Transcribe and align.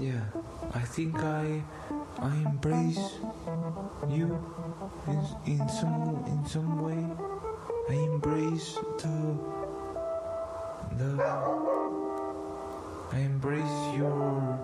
yeah, 0.00 0.24
I 0.74 0.80
think 0.80 1.14
I 1.18 1.62
I 2.18 2.34
embrace 2.36 3.18
you 4.08 4.38
in, 5.06 5.20
in 5.46 5.68
some 5.68 6.24
in 6.26 6.46
some 6.46 6.80
way. 6.82 7.04
I 7.90 7.94
embrace 7.94 8.78
the 8.98 9.36
the 10.96 11.10
I 13.12 13.18
embrace 13.18 13.78
your 13.96 14.58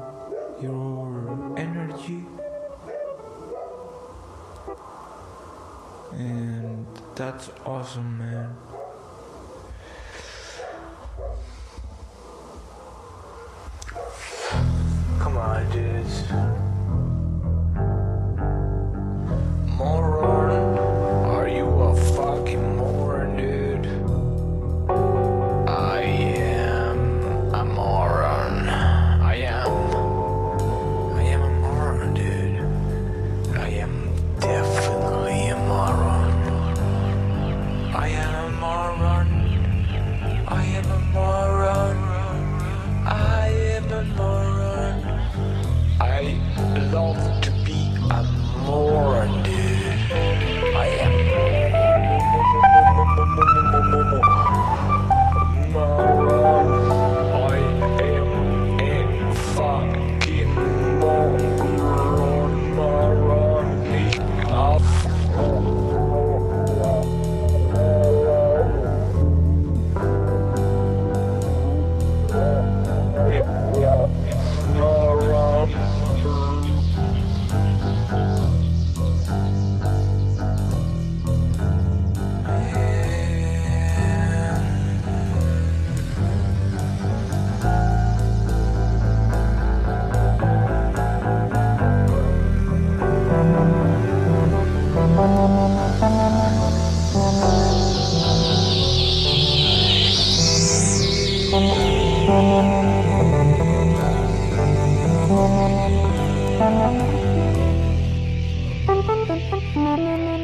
your 0.63 1.55
energy 1.59 2.25
and 6.13 6.87
that's 7.15 7.51
awesome 7.67 8.19
man 8.19 8.57
Yes. 16.07 16.66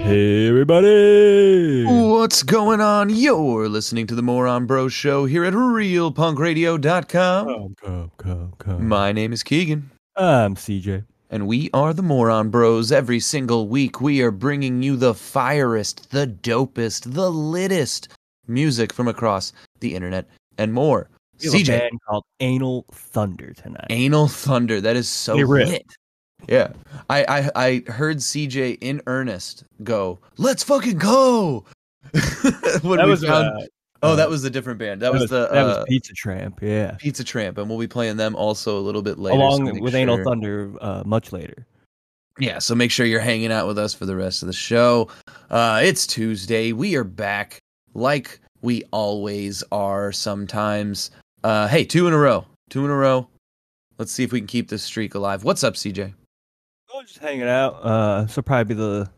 Hey, 0.05 0.49
everybody! 0.49 1.85
What's 1.85 2.43
going 2.43 2.81
on? 2.81 3.11
You're 3.11 3.69
listening 3.69 4.07
to 4.07 4.15
the 4.15 4.23
Moron 4.23 4.65
Bros 4.65 4.95
Show 4.95 5.27
here 5.27 5.45
at 5.45 5.53
RealPunkRadio.com. 5.53 7.47
Come, 7.47 7.75
come, 7.83 8.11
come, 8.17 8.55
come. 8.57 8.89
My 8.89 9.13
name 9.13 9.35
is 9.35 9.43
Keegan, 9.43 9.91
I'm 10.17 10.55
CJ. 10.55 11.05
and 11.29 11.47
we 11.47 11.69
are 11.75 11.93
the 11.93 12.03
Moron 12.03 12.49
Bros. 12.49 12.91
Every 12.91 13.21
single 13.21 13.69
week, 13.69 14.01
we 14.01 14.23
are 14.23 14.31
bringing 14.31 14.83
you 14.83 14.97
the 14.97 15.13
firest, 15.13 16.11
the 16.11 16.27
dopest, 16.27 17.13
the 17.13 17.31
littest 17.31 18.09
music 18.47 18.95
from 18.95 19.09
across 19.09 19.53
the 19.81 19.95
internet 19.95 20.27
and 20.57 20.73
more. 20.73 21.09
We 21.41 21.47
have 21.47 21.55
a 21.55 21.59
CJ, 21.59 21.67
band 21.67 22.01
called 22.09 22.25
Anal 22.41 22.85
Thunder 22.93 23.53
tonight. 23.53 23.87
Anal 23.91 24.29
Thunder. 24.29 24.81
That 24.81 24.97
is 24.97 25.09
so 25.09 25.37
lit. 25.37 25.87
Yeah, 26.49 26.73
I, 27.09 27.25
I 27.25 27.51
I 27.55 27.91
heard 27.91 28.19
CJ 28.19 28.79
in 28.81 29.01
earnest 29.07 29.65
go, 29.85 30.19
"Let's 30.39 30.63
fucking 30.63 30.99
go!" 30.99 31.65
when 32.13 32.99
that 32.99 33.05
we 33.05 33.11
was 33.11 33.25
found 33.25 33.63
uh, 33.63 33.67
Oh, 34.03 34.13
uh, 34.13 34.17
that 34.17 34.29
was 34.29 34.43
a 34.43 34.51
different 34.51 34.81
band. 34.81 35.01
That, 35.01 35.13
was, 35.13 35.31
the 35.31 35.49
that 35.53 35.63
uh, 35.63 35.67
was 35.67 35.85
Pizza 35.89 36.13
Tramp, 36.13 36.61
yeah. 36.61 36.97
Pizza 36.99 37.23
Tramp, 37.23 37.57
and 37.57 37.69
we'll 37.69 37.79
be 37.79 37.87
playing 37.87 38.17
them 38.17 38.35
also 38.35 38.77
a 38.77 38.81
little 38.81 39.03
bit 39.03 39.19
later. 39.19 39.37
Along 39.37 39.65
make 39.65 39.81
with 39.81 39.95
Anal 39.95 40.23
Thunder, 40.25 40.73
uh, 40.81 41.05
much 41.07 41.33
later. 41.33 41.67
Yeah, 42.39 42.59
so 42.59 42.75
make 42.75 42.91
sure 42.91 43.07
you're 43.07 43.21
hanging 43.21 43.53
out 43.53 43.69
with 43.69 43.79
us 43.79 43.95
for 43.95 44.07
the 44.07 44.17
rest 44.17 44.43
of 44.43 44.49
the 44.49 44.53
show. 44.53 45.09
Uh, 45.51 45.81
it's 45.85 46.07
Tuesday. 46.07 46.73
We 46.73 46.97
are 46.97 47.05
back 47.05 47.61
like 47.95 48.41
we 48.61 48.83
always 48.91 49.63
are 49.71 50.11
sometimes. 50.11 51.13
Uh, 51.45 51.67
hey, 51.67 51.85
two 51.85 52.07
in 52.07 52.13
a 52.13 52.19
row. 52.19 52.47
Two 52.71 52.85
in 52.85 52.91
a 52.91 52.97
row. 52.97 53.29
Let's 53.99 54.13
see 54.13 54.25
if 54.25 54.33
we 54.33 54.41
can 54.41 54.47
keep 54.47 54.69
this 54.69 54.83
streak 54.83 55.15
alive. 55.15 55.45
What's 55.45 55.65
up, 55.65 55.75
CJ? 55.75 56.15
Oh, 56.95 57.03
just 57.03 57.19
hanging 57.19 57.49
out. 57.49 57.75
Uh, 57.85 58.27
so 58.27 58.43
probably 58.43 58.75
be 58.75 58.79
the 58.79 59.11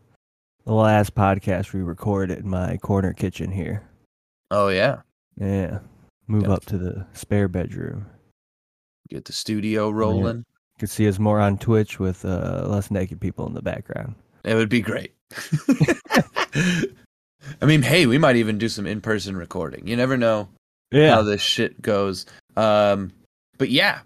the 0.64 0.72
last 0.72 1.14
podcast 1.14 1.72
we 1.74 1.80
recorded 1.80 2.38
in 2.38 2.48
my 2.48 2.78
corner 2.78 3.12
kitchen 3.12 3.50
here. 3.50 3.82
Oh, 4.50 4.68
yeah. 4.68 5.02
Yeah. 5.36 5.80
Move 6.26 6.44
Got 6.44 6.52
up 6.52 6.64
to 6.66 6.78
the 6.78 7.06
spare 7.12 7.48
bedroom. 7.48 8.06
Get 9.10 9.26
the 9.26 9.34
studio 9.34 9.90
rolling. 9.90 10.38
You 10.38 10.44
can 10.78 10.88
see 10.88 11.06
us 11.06 11.18
more 11.18 11.38
on 11.40 11.58
Twitch 11.58 11.98
with 11.98 12.24
uh, 12.24 12.64
less 12.66 12.90
naked 12.90 13.20
people 13.20 13.46
in 13.46 13.52
the 13.52 13.60
background. 13.60 14.14
It 14.42 14.54
would 14.54 14.70
be 14.70 14.80
great. 14.80 15.12
I 16.54 17.66
mean, 17.66 17.82
hey, 17.82 18.06
we 18.06 18.16
might 18.16 18.36
even 18.36 18.56
do 18.56 18.70
some 18.70 18.86
in 18.86 19.02
person 19.02 19.36
recording. 19.36 19.86
You 19.86 19.96
never 19.96 20.16
know. 20.16 20.48
Yeah. 20.94 21.14
how 21.16 21.22
this 21.22 21.40
shit 21.42 21.80
goes. 21.82 22.26
Um, 22.56 23.12
but 23.58 23.68
yeah, 23.70 24.00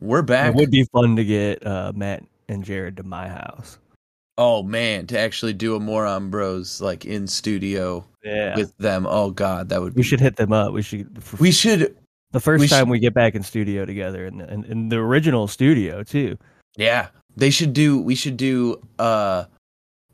we're 0.00 0.22
back. 0.22 0.50
It 0.50 0.56
would 0.56 0.70
be 0.70 0.84
fun 0.92 1.16
to 1.16 1.24
get 1.24 1.66
uh, 1.66 1.92
Matt 1.94 2.22
and 2.48 2.64
Jared 2.64 2.96
to 2.98 3.02
my 3.02 3.28
house. 3.28 3.78
oh 4.38 4.62
man, 4.62 5.06
to 5.08 5.18
actually 5.18 5.52
do 5.54 5.74
a 5.76 5.80
Moron 5.80 6.30
Bros 6.30 6.80
like 6.80 7.04
in 7.04 7.26
studio 7.26 8.04
Yeah. 8.22 8.54
with 8.56 8.76
them. 8.78 9.06
Oh 9.08 9.30
god, 9.30 9.68
that 9.70 9.80
would 9.80 9.94
be. 9.94 10.00
we 10.00 10.02
should 10.04 10.20
hit 10.20 10.36
them 10.36 10.52
up. 10.52 10.72
We 10.72 10.82
should. 10.82 11.18
We 11.40 11.50
should. 11.50 11.96
the 12.32 12.40
first 12.40 12.60
we 12.60 12.68
time 12.68 12.82
should- 12.82 12.90
we 12.90 12.98
get 12.98 13.14
back 13.14 13.34
in 13.34 13.42
studio 13.42 13.84
together, 13.86 14.26
in 14.26 14.38
the, 14.38 14.52
in, 14.52 14.64
in 14.64 14.88
the 14.90 14.96
original 14.96 15.48
studio 15.48 16.02
too. 16.02 16.36
Yeah, 16.76 17.08
they 17.36 17.50
should 17.50 17.72
do. 17.72 17.98
We 18.00 18.14
should 18.14 18.36
do 18.36 18.80
uh 18.98 19.44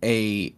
a 0.04 0.54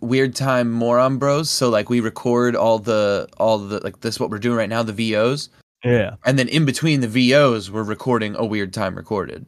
weird 0.00 0.34
time 0.34 0.70
Moron 0.70 1.18
Bros. 1.18 1.50
So 1.50 1.68
like 1.70 1.88
we 1.90 2.00
record 2.00 2.56
all 2.56 2.78
the 2.78 3.28
all 3.38 3.58
the 3.58 3.80
like 3.80 4.00
this 4.00 4.18
what 4.20 4.30
we're 4.30 4.38
doing 4.38 4.56
right 4.56 4.68
now 4.68 4.82
the 4.82 4.92
VOs, 4.92 5.48
Yeah. 5.84 6.16
and 6.24 6.38
then 6.38 6.48
in 6.48 6.64
between 6.64 7.00
the 7.00 7.08
VOs 7.08 7.70
we're 7.70 7.82
recording 7.82 8.34
a 8.36 8.44
weird 8.44 8.72
time 8.72 8.94
recorded. 8.94 9.46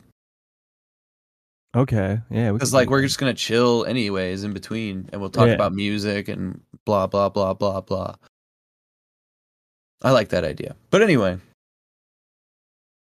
Okay. 1.75 2.21
Yeah. 2.31 2.53
Because 2.53 2.75
like 2.75 2.91
we're 2.91 3.01
that. 3.01 3.07
just 3.07 3.19
gonna 3.19 3.35
chill 3.35 3.85
anyways 3.87 4.45
in 4.45 4.53
between, 4.53 5.09
and 5.13 5.21
we'll 5.21 5.31
talk 5.31 5.49
Yeah. 5.49 5.55
about 5.55 5.73
music 5.73 6.29
and 6.29 6.61
blah 6.85 7.07
blah 7.07 7.29
blah 7.29 7.55
blah 7.55 7.81
blah. 7.81 8.15
I 10.03 10.11
like 10.11 10.31
that 10.31 10.45
idea. 10.45 10.75
But 10.91 11.03
anyway, 11.03 11.39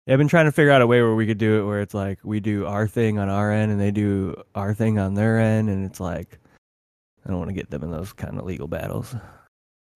Yeah, 0.06 0.14
I've 0.14 0.18
been 0.18 0.26
trying 0.28 0.46
to 0.46 0.52
figure 0.52 0.70
out 0.72 0.80
a 0.80 0.86
way 0.86 1.02
where 1.02 1.14
we 1.14 1.26
could 1.26 1.36
do 1.38 1.60
it 1.60 1.66
where 1.66 1.82
it's 1.82 1.92
like 1.94 2.18
we 2.24 2.40
do 2.40 2.64
our 2.66 2.88
thing 2.88 3.18
on 3.18 3.28
our 3.28 3.52
end 3.52 3.70
and 3.70 3.78
they 3.80 3.90
do 3.90 4.42
our 4.54 4.72
thing 4.74 4.98
on 4.98 5.14
their 5.14 5.38
end, 5.38 5.68
and 5.68 5.84
it's 5.84 6.00
like 6.00 6.38
I 7.28 7.32
don't 7.32 7.38
want 7.38 7.50
to 7.50 7.54
get 7.54 7.68
them 7.70 7.82
in 7.84 7.90
those 7.90 8.12
kind 8.14 8.38
of 8.38 8.46
legal 8.46 8.66
battles. 8.68 9.14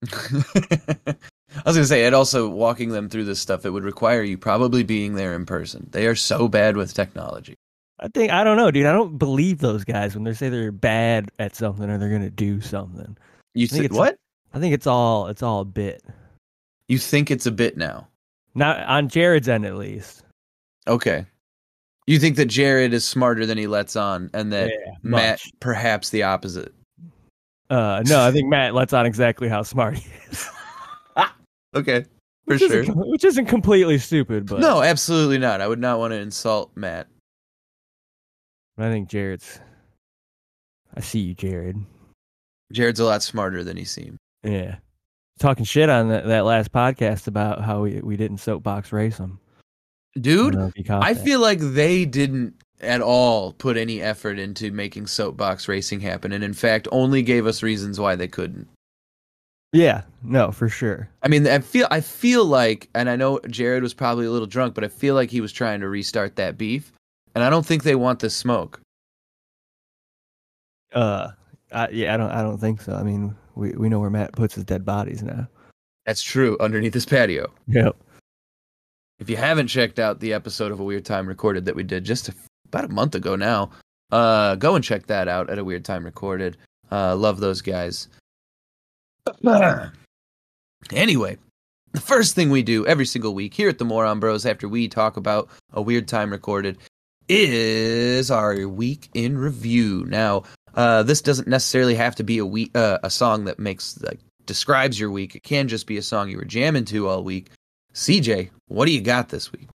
I 0.12 1.62
was 1.66 1.76
gonna 1.76 1.84
say, 1.86 2.04
and 2.04 2.14
also 2.14 2.48
walking 2.48 2.90
them 2.90 3.08
through 3.08 3.24
this 3.24 3.40
stuff, 3.40 3.64
it 3.64 3.70
would 3.70 3.84
require 3.84 4.22
you 4.22 4.36
probably 4.38 4.82
being 4.82 5.14
there 5.14 5.34
in 5.34 5.46
person. 5.46 5.88
They 5.92 6.06
are 6.06 6.14
so 6.14 6.48
bad 6.48 6.76
with 6.76 6.94
technology. 6.94 7.54
I 8.00 8.08
think 8.08 8.32
I 8.32 8.42
don't 8.44 8.56
know, 8.56 8.70
dude. 8.70 8.86
I 8.86 8.92
don't 8.92 9.16
believe 9.18 9.58
those 9.58 9.84
guys 9.84 10.14
when 10.14 10.24
they 10.24 10.34
say 10.34 10.48
they're 10.48 10.72
bad 10.72 11.30
at 11.38 11.54
something 11.54 11.88
or 11.88 11.98
they're 11.98 12.10
gonna 12.10 12.30
do 12.30 12.60
something. 12.60 13.16
You 13.54 13.66
think 13.66 13.84
it's- 13.86 13.98
what? 13.98 14.16
I 14.54 14.58
think 14.60 14.74
it's 14.74 14.86
all 14.86 15.28
it's 15.28 15.42
all 15.42 15.60
a 15.60 15.64
bit. 15.66 16.02
You 16.88 16.98
think 16.98 17.30
it's 17.30 17.46
a 17.46 17.52
bit 17.52 17.76
now? 17.76 18.08
Not 18.54 18.80
on 18.80 19.08
Jared's 19.08 19.48
end, 19.48 19.64
at 19.64 19.76
least. 19.76 20.24
Okay. 20.86 21.24
You 22.06 22.18
think 22.18 22.36
that 22.36 22.46
Jared 22.46 22.92
is 22.92 23.04
smarter 23.04 23.46
than 23.46 23.56
he 23.56 23.66
lets 23.66 23.94
on, 23.96 24.28
and 24.34 24.52
that 24.52 24.68
Yeah, 24.70 24.92
Matt 25.02 25.40
much. 25.44 25.52
perhaps 25.60 26.10
the 26.10 26.24
opposite. 26.24 26.74
Uh, 27.72 28.02
no, 28.06 28.20
I 28.22 28.30
think 28.30 28.48
Matt 28.50 28.74
lets 28.74 28.92
on 28.92 29.06
exactly 29.06 29.48
how 29.48 29.62
smart 29.62 29.96
he 29.96 30.10
is. 30.30 30.48
Okay. 31.74 32.02
for 32.02 32.08
which 32.44 32.60
sure. 32.60 32.80
Isn't, 32.80 32.96
which 33.08 33.24
isn't 33.24 33.46
completely 33.46 33.96
stupid, 33.96 34.44
but 34.44 34.60
No, 34.60 34.82
absolutely 34.82 35.38
not. 35.38 35.62
I 35.62 35.66
would 35.68 35.78
not 35.78 35.98
want 35.98 36.12
to 36.12 36.18
insult 36.18 36.70
Matt. 36.74 37.08
I 38.76 38.90
think 38.90 39.08
Jared's. 39.08 39.58
I 40.94 41.00
see 41.00 41.20
you, 41.20 41.34
Jared. 41.34 41.78
Jared's 42.74 43.00
a 43.00 43.06
lot 43.06 43.22
smarter 43.22 43.64
than 43.64 43.78
he 43.78 43.84
seemed. 43.84 44.18
Yeah, 44.42 44.76
talking 45.38 45.64
shit 45.64 45.88
on 45.88 46.10
that, 46.10 46.26
that 46.26 46.44
last 46.44 46.72
podcast 46.72 47.26
about 47.26 47.62
how 47.62 47.80
we 47.80 48.00
we 48.02 48.18
didn't 48.18 48.38
soapbox 48.38 48.92
race 48.92 49.16
him. 49.16 49.38
Dude, 50.20 50.54
know 50.54 50.66
if 50.66 50.76
you 50.76 50.84
caught 50.84 51.02
I 51.02 51.14
feel 51.14 51.40
like 51.40 51.58
they 51.60 52.04
didn't 52.04 52.54
at 52.82 53.00
all 53.00 53.52
put 53.52 53.76
any 53.76 54.02
effort 54.02 54.38
into 54.38 54.70
making 54.70 55.06
soapbox 55.06 55.68
racing 55.68 56.00
happen, 56.00 56.32
and 56.32 56.44
in 56.44 56.54
fact, 56.54 56.88
only 56.92 57.22
gave 57.22 57.46
us 57.46 57.62
reasons 57.62 57.98
why 58.00 58.16
they 58.16 58.28
couldn't. 58.28 58.68
Yeah, 59.72 60.02
no, 60.22 60.52
for 60.52 60.68
sure. 60.68 61.08
I 61.22 61.28
mean, 61.28 61.46
I 61.46 61.60
feel 61.60 61.86
I 61.90 62.00
feel 62.00 62.44
like, 62.44 62.90
and 62.94 63.08
I 63.08 63.16
know 63.16 63.40
Jared 63.48 63.82
was 63.82 63.94
probably 63.94 64.26
a 64.26 64.30
little 64.30 64.46
drunk, 64.46 64.74
but 64.74 64.84
I 64.84 64.88
feel 64.88 65.14
like 65.14 65.30
he 65.30 65.40
was 65.40 65.52
trying 65.52 65.80
to 65.80 65.88
restart 65.88 66.36
that 66.36 66.58
beef, 66.58 66.92
and 67.34 67.42
I 67.42 67.48
don't 67.48 67.64
think 67.64 67.82
they 67.82 67.94
want 67.94 68.20
the 68.20 68.28
smoke. 68.28 68.80
Uh, 70.92 71.30
I, 71.72 71.88
yeah, 71.88 72.12
I 72.12 72.16
don't, 72.18 72.30
I 72.30 72.42
don't 72.42 72.58
think 72.58 72.82
so. 72.82 72.92
I 72.92 73.02
mean, 73.02 73.34
we 73.54 73.70
we 73.72 73.88
know 73.88 73.98
where 73.98 74.10
Matt 74.10 74.32
puts 74.32 74.54
his 74.54 74.64
dead 74.64 74.84
bodies 74.84 75.22
now. 75.22 75.48
That's 76.04 76.22
true. 76.22 76.56
Underneath 76.60 76.92
this 76.92 77.06
patio. 77.06 77.50
Yep. 77.68 77.96
If 79.20 79.30
you 79.30 79.36
haven't 79.36 79.68
checked 79.68 79.98
out 79.98 80.20
the 80.20 80.32
episode 80.32 80.72
of 80.72 80.80
A 80.80 80.84
Weird 80.84 81.04
Time 81.04 81.28
Recorded 81.28 81.64
that 81.64 81.76
we 81.76 81.84
did 81.84 82.04
just 82.04 82.28
a, 82.28 82.34
about 82.72 82.90
a 82.90 82.92
month 82.92 83.14
ago 83.14 83.36
now, 83.36 83.70
uh, 84.10 84.54
go 84.56 84.74
and 84.74 84.84
check 84.84 85.06
that 85.06 85.28
out 85.28 85.50
at 85.50 85.58
A 85.58 85.64
Weird 85.64 85.84
Time 85.84 86.04
Recorded. 86.04 86.56
Uh, 86.90 87.16
love 87.16 87.40
those 87.40 87.60
guys. 87.60 88.08
anyway, 90.92 91.38
the 91.92 92.00
first 92.00 92.34
thing 92.34 92.50
we 92.50 92.62
do 92.62 92.86
every 92.86 93.06
single 93.06 93.34
week 93.34 93.54
here 93.54 93.68
at 93.68 93.78
the 93.78 93.84
Moron 93.84 94.20
Bros 94.20 94.46
after 94.46 94.68
we 94.68 94.88
talk 94.88 95.16
about 95.16 95.48
A 95.72 95.82
Weird 95.82 96.08
Time 96.08 96.30
Recorded 96.30 96.78
is 97.28 98.30
our 98.30 98.66
week 98.66 99.08
in 99.14 99.38
review. 99.38 100.04
Now, 100.08 100.42
uh, 100.74 101.02
this 101.02 101.22
doesn't 101.22 101.48
necessarily 101.48 101.94
have 101.94 102.14
to 102.16 102.24
be 102.24 102.38
a 102.38 102.46
week, 102.46 102.76
uh, 102.76 102.98
a 103.02 103.10
song 103.10 103.44
that 103.44 103.58
makes 103.58 104.00
like 104.02 104.20
describes 104.46 104.98
your 104.98 105.10
week. 105.10 105.34
It 105.34 105.42
can 105.42 105.68
just 105.68 105.86
be 105.86 105.98
a 105.98 106.02
song 106.02 106.28
you 106.28 106.38
were 106.38 106.44
jamming 106.44 106.86
to 106.86 107.08
all 107.08 107.22
week. 107.22 107.50
CJ, 107.94 108.50
what 108.68 108.86
do 108.86 108.92
you 108.92 109.00
got 109.00 109.28
this 109.28 109.52
week? 109.52 109.68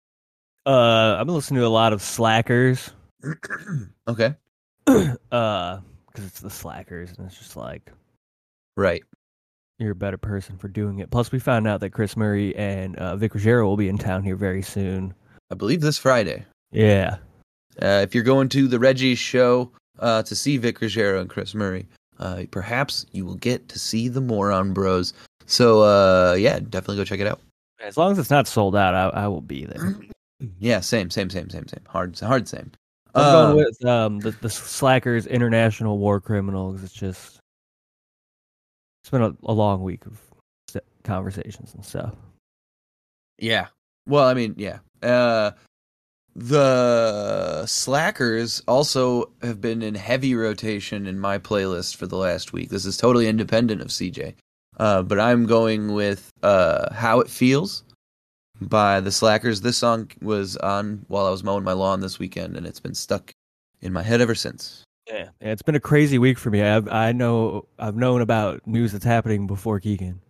Uh, 0.65 1.17
I've 1.19 1.25
been 1.25 1.35
listening 1.35 1.59
to 1.61 1.67
a 1.67 1.69
lot 1.69 1.93
of 1.93 2.01
Slackers. 2.01 2.91
okay. 4.07 4.35
uh, 4.87 5.79
because 6.07 6.25
it's 6.25 6.39
the 6.39 6.49
Slackers, 6.49 7.11
and 7.17 7.27
it's 7.27 7.37
just 7.37 7.55
like 7.55 7.91
Right. 8.77 9.03
you're 9.79 9.91
a 9.91 9.95
better 9.95 10.17
person 10.17 10.57
for 10.57 10.67
doing 10.67 10.99
it. 10.99 11.11
Plus, 11.11 11.31
we 11.31 11.39
found 11.39 11.67
out 11.67 11.81
that 11.81 11.91
Chris 11.91 12.15
Murray 12.17 12.55
and 12.55 12.95
uh, 12.97 13.15
Vic 13.15 13.33
Ruggiero 13.35 13.65
will 13.67 13.77
be 13.77 13.89
in 13.89 13.97
town 13.97 14.23
here 14.23 14.35
very 14.35 14.61
soon. 14.61 15.13
I 15.51 15.55
believe 15.55 15.81
this 15.81 15.97
Friday. 15.97 16.45
Yeah. 16.71 17.17
Uh, 17.81 18.01
if 18.03 18.15
you're 18.15 18.23
going 18.23 18.49
to 18.49 18.67
the 18.67 18.79
Reggie's 18.79 19.19
show 19.19 19.71
uh, 19.99 20.23
to 20.23 20.35
see 20.35 20.57
Vic 20.57 20.81
Ruggiero 20.81 21.19
and 21.21 21.29
Chris 21.29 21.53
Murray, 21.53 21.87
uh, 22.19 22.43
perhaps 22.51 23.05
you 23.11 23.25
will 23.25 23.35
get 23.35 23.67
to 23.69 23.77
see 23.77 24.07
the 24.07 24.21
Moron 24.21 24.73
Bros. 24.73 25.13
So, 25.45 25.81
uh, 25.83 26.33
yeah, 26.33 26.59
definitely 26.59 26.95
go 26.97 27.03
check 27.05 27.19
it 27.19 27.27
out. 27.27 27.41
As 27.81 27.97
long 27.97 28.11
as 28.13 28.17
it's 28.19 28.29
not 28.31 28.47
sold 28.47 28.75
out, 28.75 28.95
I, 28.95 29.23
I 29.23 29.27
will 29.27 29.41
be 29.41 29.65
there. 29.65 29.95
Yeah, 30.59 30.81
same, 30.81 31.09
same, 31.09 31.29
same, 31.29 31.49
same, 31.49 31.67
same. 31.67 31.83
Hard, 31.87 32.19
hard 32.19 32.47
same. 32.47 32.71
I'm 33.13 33.23
Uh, 33.23 33.31
going 33.53 33.55
with 33.65 33.85
um 33.85 34.19
the, 34.19 34.31
the 34.31 34.49
Slackers 34.49 35.25
International 35.25 35.97
War 35.97 36.19
Criminals. 36.19 36.83
It's 36.83 36.93
just 36.93 37.39
it's 39.03 39.09
been 39.09 39.21
a, 39.21 39.33
a 39.43 39.53
long 39.53 39.81
week 39.83 40.05
of 40.05 40.21
conversations 41.03 41.73
and 41.73 41.85
stuff. 41.85 42.15
Yeah. 43.37 43.67
Well, 44.07 44.25
I 44.25 44.33
mean, 44.33 44.55
yeah. 44.57 44.79
Uh 45.01 45.51
the 46.35 47.65
Slackers 47.65 48.61
also 48.67 49.31
have 49.41 49.61
been 49.61 49.81
in 49.81 49.95
heavy 49.95 50.35
rotation 50.35 51.07
in 51.07 51.17
my 51.17 51.37
playlist 51.37 51.95
for 51.95 52.07
the 52.07 52.17
last 52.17 52.51
week. 52.51 52.69
This 52.69 52.85
is 52.85 52.97
totally 52.97 53.27
independent 53.27 53.81
of 53.81 53.87
CJ. 53.87 54.33
Uh 54.77 55.03
but 55.03 55.19
I'm 55.21 55.45
going 55.45 55.93
with 55.93 56.29
uh 56.43 56.93
How 56.93 57.21
It 57.21 57.29
Feels 57.29 57.83
by 58.61 58.99
the 58.99 59.11
Slackers. 59.11 59.61
This 59.61 59.77
song 59.77 60.09
was 60.21 60.57
on 60.57 61.05
while 61.07 61.25
I 61.25 61.29
was 61.29 61.43
mowing 61.43 61.63
my 61.63 61.73
lawn 61.73 62.01
this 62.01 62.19
weekend 62.19 62.57
and 62.57 62.65
it's 62.65 62.79
been 62.79 62.95
stuck 62.95 63.33
in 63.81 63.93
my 63.93 64.03
head 64.03 64.21
ever 64.21 64.35
since. 64.35 64.83
Yeah, 65.07 65.29
yeah 65.41 65.51
it's 65.51 65.61
been 65.61 65.75
a 65.75 65.79
crazy 65.79 66.17
week 66.17 66.37
for 66.37 66.49
me. 66.49 66.61
I've 66.61 66.87
I 66.89 67.11
know 67.11 67.67
I've 67.79 67.95
known 67.95 68.21
about 68.21 68.65
news 68.65 68.91
that's 68.91 69.05
happening 69.05 69.47
before 69.47 69.79
Keegan. 69.79 70.21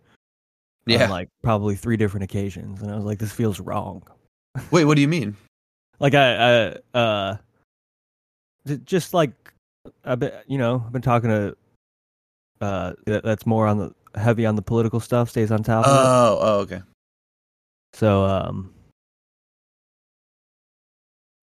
Yeah. 0.86 1.04
on 1.04 1.10
like 1.10 1.28
probably 1.42 1.74
three 1.74 1.96
different 1.96 2.24
occasions, 2.24 2.80
and 2.80 2.92
I 2.92 2.94
was 2.94 3.04
like, 3.04 3.18
this 3.18 3.32
feels 3.32 3.58
wrong. 3.58 4.04
Wait, 4.70 4.84
what 4.84 4.94
do 4.94 5.00
you 5.00 5.08
mean? 5.08 5.36
Like 5.98 6.14
I, 6.14 6.76
I 6.94 6.98
uh, 6.98 7.36
just 8.84 9.12
like 9.12 9.32
I've 10.04 10.20
been, 10.20 10.32
you 10.46 10.58
know, 10.58 10.82
I've 10.84 10.92
been 10.92 11.02
talking 11.02 11.30
to 11.30 11.56
uh, 12.60 12.92
that's 13.04 13.46
more 13.46 13.66
on 13.66 13.78
the 13.78 14.20
heavy 14.20 14.46
on 14.46 14.56
the 14.56 14.62
political 14.62 15.00
stuff, 15.00 15.30
stays 15.30 15.50
on 15.50 15.62
top 15.62 15.86
of 15.86 15.92
it. 15.92 15.98
Oh, 15.98 16.38
oh, 16.40 16.58
okay. 16.60 16.82
So 17.96 18.26
um 18.26 18.74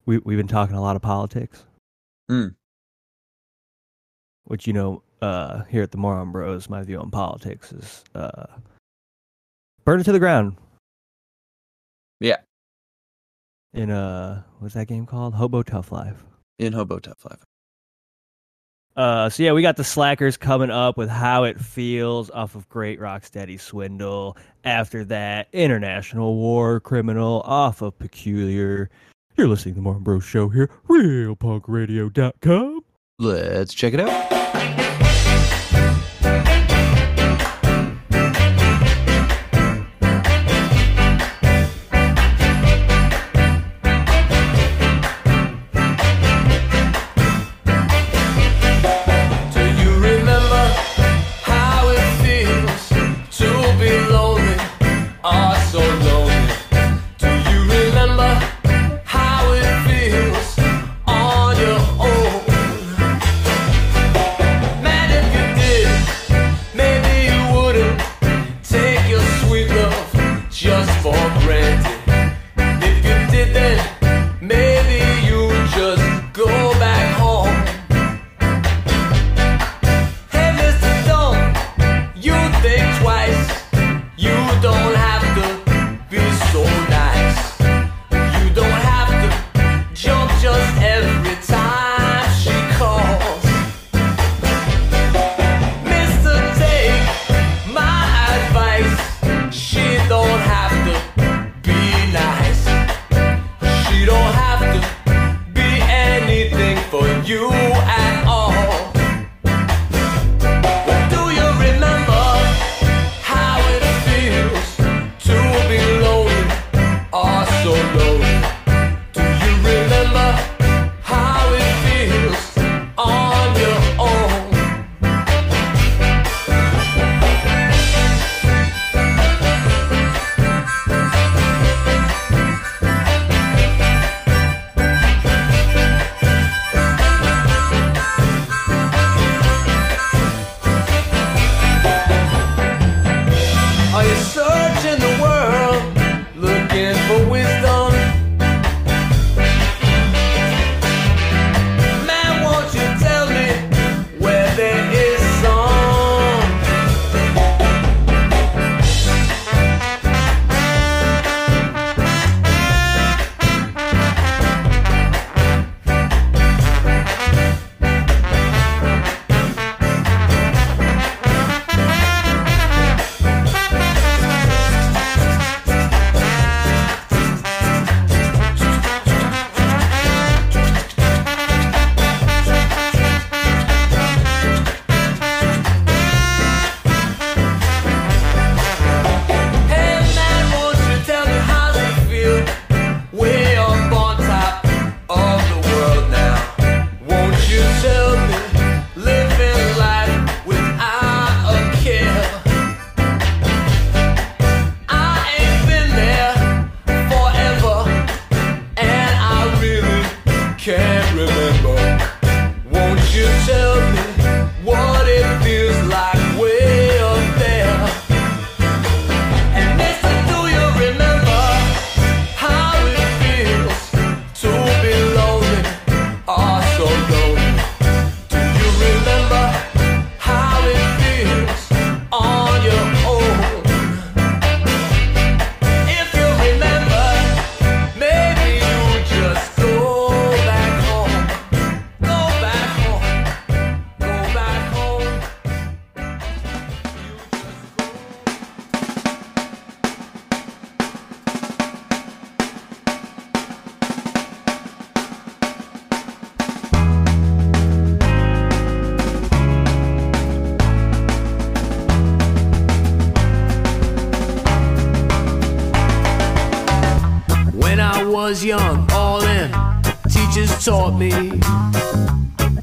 we 0.06 0.20
we've 0.20 0.38
been 0.38 0.48
talking 0.48 0.76
a 0.76 0.82
lot 0.82 0.96
of 0.96 1.02
politics. 1.02 1.64
Hmm. 2.30 2.50
Which 4.44 4.68
you 4.68 4.74
know, 4.74 5.02
uh 5.24 5.64
here 5.64 5.82
at 5.82 5.90
the 5.90 5.98
Moron 5.98 6.32
Bros, 6.32 6.70
my 6.70 6.84
view 6.84 7.00
on 7.00 7.10
politics 7.10 7.72
is 7.72 8.04
uh 8.14 8.46
burn 9.84 10.00
it 10.00 10.04
to 10.04 10.12
the 10.12 10.20
ground. 10.20 10.58
Yeah. 12.20 12.42
In 13.74 13.90
uh 13.90 14.44
what's 14.60 14.76
that 14.76 14.86
game 14.88 15.08
called? 15.08 15.34
Hobo 15.34 15.64
Tough 15.64 15.92
Life. 15.92 16.24
In 16.60 16.74
Hobo 16.74 17.00
Tough 17.00 17.26
Life. 17.26 17.42
Uh, 18.96 19.30
so 19.30 19.44
yeah, 19.44 19.52
we 19.54 19.62
got 19.62 19.76
the 19.76 19.84
Slackers 19.84 20.38
coming 20.38 20.70
up 20.70 20.98
with 20.98 21.10
"How 21.10 21.44
It 21.46 21.60
Feels" 21.60 22.30
off 22.30 22.56
of 22.56 22.70
Great 22.70 23.00
Rocksteady 23.00 23.60
Swindle. 23.60 24.38
After 24.64 25.04
that, 25.06 25.48
International 25.52 26.36
War 26.36 26.80
Criminal 26.80 27.42
off 27.42 27.82
of 27.82 27.98
Peculiar. 27.98 28.90
You're 29.38 29.48
listening 29.48 29.74
to 29.74 29.80
the 29.80 29.82
Moron 29.82 30.04
Bros 30.04 30.24
Show 30.24 30.50
here, 30.50 30.70
RealPunkRadio.com. 30.88 32.82
Let's 33.20 33.74
check 33.74 33.94
it 33.94 34.00
out. 34.00 34.33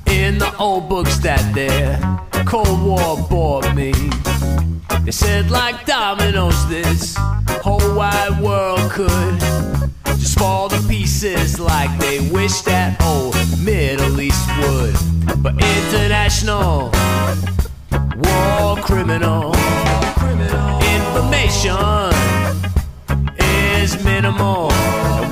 In 0.06 0.38
the 0.38 0.54
old 0.58 0.88
books 0.88 1.18
that 1.18 1.54
their 1.54 1.98
Cold 2.44 2.82
War 2.82 3.16
bored 3.28 3.74
me. 3.74 3.92
They 5.04 5.12
said, 5.12 5.50
like 5.50 5.86
dominoes, 5.86 6.68
this 6.68 7.14
whole 7.62 7.94
wide 7.94 8.40
world 8.40 8.90
could 8.90 9.40
just 10.18 10.38
fall 10.38 10.68
to 10.68 10.80
pieces 10.88 11.58
like 11.58 11.90
they 11.98 12.28
wish 12.30 12.60
that 12.62 13.00
old 13.02 13.34
Middle 13.60 14.20
East 14.20 14.46
would. 14.58 14.94
But 15.42 15.54
international 15.54 16.90
war 18.16 18.76
criminal 18.82 19.54
information 20.96 22.12
is 23.80 24.02
minimal. 24.04 24.70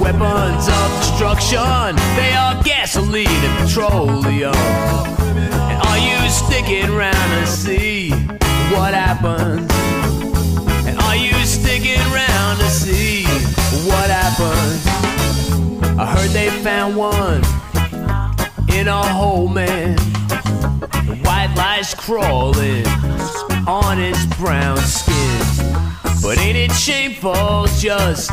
Weapons 0.09 0.67
of 0.69 1.00
destruction, 1.00 1.95
they 2.17 2.33
are 2.33 2.62
gasoline 2.62 3.27
and 3.29 3.59
petroleum. 3.59 4.55
And 4.55 5.83
are 5.87 5.99
you 5.99 6.31
sticking 6.31 6.88
around 6.88 7.41
to 7.41 7.47
see 7.47 8.12
what 8.73 8.95
happens? 8.95 9.71
And 10.87 10.99
are 11.00 11.15
you 11.15 11.35
sticking 11.45 12.00
around 12.11 12.57
to 12.57 12.71
see 12.71 13.27
what 13.87 14.09
happens? 14.09 14.87
I 15.99 16.07
heard 16.07 16.31
they 16.31 16.49
found 16.62 16.97
one 16.97 17.43
in 18.75 18.88
a 18.88 19.03
hole, 19.12 19.49
man. 19.49 19.99
White 21.23 21.53
lies 21.55 21.95
crawling 21.95 22.87
on 23.67 23.99
his 23.99 24.25
brown 24.38 24.79
skin. 24.79 25.48
But 26.29 26.37
ain't 26.41 26.59
it 26.59 26.73
shameful 26.73 27.65
just 27.79 28.31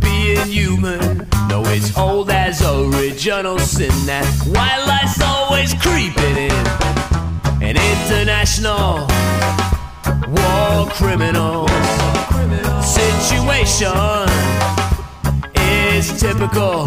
being 0.00 0.44
human? 0.48 1.18
No, 1.48 1.62
it's 1.66 1.96
old 1.96 2.30
as 2.30 2.60
original 2.62 3.60
sin 3.60 3.92
that 4.06 4.26
light's 4.48 5.22
always 5.22 5.72
creeping 5.74 6.36
in. 6.36 6.66
An 7.62 7.76
international 7.76 9.06
war 10.26 10.90
criminals 10.90 11.70
situation 12.84 13.94
is 15.98 16.20
typical. 16.20 16.84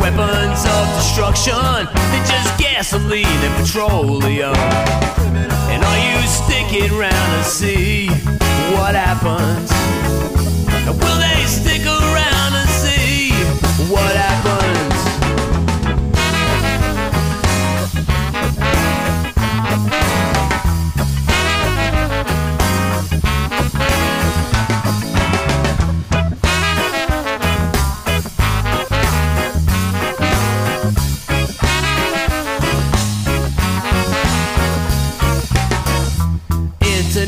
Weapons 0.00 0.64
of 0.64 0.86
destruction, 0.96 1.54
they're 1.54 2.24
just 2.24 2.58
gasoline 2.58 3.26
and 3.26 3.54
petroleum. 3.62 4.54
And 5.68 5.84
are 5.84 5.98
you 5.98 6.26
sticking 6.26 6.90
around 6.98 7.38
to 7.38 7.44
see 7.44 8.08
what 8.72 8.94
happens? 8.94 9.70
Will 10.86 11.18
they 11.18 11.44
stick 11.44 11.84
around 11.84 12.54
and 12.54 12.70
see 12.70 13.32
what 13.92 14.16
happens? 14.16 14.87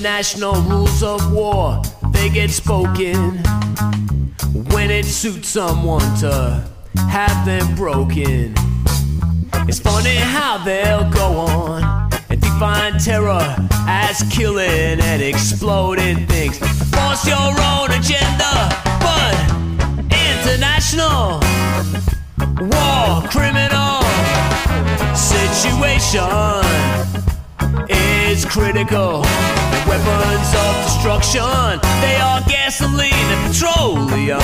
International 0.00 0.54
rules 0.62 1.02
of 1.02 1.30
war, 1.30 1.82
they 2.12 2.30
get 2.30 2.48
spoken 2.48 3.36
when 4.72 4.90
it 4.90 5.04
suits 5.04 5.48
someone 5.48 6.00
to 6.20 6.66
have 7.10 7.44
them 7.44 7.74
broken. 7.74 8.54
It's 9.68 9.78
funny 9.78 10.14
how 10.14 10.56
they'll 10.64 11.10
go 11.10 11.40
on 11.40 12.10
and 12.30 12.40
define 12.40 12.98
terror 12.98 13.54
as 13.86 14.22
killing 14.32 14.66
and 15.02 15.20
exploding 15.20 16.26
things. 16.26 16.56
Force 16.56 17.26
your 17.26 17.36
own 17.36 17.90
agenda, 17.90 18.72
but 19.04 19.36
international 20.08 21.40
war 22.72 23.28
criminal 23.28 24.00
situation 25.14 26.90
is 28.30 28.44
critical. 28.44 29.22
Weapons 29.90 30.50
of 30.54 30.72
destruction, 30.86 31.80
they 32.00 32.14
are 32.22 32.40
gasoline 32.46 33.10
and 33.34 33.42
petroleum. 33.50 34.40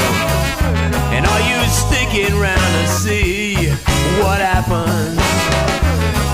And 1.15 1.25
are 1.25 1.45
you 1.47 1.59
sticking 1.71 2.35
around 2.35 2.73
to 2.83 2.87
see 2.89 3.55
what 4.19 4.41
happens? 4.43 5.23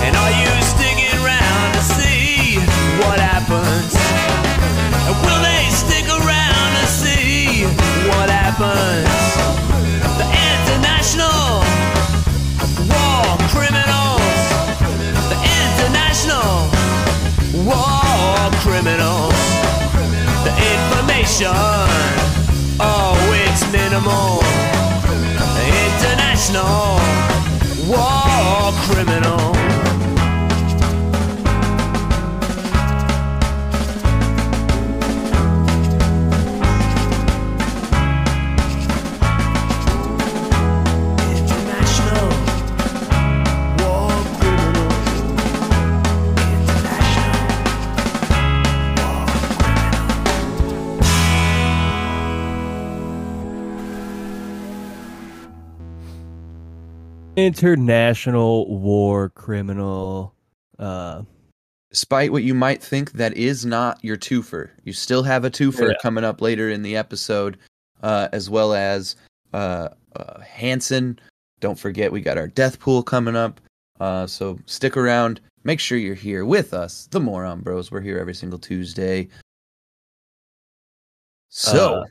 And 0.01 0.15
are 0.17 0.33
you 0.41 0.49
sticking 0.73 1.13
around 1.21 1.73
to 1.77 1.81
see 1.93 2.57
what 3.05 3.19
happens? 3.21 3.93
And 5.05 5.13
will 5.21 5.41
they 5.45 5.69
stick 5.69 6.09
around 6.09 6.69
to 6.81 6.87
see 6.89 7.65
what 8.09 8.33
happens? 8.33 9.13
The 10.17 10.25
international 10.25 11.61
war 12.89 13.37
criminals. 13.53 14.41
The 15.29 15.37
international 15.37 16.72
war 17.65 18.51
criminals. 18.63 19.33
The 20.43 20.53
information, 20.73 21.53
oh, 22.79 23.15
it's 23.45 23.63
minimal. 23.71 24.43
international 25.87 26.99
war 27.87 28.71
criminal. 28.87 29.92
International 57.45 58.67
war 58.79 59.29
criminal. 59.29 60.33
Uh, 60.79 61.23
Despite 61.91 62.31
what 62.31 62.41
you 62.43 62.55
might 62.55 62.81
think, 62.81 63.11
that 63.11 63.37
is 63.37 63.67
not 63.67 64.03
your 64.03 64.17
twofer. 64.17 64.71
You 64.83 64.93
still 64.93 65.21
have 65.21 65.45
a 65.45 65.51
twofer 65.51 65.89
Yeah. 65.89 65.95
coming 66.01 66.23
up 66.23 66.41
later 66.41 66.69
in 66.71 66.81
the 66.81 66.95
episode, 66.97 67.59
uh, 68.01 68.29
as 68.31 68.49
well 68.49 68.73
as 68.73 69.15
uh, 69.53 69.89
uh, 70.15 70.39
Hanson. 70.41 71.19
Don't 71.59 71.77
forget, 71.77 72.11
we 72.11 72.19
got 72.21 72.39
our 72.39 72.47
death 72.47 72.79
pool 72.79 73.03
coming 73.03 73.35
up. 73.35 73.61
Uh, 73.99 74.25
so 74.25 74.57
stick 74.65 74.97
around. 74.97 75.39
Make 75.63 75.79
sure 75.79 75.99
you're 75.99 76.15
here 76.15 76.45
with 76.45 76.73
us, 76.73 77.07
the 77.11 77.19
Moron 77.19 77.61
Bros. 77.61 77.91
We're 77.91 78.01
here 78.01 78.17
every 78.17 78.33
single 78.33 78.57
Tuesday. 78.57 79.27
So, 81.49 81.99
Uh, 82.01 82.05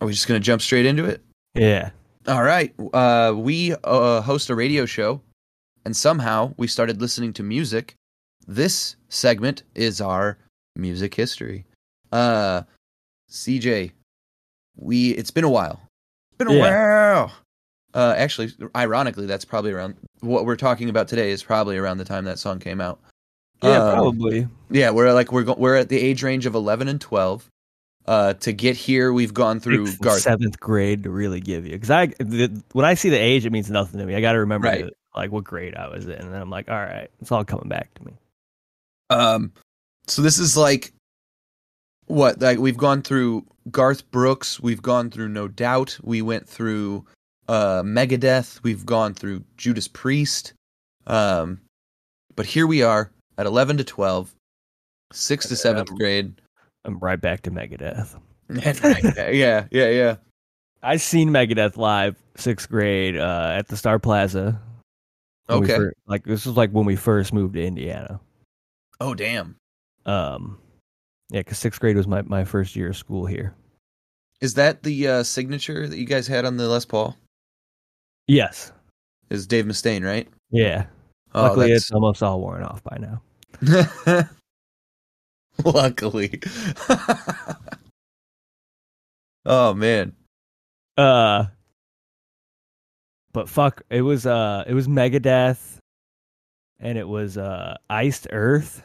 are 0.00 0.06
we 0.06 0.12
just 0.12 0.26
gonna 0.26 0.40
jump 0.40 0.60
straight 0.60 0.86
into 0.86 1.04
it? 1.04 1.22
yeah. 1.54 1.90
All 2.28 2.42
right. 2.42 2.74
Uh, 2.92 3.32
we 3.36 3.74
uh, 3.84 4.20
host 4.20 4.50
a 4.50 4.54
radio 4.54 4.84
show, 4.84 5.22
and 5.84 5.96
somehow 5.96 6.52
we 6.58 6.66
started 6.66 7.00
listening 7.00 7.32
to 7.34 7.42
music. 7.42 7.94
This 8.46 8.96
segment 9.08 9.62
is 9.74 10.00
our 10.00 10.38
music 10.76 11.14
history. 11.14 11.64
Uh, 12.12 12.62
CJ, 13.30 13.92
we 14.76 15.10
it's 15.12 15.30
been 15.30 15.44
a 15.44 15.50
while. 15.50 15.80
It's 16.32 16.38
been 16.38 16.48
a 16.48 16.60
while. 16.60 17.32
Uh, 17.94 18.14
actually, 18.16 18.52
ironically, 18.76 19.24
that's 19.26 19.44
probably 19.46 19.72
around 19.72 19.96
what 20.20 20.44
we're 20.44 20.56
talking 20.56 20.90
about 20.90 21.08
today 21.08 21.30
is 21.30 21.42
probably 21.42 21.78
around 21.78 21.96
the 21.98 22.04
time 22.04 22.24
that 22.24 22.38
song 22.38 22.58
came 22.58 22.80
out. 22.80 23.00
Yeah, 23.62 23.70
Uh, 23.82 23.94
probably. 23.94 24.46
Yeah, 24.70 24.90
we're 24.90 25.12
like 25.14 25.32
we're 25.32 25.44
go- 25.44 25.56
we're 25.58 25.76
at 25.76 25.88
the 25.88 25.98
age 25.98 26.22
range 26.22 26.44
of 26.44 26.54
eleven 26.54 26.88
and 26.88 27.00
twelve. 27.00 27.48
Uh, 28.08 28.32
to 28.32 28.54
get 28.54 28.74
here, 28.74 29.12
we've 29.12 29.34
gone 29.34 29.60
through 29.60 29.92
Garth. 29.96 30.20
seventh 30.22 30.58
grade 30.58 31.02
to 31.02 31.10
really 31.10 31.40
give 31.40 31.66
you 31.66 31.72
because 31.72 31.90
I 31.90 32.06
the, 32.06 32.62
when 32.72 32.86
I 32.86 32.94
see 32.94 33.10
the 33.10 33.18
age, 33.18 33.44
it 33.44 33.52
means 33.52 33.70
nothing 33.70 34.00
to 34.00 34.06
me. 34.06 34.14
I 34.14 34.22
got 34.22 34.32
to 34.32 34.38
remember 34.40 34.66
Right. 34.68 34.84
the- 34.86 34.92
like 35.14 35.30
what 35.32 35.44
grade 35.44 35.74
I 35.74 35.88
was 35.88 36.06
in, 36.06 36.12
and 36.12 36.32
then 36.32 36.40
I'm 36.40 36.48
like, 36.48 36.70
all 36.70 36.76
right, 36.76 37.10
it's 37.20 37.30
all 37.32 37.44
coming 37.44 37.68
back 37.68 37.92
to 37.94 38.04
me. 38.04 38.12
Um, 39.10 39.52
so 40.06 40.22
this 40.22 40.38
is 40.38 40.56
like 40.56 40.92
what 42.06 42.40
like 42.40 42.58
we've 42.58 42.76
gone 42.78 43.02
through 43.02 43.44
Garth 43.70 44.10
Brooks, 44.10 44.58
we've 44.60 44.80
gone 44.82 45.10
through 45.10 45.28
No 45.28 45.46
Doubt, 45.48 45.98
we 46.02 46.22
went 46.22 46.48
through 46.48 47.04
uh 47.48 47.82
Megadeth, 47.82 48.62
we've 48.62 48.86
gone 48.86 49.12
through 49.12 49.44
Judas 49.58 49.88
Priest. 49.88 50.52
Um, 51.06 51.60
but 52.36 52.46
here 52.46 52.66
we 52.66 52.82
are 52.82 53.10
at 53.36 53.44
11 53.46 53.76
to 53.78 53.84
12, 53.84 54.32
6th 55.12 55.48
to 55.48 55.54
7th 55.56 55.90
Um, 55.90 55.96
grade. 55.96 56.40
I'm 56.84 56.98
right 56.98 57.20
back 57.20 57.42
to 57.42 57.50
Megadeth. 57.50 58.18
yeah, 59.34 59.66
yeah, 59.70 59.88
yeah. 59.90 60.16
I 60.82 60.96
seen 60.96 61.30
Megadeth 61.30 61.76
live 61.76 62.16
sixth 62.36 62.68
grade 62.68 63.16
uh, 63.16 63.54
at 63.56 63.68
the 63.68 63.76
Star 63.76 63.98
Plaza. 63.98 64.60
Okay. 65.50 65.76
fir- 65.76 65.92
like 66.06 66.24
this 66.24 66.46
was 66.46 66.56
like 66.56 66.70
when 66.70 66.84
we 66.86 66.96
first 66.96 67.32
moved 67.32 67.54
to 67.54 67.64
Indiana. 67.64 68.20
Oh 69.00 69.14
damn. 69.14 69.56
Um, 70.06 70.58
yeah, 71.30 71.40
because 71.40 71.58
sixth 71.58 71.80
grade 71.80 71.96
was 71.96 72.06
my, 72.06 72.22
my 72.22 72.44
first 72.44 72.76
year 72.76 72.90
of 72.90 72.96
school 72.96 73.26
here. 73.26 73.54
Is 74.40 74.54
that 74.54 74.82
the 74.82 75.08
uh 75.08 75.22
signature 75.24 75.88
that 75.88 75.98
you 75.98 76.04
guys 76.06 76.26
had 76.26 76.44
on 76.44 76.56
the 76.56 76.68
Les 76.68 76.84
Paul? 76.84 77.16
Yes. 78.26 78.72
Is 79.30 79.46
Dave 79.46 79.64
Mustaine, 79.66 80.04
right? 80.04 80.28
Yeah. 80.50 80.86
Oh, 81.34 81.42
Luckily, 81.42 81.66
that's- 81.66 81.82
it's 81.82 81.92
almost 81.92 82.22
all 82.22 82.40
worn 82.40 82.62
off 82.62 82.82
by 82.84 82.98
now. 82.98 83.22
Luckily. 85.64 86.40
oh 89.44 89.74
man. 89.74 90.12
Uh, 90.96 91.46
but 93.32 93.48
fuck, 93.48 93.82
it 93.90 94.02
was 94.02 94.26
uh, 94.26 94.64
it 94.66 94.74
was 94.74 94.88
Megadeth, 94.88 95.78
and 96.80 96.98
it 96.98 97.06
was 97.06 97.38
uh, 97.38 97.76
Iced 97.90 98.26
Earth, 98.30 98.82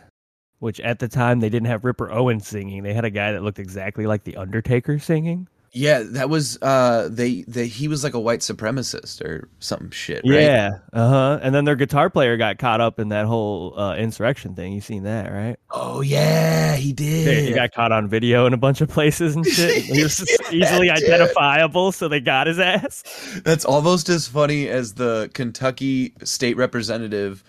which 0.59 0.79
at 0.79 0.99
the 0.99 1.07
time 1.07 1.39
they 1.39 1.49
didn't 1.49 1.67
have 1.67 1.85
Ripper 1.85 2.11
Owens 2.11 2.47
singing. 2.47 2.83
They 2.83 2.93
had 2.93 3.05
a 3.05 3.09
guy 3.09 3.31
that 3.31 3.43
looked 3.43 3.59
exactly 3.59 4.05
like 4.05 4.23
the 4.23 4.37
Undertaker 4.37 4.99
singing. 4.99 5.47
Yeah, 5.75 6.03
that 6.11 6.29
was 6.29 6.59
uh 6.61 7.09
they 7.11 7.41
they 7.47 7.65
he 7.65 7.87
was 7.87 8.03
like 8.03 8.13
a 8.13 8.19
white 8.19 8.41
supremacist 8.41 9.21
or 9.21 9.49
some 9.57 9.89
shit, 9.89 10.21
right? 10.23 10.41
Yeah, 10.43 10.69
uh 10.93 11.09
huh. 11.09 11.39
And 11.41 11.55
then 11.55 11.65
their 11.65 11.75
guitar 11.75 12.11
player 12.11 12.37
got 12.37 12.59
caught 12.59 12.79
up 12.79 12.99
in 12.99 13.09
that 13.09 13.25
whole 13.25 13.77
uh, 13.79 13.95
insurrection 13.95 14.53
thing. 14.53 14.73
You 14.73 14.81
seen 14.81 15.01
that, 15.03 15.31
right? 15.31 15.55
Oh 15.71 16.01
yeah, 16.01 16.75
he 16.75 16.93
did. 16.93 17.47
he 17.47 17.53
got 17.55 17.71
caught 17.71 17.91
on 17.91 18.07
video 18.07 18.45
in 18.45 18.53
a 18.53 18.57
bunch 18.57 18.81
of 18.81 18.89
places 18.89 19.35
and 19.35 19.43
shit. 19.47 19.83
He 19.83 20.03
was 20.03 20.19
Yeah, 20.51 20.63
easily 20.67 20.89
dude. 20.89 20.97
identifiable, 21.09 21.91
so 21.91 22.07
they 22.07 22.19
got 22.19 22.45
his 22.45 22.59
ass. 22.59 23.01
That's 23.43 23.65
almost 23.65 24.09
as 24.09 24.27
funny 24.27 24.67
as 24.69 24.93
the 24.93 25.31
Kentucky 25.33 26.13
state 26.23 26.55
representative 26.55 27.43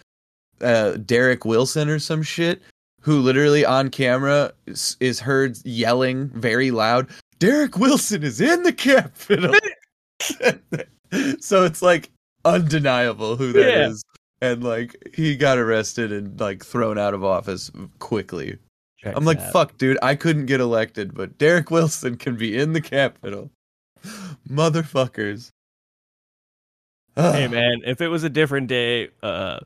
uh 0.63 0.93
Derek 0.93 1.45
Wilson 1.45 1.91
or 1.91 1.99
some 1.99 2.23
shit 2.23 2.63
who 3.01 3.21
literally 3.21 3.67
on 3.67 3.91
camera 3.91 4.51
is, 4.67 4.97
is 4.99 5.21
heard 5.21 5.59
yelling 5.67 6.29
very 6.31 6.71
loud, 6.71 7.07
"Derek 7.44 7.76
Wilson 7.78 8.22
is 8.22 8.40
in 8.40 8.62
the 8.62 8.72
Capitol." 8.72 9.54
so 11.40 11.64
it's 11.64 11.83
like 11.83 12.11
undeniable 12.44 13.37
who 13.37 13.52
that 13.52 13.87
is, 13.87 14.02
Yeah. 14.42 14.48
And 14.48 14.64
like 14.64 14.96
he 15.14 15.37
got 15.37 15.59
arrested 15.59 16.12
and 16.12 16.38
like 16.40 16.64
thrown 16.64 16.98
out 16.98 17.14
of 17.14 17.24
office 17.24 17.70
quickly. 17.98 18.59
Check 18.98 19.14
I'm 19.16 19.24
like, 19.24 19.38
that. 19.38 19.52
fuck, 19.52 19.76
dude, 19.78 19.98
I 20.02 20.14
couldn't 20.14 20.46
get 20.46 20.61
elected, 20.61 21.14
but 21.14 21.38
Derek 21.38 21.70
Wilson 21.70 22.16
can 22.16 22.37
be 22.37 22.57
in 22.57 22.72
the 22.72 22.80
Capitol. 22.80 23.50
Motherfuckers. 24.48 25.50
Hey 27.16 27.46
man, 27.48 27.83
if 27.85 28.00
it 28.00 28.09
was 28.09 28.24
a 28.24 28.30
different 28.30 28.66
day, 28.66 29.09
uh, 29.22 29.61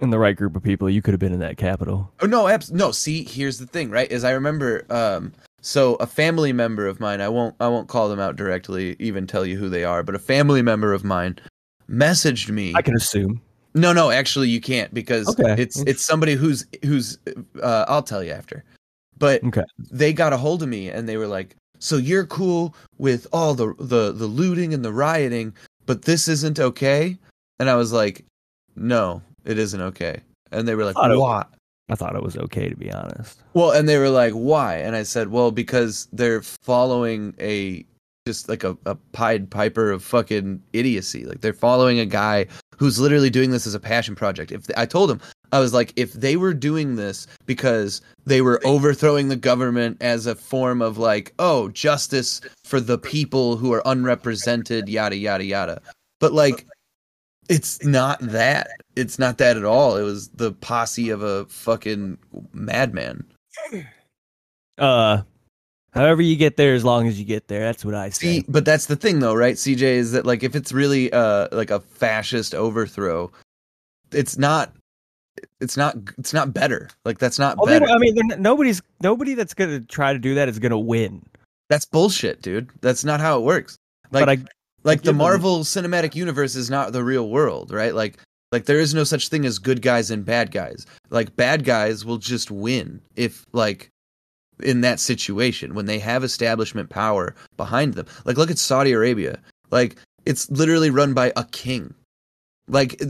in 0.00 0.10
the 0.10 0.18
right 0.18 0.36
group 0.36 0.54
of 0.54 0.62
people, 0.62 0.90
you 0.90 1.00
could 1.00 1.14
have 1.14 1.20
been 1.20 1.32
in 1.32 1.40
that 1.40 1.56
Capitol. 1.56 2.12
Oh 2.20 2.26
no, 2.26 2.46
abs- 2.48 2.72
no. 2.72 2.90
See, 2.90 3.24
here's 3.24 3.58
the 3.58 3.66
thing, 3.66 3.90
right? 3.90 4.10
Is 4.10 4.22
I 4.24 4.32
remember, 4.32 4.84
um, 4.90 5.32
so 5.64 5.94
a 5.94 6.06
family 6.06 6.52
member 6.52 6.86
of 6.86 7.00
mine, 7.00 7.22
I 7.22 7.28
won't, 7.30 7.54
I 7.58 7.68
won't 7.68 7.88
call 7.88 8.10
them 8.10 8.20
out 8.20 8.36
directly, 8.36 8.96
even 8.98 9.26
tell 9.26 9.46
you 9.46 9.56
who 9.56 9.70
they 9.70 9.82
are, 9.82 10.02
but 10.02 10.14
a 10.14 10.18
family 10.18 10.60
member 10.60 10.92
of 10.92 11.04
mine 11.04 11.38
messaged 11.88 12.50
me. 12.50 12.72
I 12.74 12.82
can 12.82 12.94
assume. 12.94 13.40
No, 13.72 13.94
no, 13.94 14.10
actually, 14.10 14.50
you 14.50 14.60
can't 14.60 14.92
because 14.92 15.26
Okay. 15.26 15.54
it's 15.60 15.80
it's 15.86 16.04
somebody 16.04 16.34
who's 16.34 16.66
who's. 16.82 17.18
Uh, 17.62 17.86
I'll 17.88 18.02
tell 18.02 18.22
you 18.22 18.30
after, 18.30 18.62
but 19.18 19.42
Okay. 19.42 19.64
they 19.90 20.12
got 20.12 20.34
a 20.34 20.36
hold 20.36 20.62
of 20.62 20.68
me 20.68 20.90
and 20.90 21.08
they 21.08 21.16
were 21.16 21.26
like, 21.26 21.56
"So 21.78 21.96
you're 21.96 22.26
cool 22.26 22.74
with 22.98 23.26
all 23.32 23.54
the 23.54 23.74
the 23.78 24.12
the 24.12 24.26
looting 24.26 24.74
and 24.74 24.84
the 24.84 24.92
rioting, 24.92 25.54
but 25.86 26.02
this 26.02 26.28
isn't 26.28 26.60
okay?" 26.60 27.16
And 27.58 27.70
I 27.70 27.74
was 27.74 27.90
like, 27.90 28.24
"No, 28.76 29.22
it 29.46 29.58
isn't 29.58 29.80
okay." 29.80 30.20
And 30.52 30.68
they 30.68 30.74
were 30.74 30.84
like, 30.84 30.96
"Why?" 30.98 31.46
I 31.88 31.94
thought 31.96 32.16
it 32.16 32.22
was 32.22 32.36
okay 32.36 32.68
to 32.68 32.76
be 32.76 32.90
honest. 32.90 33.42
Well, 33.52 33.70
and 33.70 33.88
they 33.88 33.98
were 33.98 34.08
like, 34.08 34.32
"Why?" 34.32 34.76
And 34.76 34.96
I 34.96 35.02
said, 35.02 35.28
"Well, 35.28 35.50
because 35.50 36.08
they're 36.12 36.42
following 36.42 37.34
a 37.38 37.84
just 38.26 38.48
like 38.48 38.64
a, 38.64 38.76
a 38.86 38.94
Pied 39.12 39.50
Piper 39.50 39.90
of 39.90 40.02
fucking 40.02 40.62
idiocy. 40.72 41.26
Like 41.26 41.42
they're 41.42 41.52
following 41.52 41.98
a 41.98 42.06
guy 42.06 42.46
who's 42.78 42.98
literally 42.98 43.28
doing 43.28 43.50
this 43.50 43.66
as 43.66 43.74
a 43.74 43.80
passion 43.80 44.14
project. 44.14 44.50
If 44.50 44.64
I 44.76 44.86
told 44.86 45.10
him, 45.10 45.20
I 45.52 45.60
was 45.60 45.74
like, 45.74 45.92
if 45.96 46.14
they 46.14 46.36
were 46.36 46.54
doing 46.54 46.96
this 46.96 47.26
because 47.44 48.00
they 48.24 48.40
were 48.40 48.60
overthrowing 48.64 49.28
the 49.28 49.36
government 49.36 49.98
as 50.00 50.26
a 50.26 50.34
form 50.34 50.80
of 50.80 50.96
like, 50.96 51.34
oh, 51.38 51.68
justice 51.68 52.40
for 52.64 52.80
the 52.80 52.98
people 52.98 53.56
who 53.56 53.72
are 53.72 53.82
unrepresented, 53.84 54.88
yada 54.88 55.16
yada 55.16 55.44
yada. 55.44 55.82
But 56.18 56.32
like, 56.32 56.66
it's 57.48 57.84
not 57.84 58.20
that. 58.20 58.68
It's 58.96 59.18
not 59.18 59.38
that 59.38 59.56
at 59.56 59.64
all. 59.64 59.96
It 59.96 60.02
was 60.02 60.28
the 60.28 60.52
posse 60.52 61.10
of 61.10 61.22
a 61.22 61.44
fucking 61.46 62.18
madman. 62.52 63.24
Uh, 64.78 65.22
however 65.92 66.22
you 66.22 66.36
get 66.36 66.56
there, 66.56 66.74
as 66.74 66.84
long 66.84 67.06
as 67.06 67.18
you 67.18 67.24
get 67.24 67.48
there, 67.48 67.60
that's 67.60 67.84
what 67.84 67.94
I 67.94 68.10
say. 68.10 68.40
See, 68.40 68.44
but 68.48 68.64
that's 68.64 68.86
the 68.86 68.96
thing 68.96 69.20
though, 69.20 69.34
right? 69.34 69.54
CJ 69.56 69.82
is 69.82 70.12
that 70.12 70.26
like 70.26 70.42
if 70.42 70.54
it's 70.54 70.72
really 70.72 71.12
uh 71.12 71.48
like 71.52 71.70
a 71.70 71.80
fascist 71.80 72.54
overthrow, 72.54 73.30
it's 74.12 74.38
not 74.38 74.72
it's 75.60 75.76
not 75.76 75.96
it's 76.18 76.32
not 76.32 76.52
better. 76.52 76.88
Like 77.04 77.18
that's 77.18 77.38
not 77.38 77.56
better. 77.64 77.86
I 77.86 77.98
mean, 77.98 78.16
nobody's 78.38 78.82
nobody 79.02 79.34
that's 79.34 79.54
gonna 79.54 79.80
try 79.80 80.12
to 80.12 80.18
do 80.18 80.34
that 80.34 80.48
is 80.48 80.58
gonna 80.58 80.78
win. 80.78 81.24
That's 81.68 81.84
bullshit, 81.84 82.42
dude. 82.42 82.70
That's 82.80 83.04
not 83.04 83.20
how 83.20 83.38
it 83.38 83.42
works. 83.42 83.78
Like 84.10 84.26
but 84.26 84.28
I 84.28 84.44
like 84.84 85.00
the 85.00 85.04
give 85.04 85.06
them- 85.08 85.16
Marvel 85.18 85.60
Cinematic 85.60 86.14
Universe 86.14 86.54
is 86.54 86.70
not 86.70 86.92
the 86.92 87.04
real 87.04 87.28
world, 87.28 87.72
right? 87.72 87.94
Like 87.94 88.18
like 88.52 88.66
there 88.66 88.78
is 88.78 88.94
no 88.94 89.02
such 89.04 89.28
thing 89.28 89.44
as 89.44 89.58
good 89.58 89.82
guys 89.82 90.10
and 90.10 90.24
bad 90.24 90.52
guys. 90.52 90.86
Like 91.10 91.34
bad 91.36 91.64
guys 91.64 92.04
will 92.04 92.18
just 92.18 92.50
win 92.50 93.00
if 93.16 93.44
like 93.52 93.88
in 94.62 94.82
that 94.82 95.00
situation 95.00 95.74
when 95.74 95.86
they 95.86 95.98
have 95.98 96.22
establishment 96.22 96.88
power 96.88 97.34
behind 97.56 97.94
them. 97.94 98.06
Like 98.24 98.36
look 98.36 98.50
at 98.50 98.58
Saudi 98.58 98.92
Arabia. 98.92 99.40
Like 99.70 99.96
it's 100.24 100.48
literally 100.50 100.90
run 100.90 101.14
by 101.14 101.32
a 101.36 101.44
king. 101.44 101.92
Like 102.68 103.00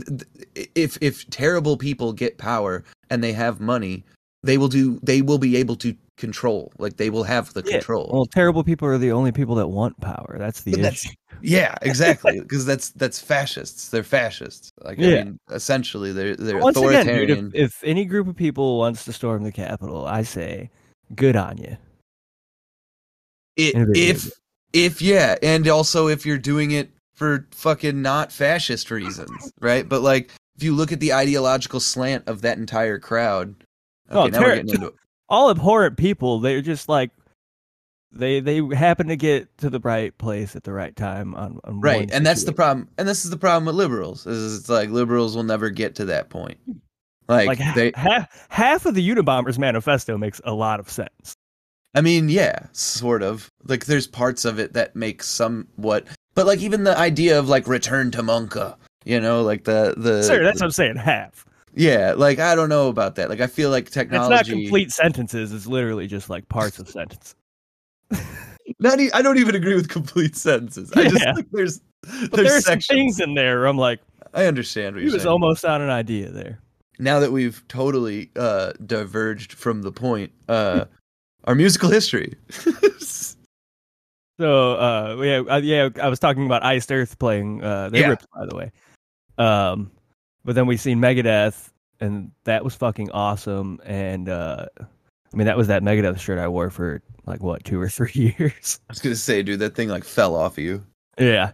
if 0.75 0.97
if 1.01 1.29
terrible 1.29 1.77
people 1.77 2.11
get 2.11 2.37
power 2.37 2.83
and 3.09 3.23
they 3.23 3.33
have 3.33 3.59
money, 3.59 4.03
they 4.43 4.57
will 4.57 4.67
do 4.67 4.99
they 5.03 5.21
will 5.21 5.37
be 5.37 5.55
able 5.57 5.75
to 5.77 5.95
control. 6.17 6.71
Like 6.77 6.97
they 6.97 7.09
will 7.09 7.23
have 7.23 7.53
the 7.53 7.63
Yeah, 7.65 7.73
control. 7.73 8.09
well, 8.13 8.25
terrible 8.25 8.63
people 8.63 8.87
are 8.87 8.97
the 8.97 9.11
only 9.11 9.31
people 9.31 9.55
that 9.55 9.67
want 9.67 9.99
power. 10.01 10.35
That's 10.39 10.61
the 10.61 10.71
But 10.71 10.81
that's- 10.81 11.05
issue. 11.05 11.13
Yeah, 11.41 11.75
exactly. 11.81 12.39
Because 12.39 12.65
that's 12.65 12.89
that's 12.91 13.19
fascists. 13.19 13.89
They're 13.89 14.03
fascists. 14.03 14.69
Like 14.83 14.99
I 14.99 15.01
Yeah. 15.03 15.23
mean, 15.25 15.37
essentially, 15.51 16.11
they're 16.13 16.35
they're 16.35 16.57
Once 16.59 16.77
again, 16.77 16.89
authoritarian. 17.01 17.45
dude, 17.51 17.55
if, 17.55 17.63
if 17.75 17.83
any 17.83 18.05
group 18.05 18.27
of 18.27 18.35
people 18.35 18.77
wants 18.77 19.03
to 19.05 19.13
storm 19.13 19.43
the 19.43 19.51
Capitol, 19.51 20.05
I 20.05 20.23
say, 20.23 20.69
good 21.15 21.35
on 21.35 21.57
you. 21.57 21.77
I- 23.57 23.71
in 23.75 23.81
a 23.81 23.85
video 23.85 24.09
if 24.13 24.31
if 24.73 25.01
yeah, 25.01 25.35
and 25.41 25.67
also 25.67 26.07
if 26.07 26.25
you're 26.25 26.37
doing 26.37 26.71
it 26.71 26.89
for 27.13 27.47
fucking 27.51 28.01
not 28.01 28.31
fascist 28.31 28.91
reasons, 28.91 29.51
right? 29.61 29.87
But 29.87 30.01
like, 30.01 30.31
if 30.57 30.63
you 30.63 30.75
look 30.75 30.91
at 30.91 30.99
the 30.99 31.13
ideological 31.13 31.79
slant 31.79 32.27
of 32.27 32.41
that 32.41 32.57
entire 32.57 32.99
crowd, 32.99 33.55
oh, 34.09 34.23
okay, 34.23 34.27
Oh, 34.27 34.27
now 34.27 34.39
ter- 34.39 34.45
we're 34.49 34.55
getting 34.57 34.75
into 34.75 34.93
All 35.27 35.49
abhorrent 35.49 35.97
people, 35.97 36.39
they're 36.39 36.61
just 36.61 36.87
like 36.87 37.11
they 38.11 38.39
they 38.39 38.61
happen 38.75 39.07
to 39.07 39.15
get 39.15 39.57
to 39.59 39.69
the 39.69 39.79
right 39.79 40.15
place 40.17 40.55
at 40.55 40.63
the 40.63 40.71
right 40.71 40.95
time 40.95 41.35
on, 41.35 41.59
on 41.63 41.81
right, 41.81 42.09
and 42.11 42.25
that's 42.25 42.43
the 42.43 42.53
problem. 42.53 42.89
And 42.97 43.07
this 43.07 43.25
is 43.25 43.31
the 43.31 43.37
problem 43.37 43.65
with 43.65 43.75
liberals. 43.75 44.25
Is 44.25 44.59
it's 44.59 44.69
like 44.69 44.89
liberals 44.89 45.35
will 45.35 45.43
never 45.43 45.69
get 45.69 45.95
to 45.95 46.05
that 46.05 46.29
point. 46.29 46.57
Hmm. 46.65 46.73
Like, 47.27 47.47
Like 47.47 47.75
they, 47.75 47.91
half 47.95 48.47
half 48.49 48.85
of 48.85 48.93
the 48.93 49.09
Unabomber's 49.09 49.57
manifesto 49.57 50.15
makes 50.15 50.39
a 50.45 50.53
lot 50.53 50.79
of 50.79 50.91
sense. 50.91 51.33
I 51.95 52.01
mean, 52.01 52.29
yeah, 52.29 52.67
sort 52.71 53.23
of. 53.23 53.49
Like 53.63 53.85
there's 53.85 54.05
parts 54.05 54.45
of 54.45 54.59
it 54.59 54.73
that 54.73 54.95
make 54.95 55.23
somewhat 55.23 56.05
but 56.35 56.45
like 56.45 56.59
even 56.59 56.83
the 56.83 56.97
idea 56.97 57.39
of 57.39 57.49
like 57.49 57.65
return 57.65 58.11
to 58.11 58.21
Monka, 58.21 58.75
you 59.05 59.19
know, 59.19 59.41
like 59.41 59.63
the 59.63 59.95
the 59.97 60.21
Sir, 60.21 60.43
that's 60.43 60.59
what 60.59 60.65
I'm 60.65 60.71
saying. 60.71 60.97
Half. 60.97 61.45
Yeah, 61.75 62.13
like 62.15 62.39
I 62.39 62.55
don't 62.55 62.69
know 62.69 62.87
about 62.87 63.15
that. 63.15 63.29
Like 63.29 63.41
I 63.41 63.47
feel 63.47 63.69
like 63.69 63.89
technology. 63.89 64.39
It's 64.39 64.49
not 64.49 64.53
complete 64.63 64.91
sentences. 64.91 65.51
It's 65.51 65.67
literally 65.67 66.07
just 66.07 66.29
like 66.29 66.47
parts 66.49 66.79
of 66.79 66.89
sentence. 66.89 67.35
Not 68.79 68.99
e- 68.99 69.11
I 69.13 69.21
don't 69.21 69.37
even 69.37 69.55
agree 69.55 69.75
with 69.75 69.89
complete 69.89 70.35
sentences. 70.35 70.91
I 70.93 71.03
just 71.03 71.21
Yeah. 71.21 71.33
like 71.33 71.45
there's 71.51 71.81
But 72.01 72.31
there's 72.31 72.47
there's 72.49 72.65
some 72.65 72.79
things 72.79 73.19
in 73.19 73.33
there 73.35 73.59
where 73.59 73.67
I'm 73.67 73.77
like, 73.77 73.99
I 74.33 74.45
understand 74.45 74.95
what 74.95 75.01
he 75.01 75.05
you're 75.05 75.13
was 75.13 75.23
saying. 75.23 75.31
almost 75.31 75.63
on 75.65 75.81
an 75.81 75.89
idea 75.89 76.29
there. 76.29 76.59
now 76.97 77.19
that 77.19 77.31
we've 77.31 77.61
totally 77.67 78.31
uh 78.35 78.71
diverged 78.85 79.53
from 79.53 79.81
the 79.81 79.91
point, 79.91 80.31
uh 80.47 80.85
our 81.45 81.55
musical 81.55 81.89
history. 81.89 82.35
So 84.39 84.73
uh 84.73 85.15
yeah 85.21 85.39
uh, 85.49 85.57
yeah 85.57 85.89
I 86.01 86.09
was 86.09 86.19
talking 86.19 86.45
about 86.45 86.63
Iced 86.63 86.91
Earth 86.91 87.17
playing 87.19 87.63
uh 87.63 87.89
they 87.89 88.01
Yeah. 88.01 88.09
ripped 88.09 88.27
by 88.33 88.45
the 88.45 88.55
way. 88.55 88.71
Um 89.37 89.91
but 90.45 90.55
then 90.55 90.67
we 90.67 90.77
seen 90.77 90.99
Megadeth 90.99 91.71
and 91.99 92.31
that 92.45 92.63
was 92.63 92.75
fucking 92.75 93.11
awesome 93.11 93.81
and 93.83 94.29
uh 94.29 94.67
I 94.79 95.35
mean 95.35 95.47
that 95.47 95.57
was 95.57 95.67
that 95.67 95.81
Megadeth 95.81 96.19
shirt 96.19 96.39
I 96.39 96.47
wore 96.47 96.69
for 96.69 97.01
like 97.25 97.41
what 97.41 97.65
2 97.65 97.81
or 97.81 97.89
3 97.89 98.11
years. 98.13 98.79
I 98.89 98.93
was 98.93 98.99
gonna 99.01 99.15
say, 99.15 99.43
dude, 99.43 99.59
that 99.59 99.75
thing 99.75 99.89
like 99.89 100.05
fell 100.05 100.35
off 100.35 100.53
of 100.53 100.63
you. 100.63 100.85
yeah. 101.19 101.51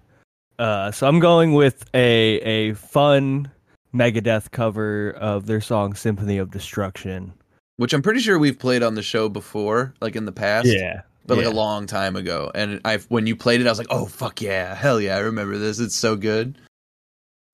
Uh 0.59 0.91
so 0.91 1.07
I'm 1.07 1.19
going 1.19 1.53
with 1.53 1.85
a 1.95 2.39
a 2.41 2.73
fun 2.73 3.49
Megadeth 3.93 4.51
cover 4.51 5.11
of 5.11 5.47
their 5.47 5.61
song 5.61 5.95
Symphony 5.95 6.37
of 6.37 6.51
Destruction. 6.51 7.33
Which 7.77 7.93
I'm 7.93 8.01
pretty 8.01 8.19
sure 8.19 8.37
we've 8.37 8.59
played 8.59 8.83
on 8.83 8.95
the 8.95 9.01
show 9.01 9.27
before, 9.27 9.93
like 10.01 10.15
in 10.15 10.25
the 10.25 10.31
past. 10.31 10.67
Yeah. 10.67 11.01
But 11.25 11.37
like 11.37 11.45
yeah. 11.45 11.51
a 11.51 11.53
long 11.53 11.87
time 11.87 12.15
ago. 12.15 12.51
And 12.53 12.81
I 12.85 12.97
when 13.09 13.27
you 13.27 13.35
played 13.35 13.61
it, 13.61 13.67
I 13.67 13.69
was 13.69 13.77
like, 13.77 13.87
oh 13.89 14.05
fuck 14.05 14.41
yeah, 14.41 14.75
hell 14.75 14.99
yeah, 14.99 15.15
I 15.15 15.19
remember 15.19 15.57
this. 15.57 15.79
It's 15.79 15.95
so 15.95 16.15
good. 16.15 16.57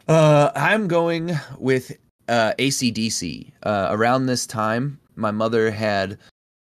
Uh 0.07 0.51
I'm 0.55 0.87
going 0.87 1.31
with 1.57 1.97
uh 2.27 2.53
ACDC. 2.59 3.51
Uh 3.63 3.87
around 3.91 4.25
this 4.25 4.45
time, 4.47 4.99
my 5.15 5.31
mother 5.31 5.71
had 5.71 6.17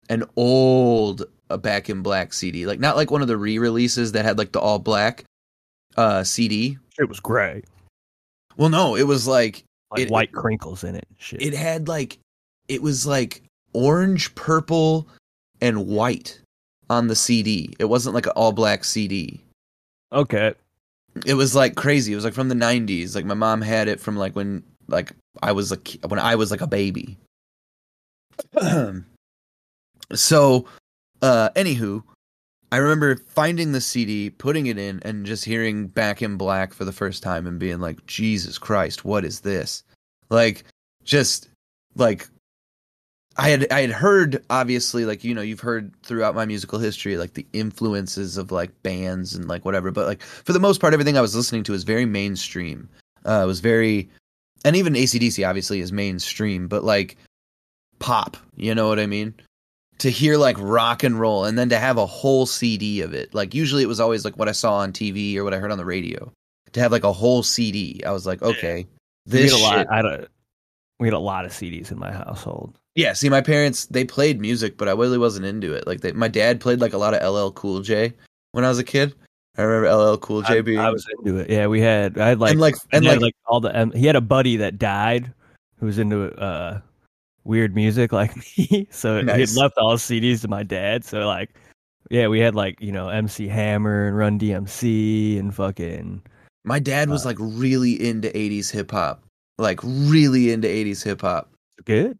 an 0.08 0.24
old 0.36 1.24
uh, 1.50 1.56
back 1.56 1.88
in 1.90 2.02
black 2.02 2.32
CD. 2.32 2.66
Like 2.66 2.80
not 2.80 2.96
like 2.96 3.10
one 3.10 3.22
of 3.22 3.28
the 3.28 3.36
re-releases 3.36 4.12
that 4.12 4.24
had 4.24 4.38
like 4.38 4.52
the 4.52 4.60
all 4.60 4.78
black 4.78 5.24
uh 5.96 6.24
CD. 6.24 6.78
it 6.98 7.08
was 7.08 7.20
gray. 7.20 7.62
Well 8.56 8.70
no, 8.70 8.96
it 8.96 9.04
was 9.06 9.26
like 9.26 9.64
Like 9.90 10.02
It- 10.02 10.10
white 10.10 10.32
crinkles 10.32 10.84
in 10.84 10.94
it. 10.94 11.06
Shit. 11.18 11.42
it 11.42 11.54
had 11.54 11.88
like 11.88 12.18
it 12.68 12.82
was 12.82 13.06
like 13.06 13.42
orange, 13.72 14.34
purple, 14.34 15.08
and 15.60 15.86
white 15.86 16.40
on 16.90 17.06
the 17.06 17.16
CD. 17.16 17.72
It 17.78 17.84
wasn't 17.86 18.14
like 18.14 18.26
an 18.26 18.32
all 18.34 18.52
black 18.52 18.84
CD. 18.84 19.42
okay. 20.12 20.54
It 21.26 21.34
was 21.34 21.54
like 21.54 21.74
crazy. 21.74 22.12
It 22.12 22.16
was 22.16 22.24
like 22.24 22.34
from 22.34 22.48
the 22.48 22.54
'90s. 22.54 23.14
Like 23.14 23.24
my 23.24 23.34
mom 23.34 23.62
had 23.62 23.88
it 23.88 24.00
from 24.00 24.16
like 24.16 24.34
when 24.36 24.62
like 24.88 25.12
I 25.42 25.52
was 25.52 25.70
like 25.70 25.96
when 26.06 26.20
I 26.20 26.34
was 26.34 26.50
like 26.50 26.60
a 26.60 26.66
baby. 26.66 27.18
so, 30.14 30.66
uh, 31.22 31.50
anywho, 31.56 32.02
I 32.70 32.76
remember 32.76 33.16
finding 33.16 33.72
the 33.72 33.80
CD, 33.80 34.30
putting 34.30 34.66
it 34.66 34.78
in, 34.78 35.00
and 35.02 35.24
just 35.24 35.44
hearing 35.44 35.86
Back 35.86 36.22
in 36.22 36.36
Black 36.36 36.74
for 36.74 36.84
the 36.84 36.92
first 36.92 37.22
time 37.22 37.46
and 37.46 37.58
being 37.58 37.80
like, 37.80 38.04
Jesus 38.06 38.58
Christ, 38.58 39.04
what 39.04 39.24
is 39.24 39.40
this? 39.40 39.82
Like, 40.28 40.64
just 41.04 41.48
like 41.96 42.28
I 43.38 43.50
had 43.50 43.70
I 43.72 43.82
had 43.82 43.90
heard 43.90 44.44
obviously 44.50 45.04
like 45.04 45.22
you 45.22 45.32
know 45.32 45.40
you've 45.40 45.60
heard 45.60 45.92
throughout 46.02 46.34
my 46.34 46.44
musical 46.44 46.80
history 46.80 47.16
like 47.16 47.34
the 47.34 47.46
influences 47.52 48.36
of 48.36 48.50
like 48.50 48.82
bands 48.82 49.34
and 49.34 49.46
like 49.48 49.64
whatever 49.64 49.92
but 49.92 50.06
like 50.06 50.22
for 50.22 50.52
the 50.52 50.58
most 50.58 50.80
part 50.80 50.92
everything 50.92 51.16
I 51.16 51.20
was 51.20 51.36
listening 51.36 51.62
to 51.64 51.74
is 51.74 51.84
very 51.84 52.04
mainstream 52.04 52.88
uh 53.24 53.42
it 53.44 53.46
was 53.46 53.60
very 53.60 54.10
and 54.64 54.74
even 54.74 54.94
ACDC 54.94 55.48
obviously 55.48 55.80
is 55.80 55.92
mainstream 55.92 56.66
but 56.66 56.82
like 56.82 57.16
pop 58.00 58.36
you 58.56 58.74
know 58.74 58.88
what 58.88 58.98
I 58.98 59.06
mean 59.06 59.34
to 59.98 60.10
hear 60.10 60.36
like 60.36 60.56
rock 60.58 61.04
and 61.04 61.18
roll 61.18 61.44
and 61.44 61.56
then 61.56 61.68
to 61.68 61.78
have 61.78 61.96
a 61.96 62.06
whole 62.06 62.44
CD 62.44 63.02
of 63.02 63.14
it 63.14 63.32
like 63.34 63.54
usually 63.54 63.84
it 63.84 63.88
was 63.88 64.00
always 64.00 64.24
like 64.24 64.36
what 64.36 64.48
I 64.48 64.52
saw 64.52 64.78
on 64.78 64.92
TV 64.92 65.36
or 65.36 65.44
what 65.44 65.54
I 65.54 65.58
heard 65.58 65.72
on 65.72 65.78
the 65.78 65.84
radio 65.84 66.32
to 66.72 66.80
have 66.80 66.92
like 66.92 67.04
a 67.04 67.12
whole 67.12 67.44
CD 67.44 68.02
I 68.04 68.10
was 68.10 68.26
like 68.26 68.42
okay 68.42 68.84
we 69.28 69.32
this 69.42 69.52
had 69.52 69.60
a 69.60 69.62
lot. 69.62 69.78
shit 69.78 69.86
I 69.90 70.02
don't. 70.02 70.28
We 71.00 71.06
had 71.06 71.14
a 71.14 71.18
lot 71.18 71.44
of 71.44 71.52
CDs 71.52 71.92
in 71.92 71.98
my 71.98 72.10
household. 72.10 72.76
Yeah, 72.98 73.12
see, 73.12 73.28
my 73.28 73.40
parents 73.40 73.86
they 73.86 74.04
played 74.04 74.40
music, 74.40 74.76
but 74.76 74.88
I 74.88 74.90
really 74.90 75.18
wasn't 75.18 75.46
into 75.46 75.72
it. 75.72 75.86
Like, 75.86 76.00
they, 76.00 76.10
my 76.10 76.26
dad 76.26 76.60
played 76.60 76.80
like 76.80 76.94
a 76.94 76.98
lot 76.98 77.14
of 77.14 77.22
LL 77.22 77.52
Cool 77.52 77.80
J 77.80 78.12
when 78.50 78.64
I 78.64 78.68
was 78.68 78.80
a 78.80 78.84
kid. 78.84 79.14
I 79.56 79.62
remember 79.62 79.96
LL 79.96 80.18
Cool 80.18 80.42
J 80.42 80.58
I, 80.58 80.60
being 80.62 80.80
I 80.80 80.90
was 80.90 81.06
into 81.16 81.36
it. 81.36 81.48
Yeah, 81.48 81.68
we 81.68 81.80
had. 81.80 82.18
I 82.18 82.30
had 82.30 82.40
like 82.40 82.50
and 82.50 82.60
like 82.60 82.74
and 82.90 83.04
like, 83.04 83.20
like 83.20 83.36
all 83.46 83.60
the. 83.60 83.80
Um, 83.80 83.92
he 83.92 84.04
had 84.04 84.16
a 84.16 84.20
buddy 84.20 84.56
that 84.56 84.80
died, 84.80 85.32
who 85.78 85.86
was 85.86 86.00
into 86.00 86.34
uh 86.40 86.80
weird 87.44 87.72
music 87.76 88.10
like 88.10 88.34
me. 88.58 88.88
So 88.90 89.22
he 89.22 89.28
had 89.28 89.52
left 89.52 89.78
all 89.78 89.96
CDs 89.96 90.40
to 90.40 90.48
my 90.48 90.64
dad. 90.64 91.04
So 91.04 91.24
like, 91.24 91.54
yeah, 92.10 92.26
we 92.26 92.40
had 92.40 92.56
like 92.56 92.80
you 92.80 92.90
know 92.90 93.10
MC 93.10 93.46
Hammer 93.46 94.08
and 94.08 94.16
Run 94.16 94.40
DMC 94.40 95.38
and 95.38 95.54
fucking. 95.54 96.20
my 96.64 96.80
dad 96.80 97.10
was 97.10 97.24
uh, 97.24 97.28
like 97.28 97.36
really 97.38 97.92
into 97.92 98.28
'80s 98.30 98.72
hip 98.72 98.90
hop, 98.90 99.22
like 99.56 99.78
really 99.84 100.50
into 100.50 100.66
'80s 100.66 101.04
hip 101.04 101.20
hop. 101.20 101.52
Good. 101.84 102.18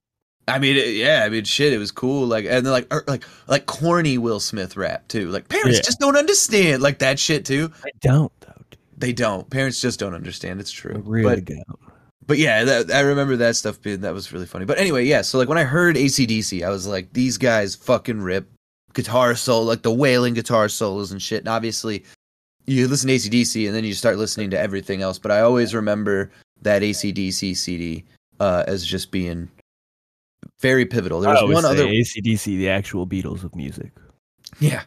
I 0.49 0.59
mean, 0.59 0.77
it- 0.77 0.95
yeah, 0.97 1.23
I 1.25 1.29
mean, 1.29 1.45
shit, 1.45 1.73
it 1.73 1.79
was 1.79 1.91
cool. 1.91 2.27
Like, 2.27 2.45
and 2.45 2.65
then 2.67 2.73
like, 2.73 2.87
er, 2.93 3.05
like, 3.07 3.25
like 3.47 3.67
corny 3.67 4.19
Will 4.19 4.41
Smith 4.41 4.77
rap 4.77 5.07
too. 5.09 5.29
Like, 5.31 5.49
parents 5.49 5.79
Yeah. 5.79 5.83
just 5.83 6.01
don't 6.01 6.17
understand 6.17 6.83
like 6.83 6.99
that 7.01 7.19
shit 7.19 7.45
too. 7.45 7.71
I 7.85 7.91
don't 8.01 8.33
though. 8.41 8.53
Dude. 8.71 8.79
They 8.97 9.13
don't. 9.13 9.49
Parents 9.51 9.81
just 9.81 10.01
don't 10.01 10.15
understand. 10.15 10.61
It's 10.61 10.73
I 10.73 10.81
true. 10.81 11.03
really 11.05 11.37
but 11.37 11.45
don't. 11.45 11.79
But 12.27 12.37
yeah, 12.39 12.65
that, 12.65 12.91
I 12.93 13.01
remember 13.01 13.37
that 13.37 13.57
stuff 13.57 13.81
being 13.81 14.01
that 14.03 14.13
was 14.13 14.33
really 14.33 14.45
funny. 14.47 14.65
But 14.67 14.79
anyway, 14.79 15.05
yeah. 15.07 15.23
So 15.23 15.39
like 15.39 15.49
when 15.49 15.57
I 15.59 15.65
heard 15.65 15.97
ACDC, 15.97 16.63
I 16.63 16.69
was 16.69 16.87
like, 16.87 17.13
these 17.15 17.39
guys 17.39 17.75
fucking 17.75 18.21
rip 18.21 18.51
guitar 18.93 19.35
solo, 19.35 19.65
like 19.65 19.83
the 19.83 19.93
wailing 19.95 20.35
guitar 20.35 20.69
solos 20.69 21.11
and 21.13 21.23
shit. 21.23 21.39
And 21.41 21.49
obviously, 21.49 22.05
you 22.67 22.87
listen 22.87 23.09
to 23.09 23.15
ACDC 23.15 23.67
and 23.67 23.75
then 23.75 23.85
you 23.85 23.95
start 23.95 24.19
listening 24.19 24.51
to 24.51 24.59
everything 24.59 25.01
else. 25.01 25.19
But 25.19 25.31
I 25.31 25.41
always 25.41 25.75
remember 25.75 26.31
that 26.61 26.83
ACDC 26.83 27.57
CD 27.57 28.05
uh, 28.41 28.65
as 28.67 28.85
just 28.85 29.11
being 29.11 29.49
very 30.61 30.87
pivotal. 30.87 31.21
There 31.21 31.31
was 31.31 31.55
one 31.55 31.65
other, 31.65 31.87
ACDC, 31.87 32.45
the 32.45 32.69
actual 32.69 33.07
Beatles 33.07 33.45
of 33.45 33.55
music. 33.55 33.93
yeah. 34.61 34.83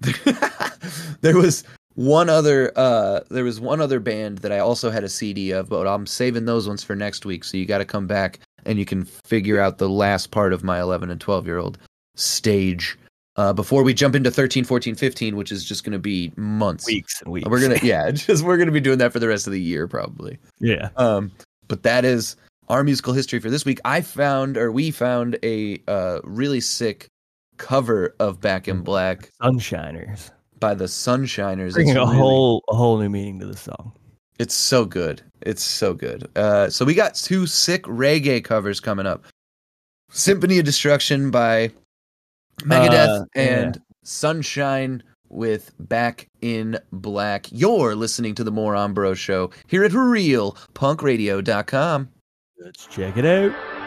there 1.20 1.36
was 1.36 1.62
one 1.94 2.30
other 2.30 2.72
uh 2.76 3.20
there 3.28 3.44
was 3.44 3.60
one 3.60 3.82
other 3.82 4.00
band 4.00 4.38
that 4.38 4.50
I 4.50 4.58
also 4.60 4.90
had 4.90 5.04
a 5.04 5.08
CD 5.08 5.50
of, 5.50 5.68
but 5.68 5.86
I'm 5.86 6.06
saving 6.06 6.46
those 6.46 6.66
ones 6.66 6.82
for 6.82 6.96
next 6.96 7.26
week, 7.26 7.44
so 7.44 7.58
you 7.58 7.66
got 7.66 7.78
to 7.78 7.84
come 7.84 8.06
back 8.06 8.40
and 8.64 8.78
you 8.78 8.86
can 8.86 9.04
figure 9.04 9.60
out 9.60 9.78
the 9.78 9.90
last 9.90 10.30
part 10.30 10.52
of 10.52 10.64
my 10.64 10.80
11 10.80 11.10
and 11.10 11.20
12 11.20 11.46
year 11.46 11.58
old 11.58 11.78
stage 12.16 12.98
uh, 13.36 13.52
before 13.52 13.82
we 13.82 13.94
jump 13.94 14.14
into 14.14 14.30
13, 14.30 14.64
14, 14.64 14.94
15, 14.94 15.36
which 15.36 15.52
is 15.52 15.64
just 15.64 15.84
going 15.84 15.92
to 15.92 15.98
be 15.98 16.32
months. 16.36 16.86
Weeks 16.86 17.20
and 17.22 17.32
weeks. 17.32 17.48
We're 17.48 17.60
gonna 17.60 17.78
yeah, 17.82 18.10
just 18.10 18.42
we're 18.42 18.56
gonna 18.56 18.72
be 18.72 18.80
doing 18.80 18.98
that 18.98 19.12
for 19.12 19.18
the 19.18 19.28
rest 19.28 19.46
of 19.46 19.52
the 19.52 19.60
year 19.60 19.86
probably. 19.86 20.38
yeah. 20.60 20.88
Um, 20.96 21.30
but 21.68 21.82
that 21.82 22.04
is 22.04 22.36
our 22.70 22.82
musical 22.84 23.12
history 23.12 23.38
for 23.40 23.50
this 23.50 23.64
week. 23.66 23.80
I 23.84 24.00
found 24.00 24.56
or 24.56 24.72
we 24.72 24.90
found 24.90 25.38
a 25.42 25.82
uh, 25.88 26.20
really 26.24 26.60
sick 26.60 27.08
cover 27.58 28.14
of 28.18 28.40
Back 28.40 28.66
in 28.68 28.80
Black 28.80 29.30
Sunshiners. 29.42 30.30
by 30.58 30.72
the 30.74 30.86
Sunshiners. 30.86 31.74
Bringing 31.74 31.96
It's 31.96 32.02
a 32.02 32.06
really- 32.06 32.16
whole 32.16 32.62
a 32.70 32.74
whole 32.76 32.96
new 32.98 33.10
meaning 33.10 33.38
to 33.40 33.46
the 33.46 33.56
song. 33.56 33.92
It's 34.38 34.54
so 34.54 34.86
good. 34.86 35.20
It's 35.42 35.62
so 35.62 35.92
good. 35.92 36.26
Uh, 36.34 36.70
so 36.70 36.86
we 36.86 36.94
got 36.94 37.14
two 37.14 37.46
sick 37.46 37.82
reggae 37.82 38.42
covers 38.42 38.80
coming 38.80 39.04
up. 39.06 39.26
Symphony 40.10 40.58
of 40.58 40.64
Destruction 40.64 41.30
by 41.30 41.70
Megadeth 42.62 43.20
Uh, 43.22 43.24
yeah. 43.34 43.42
and 43.42 43.82
Sunshine 44.02 45.02
with 45.28 45.72
Back 45.78 46.26
in 46.40 46.78
Black. 46.90 47.48
You're 47.52 47.94
listening 47.94 48.34
to 48.36 48.44
the 48.44 48.50
Moron 48.50 48.94
Bro 48.94 49.12
Show 49.14 49.50
here 49.66 49.84
at 49.84 49.92
RealPunkRadio.com. 49.92 52.08
Let's 52.62 52.86
check 52.86 53.16
it 53.16 53.24
out. 53.24 53.79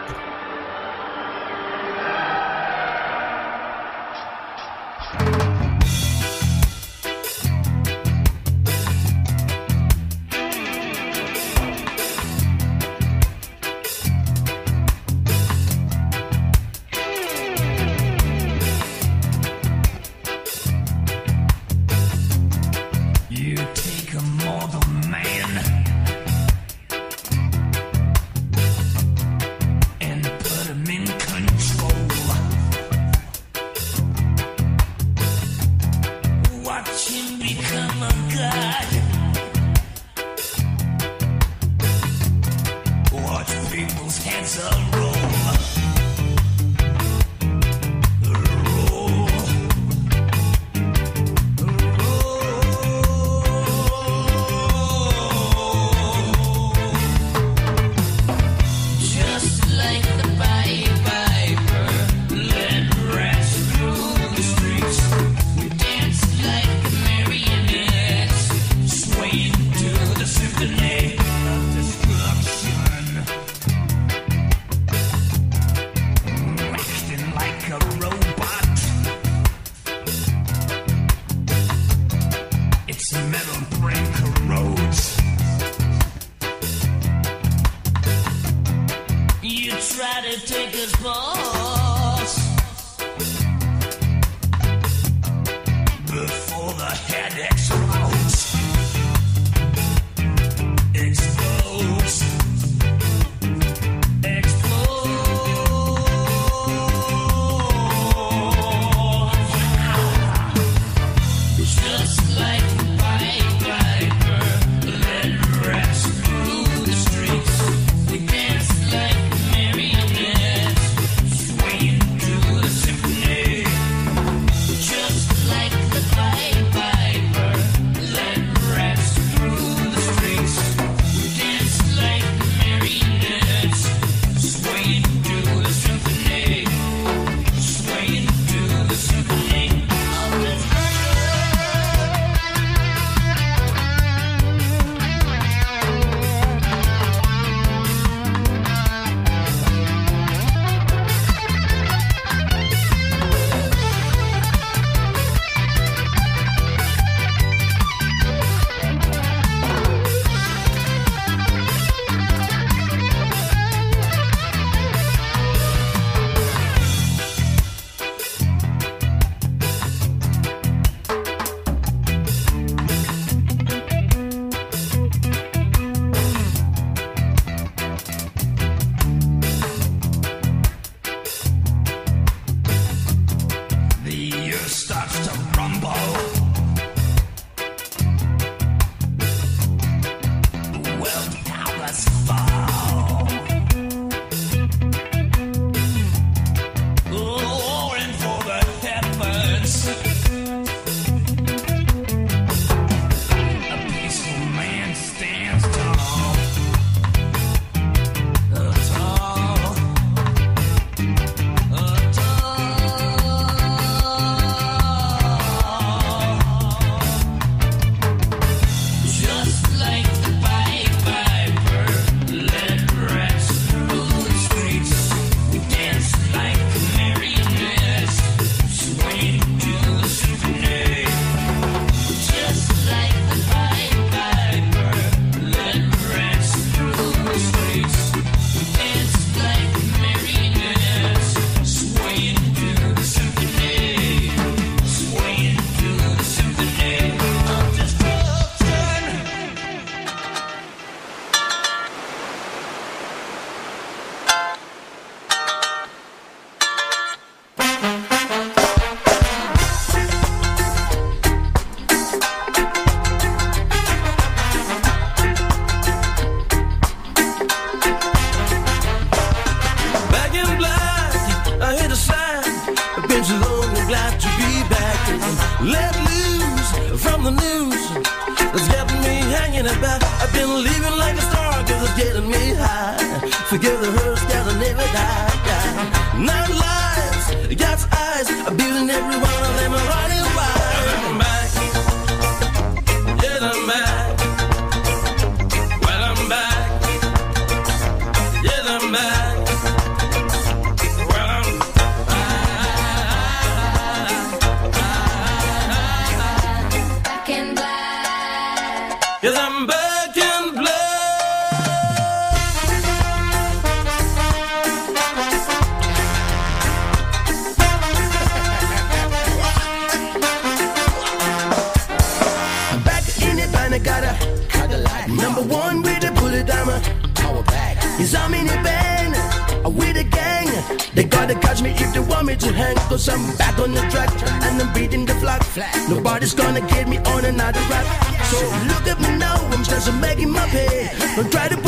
Look 338.34 338.88
at 338.88 339.00
me 339.00 339.16
now, 339.18 339.36
I'm 339.52 339.64
just 339.64 339.94
making 340.02 340.32
my 340.32 340.48
pay. 340.48 340.90
Don't 341.16 341.32
try 341.32 341.48
to 341.48 341.63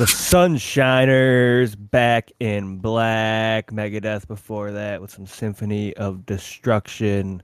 The 0.00 0.06
Sunshiners 0.06 1.76
back 1.78 2.32
in 2.40 2.78
black. 2.78 3.70
Megadeth 3.70 4.26
before 4.26 4.72
that 4.72 5.02
with 5.02 5.10
some 5.10 5.26
Symphony 5.26 5.94
of 5.94 6.24
Destruction. 6.24 7.42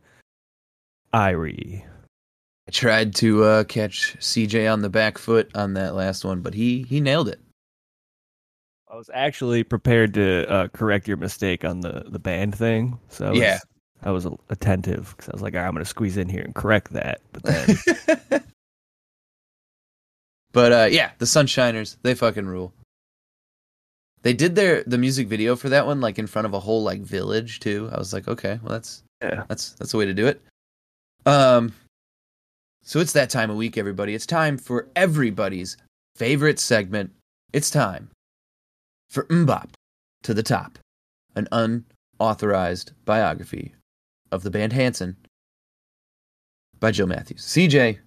Irie. 1.12 1.84
I 2.66 2.70
tried 2.70 3.14
to 3.16 3.44
uh, 3.44 3.64
catch 3.64 4.16
CJ 4.20 4.72
on 4.72 4.80
the 4.80 4.88
back 4.88 5.18
foot 5.18 5.54
on 5.54 5.74
that 5.74 5.94
last 5.94 6.24
one, 6.24 6.40
but 6.40 6.54
he 6.54 6.84
he 6.84 6.98
nailed 6.98 7.28
it. 7.28 7.40
I 8.90 8.96
was 8.96 9.10
actually 9.12 9.62
prepared 9.62 10.14
to 10.14 10.50
uh, 10.50 10.68
correct 10.68 11.06
your 11.06 11.18
mistake 11.18 11.62
on 11.62 11.80
the, 11.80 12.04
the 12.08 12.18
band 12.18 12.54
thing. 12.54 12.98
So 13.10 13.26
I 13.26 13.30
was, 13.32 13.38
Yeah. 13.38 13.58
I 14.02 14.12
was 14.12 14.26
attentive 14.48 15.12
because 15.14 15.28
I 15.28 15.32
was 15.34 15.42
like, 15.42 15.52
"All 15.52 15.60
right, 15.60 15.66
I'm 15.66 15.74
going 15.74 15.84
to 15.84 15.90
squeeze 15.90 16.16
in 16.16 16.30
here 16.30 16.42
and 16.42 16.54
correct 16.54 16.94
that. 16.94 17.20
But 17.32 17.42
then, 17.42 18.44
But 20.56 20.72
uh, 20.72 20.88
yeah, 20.90 21.10
the 21.18 21.26
Sunshiners, 21.26 21.98
they 22.02 22.14
fucking 22.14 22.46
rule. 22.46 22.72
They 24.22 24.32
did 24.32 24.54
their 24.54 24.84
the 24.84 24.96
music 24.96 25.28
video 25.28 25.54
for 25.54 25.68
that 25.68 25.86
one 25.86 26.00
like 26.00 26.18
in 26.18 26.26
front 26.26 26.46
of 26.46 26.54
a 26.54 26.60
whole 26.60 26.82
like 26.82 27.02
village 27.02 27.60
too. 27.60 27.90
I 27.92 27.98
was 27.98 28.14
like, 28.14 28.26
okay, 28.26 28.58
well 28.62 28.72
that's 28.72 29.02
Yeah. 29.20 29.44
that's 29.48 29.72
that's 29.74 29.92
the 29.92 29.98
way 29.98 30.06
to 30.06 30.14
do 30.14 30.26
it. 30.26 30.40
Um, 31.26 31.74
so 32.82 33.00
it's 33.00 33.12
that 33.12 33.28
time 33.28 33.50
of 33.50 33.58
week, 33.58 33.76
everybody. 33.76 34.14
It's 34.14 34.24
time 34.24 34.56
for 34.56 34.88
everybody's 34.96 35.76
favorite 36.14 36.58
segment. 36.58 37.10
It's 37.52 37.68
time 37.68 38.08
for 39.10 39.24
MMMBop 39.24 39.68
to 40.22 40.32
the 40.32 40.42
top, 40.42 40.78
an 41.34 41.48
unauthorized 41.52 42.92
biography 43.04 43.74
of 44.32 44.42
the 44.42 44.50
band 44.50 44.72
Hanson 44.72 45.16
by 46.80 46.92
Joe 46.92 47.04
Matthews. 47.04 47.42
CJ, 47.44 47.98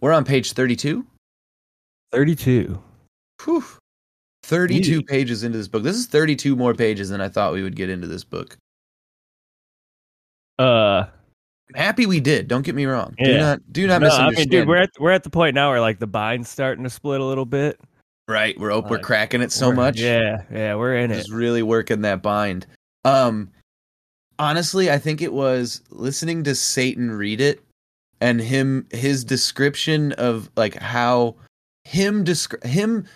we're 0.00 0.12
on 0.14 0.24
page 0.24 0.54
thirty-two. 0.54 1.04
32. 2.14 2.80
Whew. 3.44 3.64
32 4.44 4.90
Ye- 4.90 5.02
pages 5.02 5.42
into 5.42 5.58
this 5.58 5.68
book. 5.68 5.82
This 5.82 5.96
is 5.96 6.06
32 6.06 6.54
more 6.56 6.74
pages 6.74 7.08
than 7.08 7.20
I 7.20 7.28
thought 7.28 7.52
we 7.52 7.62
would 7.62 7.76
get 7.76 7.90
into 7.90 8.06
this 8.06 8.24
book. 8.24 8.56
Uh, 10.58 11.06
I'm 11.68 11.74
happy 11.74 12.06
we 12.06 12.20
did. 12.20 12.46
Don't 12.46 12.62
get 12.64 12.74
me 12.74 12.84
wrong. 12.84 13.14
Do 13.18 13.30
Yeah. 13.30 13.38
not 13.38 13.72
do 13.72 13.86
not 13.86 14.02
no, 14.02 14.08
I 14.08 14.30
mean, 14.30 14.48
dude, 14.48 14.68
we're 14.68 14.76
at 14.76 14.90
we're 15.00 15.10
at 15.12 15.24
the 15.24 15.30
point 15.30 15.54
now 15.54 15.70
where 15.70 15.80
like 15.80 15.98
the 15.98 16.06
bind's 16.06 16.48
starting 16.48 16.84
to 16.84 16.90
split 16.90 17.20
a 17.20 17.24
little 17.24 17.46
bit. 17.46 17.80
right. 18.28 18.58
We're 18.58 18.72
op- 18.72 18.88
we're 18.90 18.98
cracking 19.00 19.42
it 19.42 19.50
so 19.52 19.68
We're- 19.68 19.76
much. 19.76 19.98
Yeah, 20.00 20.42
yeah, 20.52 20.74
we're 20.76 20.96
in 20.96 21.10
it. 21.10 21.16
Just 21.16 21.30
really 21.32 21.62
working 21.62 22.02
that 22.02 22.22
bind. 22.22 22.66
Um 23.04 23.50
honestly, 24.38 24.90
I 24.90 24.98
think 24.98 25.20
it 25.22 25.32
was 25.32 25.82
listening 25.90 26.44
to 26.44 26.54
Satan 26.54 27.10
read 27.10 27.40
it 27.40 27.60
and 28.20 28.40
him 28.40 28.86
his 28.92 29.24
description 29.24 30.12
of 30.12 30.50
like 30.56 30.74
how 30.76 31.34
him 31.84 32.24
descri- 32.24 32.64
him 32.64 33.06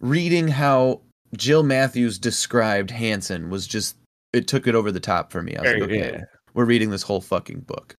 reading 0.00 0.48
how 0.48 1.00
Jill 1.36 1.62
Matthews 1.62 2.18
described 2.18 2.90
Hanson 2.90 3.50
was 3.50 3.66
just 3.66 3.96
it 4.32 4.46
took 4.48 4.66
it 4.66 4.74
over 4.74 4.92
the 4.92 5.00
top 5.00 5.32
for 5.32 5.42
me. 5.42 5.56
I 5.56 5.62
was 5.62 5.72
like, 5.72 5.82
okay, 5.82 6.12
yeah. 6.12 6.24
we're 6.54 6.64
reading 6.64 6.90
this 6.90 7.02
whole 7.02 7.20
fucking 7.20 7.60
book. 7.60 7.94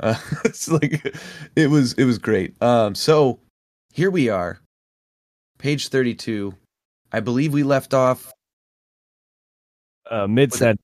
Uh, 0.00 0.14
it's 0.44 0.68
like 0.68 1.16
it 1.56 1.68
was 1.70 1.92
it 1.94 2.04
was 2.04 2.18
great. 2.18 2.60
Um, 2.62 2.94
so 2.94 3.40
here 3.92 4.10
we 4.10 4.28
are, 4.28 4.60
page 5.58 5.88
thirty-two. 5.88 6.54
I 7.12 7.20
believe 7.20 7.52
we 7.52 7.62
left 7.62 7.94
off 7.94 8.32
Uh, 10.10 10.26
mid 10.26 10.52
set. 10.52 10.76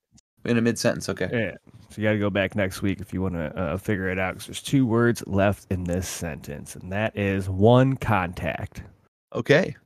in 0.44 0.56
a 0.56 0.60
mid 0.62 0.78
sentence. 0.78 1.08
Okay. 1.08 1.28
Yeah. 1.32 1.69
So 1.90 2.00
you 2.00 2.06
got 2.08 2.12
to 2.12 2.18
go 2.18 2.30
back 2.30 2.54
next 2.54 2.82
week 2.82 3.00
if 3.00 3.12
you 3.12 3.20
want 3.20 3.34
to 3.34 3.56
uh, 3.56 3.76
figure 3.76 4.08
it 4.08 4.18
out. 4.18 4.34
Because 4.34 4.46
there's 4.46 4.62
two 4.62 4.86
words 4.86 5.24
left 5.26 5.66
in 5.70 5.84
this 5.84 6.08
sentence, 6.08 6.76
and 6.76 6.90
that 6.92 7.16
is 7.18 7.48
one 7.48 7.96
contact. 7.96 8.82
Okay. 9.34 9.76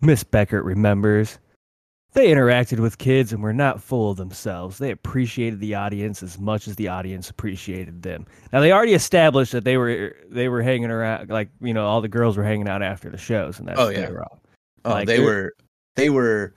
Miss 0.00 0.24
Beckert 0.24 0.64
remembers. 0.64 1.38
They 2.12 2.28
interacted 2.28 2.80
with 2.80 2.96
kids 2.98 3.32
and 3.32 3.42
were 3.42 3.52
not 3.52 3.82
full 3.82 4.10
of 4.10 4.16
themselves. 4.16 4.78
They 4.78 4.90
appreciated 4.90 5.60
the 5.60 5.74
audience 5.74 6.22
as 6.22 6.38
much 6.38 6.66
as 6.66 6.74
the 6.76 6.88
audience 6.88 7.28
appreciated 7.28 8.02
them. 8.02 8.26
Now 8.52 8.60
they 8.60 8.72
already 8.72 8.94
established 8.94 9.52
that 9.52 9.64
they 9.64 9.76
were 9.76 10.16
they 10.30 10.48
were 10.48 10.62
hanging 10.62 10.90
around 10.90 11.28
like 11.28 11.50
you 11.60 11.74
know 11.74 11.86
all 11.86 12.00
the 12.00 12.08
girls 12.08 12.36
were 12.38 12.42
hanging 12.44 12.68
out 12.68 12.82
after 12.82 13.10
the 13.10 13.18
shows 13.18 13.58
and 13.58 13.68
that's 13.68 13.78
Oh, 13.78 13.88
they 13.88 14.00
yeah. 14.00 14.08
were. 14.10 14.24
Oh, 14.86 14.90
Like, 14.90 15.06
they 15.06 15.20
were 15.20 15.52
they 15.94 16.08
were. 16.08 16.54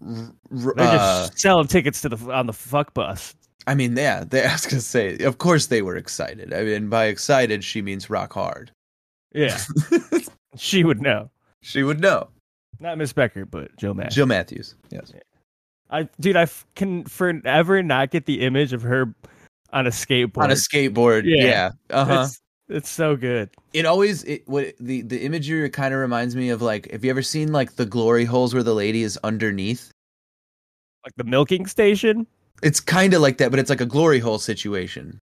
r- 0.00 0.32
r- 0.50 0.74
They're 0.74 0.86
uh, 0.88 1.26
just 1.26 1.38
selling 1.38 1.66
tickets 1.66 2.00
to 2.02 2.08
the 2.08 2.32
on 2.32 2.46
the 2.46 2.52
fuck 2.54 2.94
bus. 2.94 3.34
I 3.66 3.74
mean, 3.74 3.96
yeah. 3.96 4.24
They, 4.24 4.44
I 4.46 4.52
was 4.52 4.66
gonna 4.66 4.80
say, 4.80 5.18
of 5.18 5.38
course 5.38 5.66
they 5.66 5.82
were 5.82 5.96
excited. 5.96 6.52
I 6.52 6.62
mean, 6.64 6.88
by 6.88 7.06
excited, 7.06 7.64
she 7.64 7.82
means 7.82 8.10
rock 8.10 8.32
hard. 8.32 8.70
Yeah, 9.34 9.58
she 10.56 10.84
would 10.84 11.00
know. 11.00 11.30
she 11.62 11.82
would 11.82 12.00
know. 12.00 12.28
Not 12.80 12.98
Miss 12.98 13.12
Becker, 13.12 13.46
but 13.46 13.74
Joe 13.76 13.94
Mack. 13.94 14.10
Jill 14.10 14.26
Matthews. 14.26 14.74
Yes. 14.90 15.12
I 15.88 16.08
dude, 16.20 16.36
I 16.36 16.42
f- 16.42 16.66
can 16.74 17.04
forever 17.04 17.82
not 17.82 18.10
get 18.10 18.26
the 18.26 18.40
image 18.40 18.72
of 18.72 18.82
her 18.82 19.14
on 19.72 19.86
a 19.86 19.90
skateboard. 19.90 20.42
on 20.42 20.50
a 20.50 20.54
skateboard. 20.54 21.22
Yeah. 21.24 21.44
Yeah. 21.44 21.70
Uh 21.90 22.04
huh. 22.04 22.22
It's, 22.26 22.40
it's 22.68 22.90
so 22.90 23.16
good. 23.16 23.50
It 23.72 23.86
always 23.86 24.24
it 24.24 24.42
what 24.46 24.74
the 24.80 25.02
the 25.02 25.22
imagery 25.24 25.68
kind 25.70 25.94
of 25.94 26.00
reminds 26.00 26.34
me 26.34 26.50
of 26.50 26.60
like 26.60 26.90
have 26.90 27.04
you 27.04 27.10
ever 27.10 27.22
seen 27.22 27.52
like 27.52 27.76
the 27.76 27.86
glory 27.86 28.24
holes 28.24 28.52
where 28.54 28.62
the 28.62 28.74
lady 28.74 29.02
is 29.02 29.18
underneath? 29.22 29.90
Like 31.04 31.14
the 31.16 31.24
milking 31.24 31.66
station. 31.66 32.26
It's 32.62 32.80
kind 32.80 33.14
of 33.14 33.20
like 33.22 33.38
that, 33.38 33.50
but 33.50 33.58
it's 33.60 33.70
like 33.70 33.80
a 33.80 33.86
glory 33.86 34.18
hole 34.18 34.38
situation. 34.38 35.18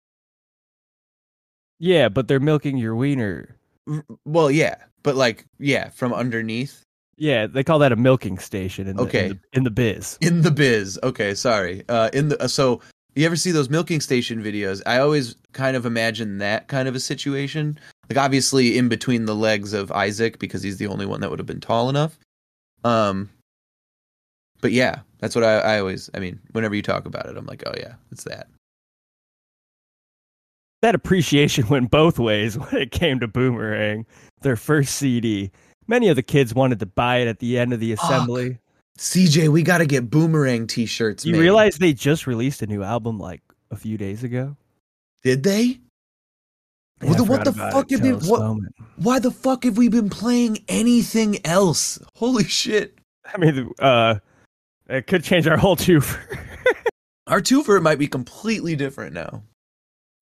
Yeah, 1.79 2.09
but 2.09 2.29
they're 2.29 2.41
milking 2.41 2.77
your 2.79 2.95
wiener. 2.95 3.57
R- 3.89 4.05
Well, 4.25 4.51
yeah, 4.51 4.77
but 5.03 5.17
like 5.17 5.45
yeah, 5.59 5.89
from 5.91 6.13
underneath 6.13 6.83
Yeah, 7.17 7.47
they 7.47 7.65
call 7.65 7.79
that 7.81 7.93
a 7.93 7.97
milking 7.97 8.39
station 8.39 8.87
in 8.87 8.97
the, 8.97 9.03
Okay. 9.03 9.27
in 9.27 9.29
the, 9.31 9.41
in 9.59 9.65
the 9.65 9.71
biz. 9.71 10.19
in 10.21 10.43
the 10.43 10.51
biz. 10.51 10.99
Okay, 11.03 11.35
sorry. 11.35 11.83
Uh, 11.89 12.11
in 12.13 12.29
the 12.29 12.43
uh, 12.43 12.49
so 12.49 12.81
you 13.17 13.27
ever 13.27 13.37
see 13.37 13.51
those 13.53 13.69
milking 13.71 14.01
station 14.01 14.43
videos? 14.43 14.83
I 14.87 14.99
always 14.99 15.37
kind 15.53 15.77
of 15.77 15.87
imagine 15.87 16.39
that 16.39 16.69
kind 16.69 16.89
of 16.89 16.95
a 16.95 17.01
situation. 17.01 17.79
Like 18.09 18.19
obviously 18.19 18.79
in 18.79 18.89
between 18.89 19.25
the 19.27 19.35
legs 19.35 19.73
of 19.73 19.91
Isaac 19.93 20.39
because 20.39 20.63
he's 20.63 20.79
the 20.79 20.87
only 20.87 21.07
one 21.07 21.21
that 21.21 21.31
would 21.31 21.39
have 21.39 21.47
been 21.47 21.61
tall 21.61 21.89
enough. 21.89 22.19
Um, 22.85 23.31
but 24.61 24.73
yeah, 24.73 25.01
that's 25.25 25.35
what 25.35 25.43
I, 25.45 25.55
I 25.59 25.79
always. 25.79 26.11
I 26.13 26.19
mean, 26.19 26.39
whenever 26.53 26.75
you 26.75 26.83
talk 26.83 27.07
about 27.07 27.25
it, 27.27 27.37
I'm 27.39 27.47
like, 27.47 27.63
oh 27.67 27.73
yeah, 27.79 27.95
it's 28.13 28.25
that. 28.25 28.47
That 30.83 30.95
appreciation 30.95 31.67
went 31.71 31.91
both 31.91 32.19
ways 32.19 32.59
when 32.59 32.75
it 32.77 32.91
came 32.91 33.21
to 33.21 33.29
Boomerang, 33.29 34.05
their 34.43 34.57
first 34.57 34.97
CD. 34.97 35.51
Many 35.87 36.09
of 36.09 36.17
the 36.17 36.23
kids 36.23 36.55
wanted 36.55 36.79
to 36.81 36.87
buy 36.87 37.19
it 37.19 37.29
at 37.29 37.39
the 37.39 37.59
end 37.59 37.73
of 37.73 37.81
the 37.81 37.95
Fuck. 37.97 38.05
assembly. 38.05 38.59
CJ, 38.99 39.49
we 39.49 39.63
got 39.63 39.79
to 39.79 39.87
get 39.87 40.09
boomerang 40.09 40.67
T-shirts. 40.67 41.25
You 41.27 41.33
made. 41.33 41.41
realize 41.41 41.79
they 41.79 41.93
just 41.93 42.27
released 42.27 42.63
a 42.63 42.67
new 42.67 42.83
album 42.83 43.19
like 43.19 43.43
a 43.71 43.77
few 43.77 43.99
days 43.99 44.23
ago? 44.23 44.57
Did 45.23 45.43
they? 45.43 45.63
Yeah, 45.63 45.77
Well, 47.03 47.15
I 47.15 47.17
then 47.19 47.27
what 47.29 47.45
the 47.45 47.53
fuck 47.55 47.73
have 47.73 48.01
till 48.01 48.07
you- 48.07 48.17
this 48.19 48.29
what- 48.29 48.57
Why 48.97 49.19
the 49.19 49.31
fuck 49.33 49.65
have 49.65 49.77
we 49.77 49.89
been 49.89 50.11
playing 50.11 50.59
anything 50.69 51.45
else? 51.45 51.99
Holy 52.17 52.45
shit! 52.45 52.97
I 53.27 53.37
mean, 53.39 53.71
uh, 53.81 54.17
it 54.89 55.07
could 55.07 55.25
change 55.25 55.47
our 55.47 55.57
whole 55.57 55.77
two. 55.77 56.01
Our 57.27 57.41
two 57.41 57.63
for 57.63 57.77
it 57.77 57.81
might 57.81 57.99
be 57.99 58.07
completely 58.07 58.77
different 58.77 59.15
now. 59.15 59.43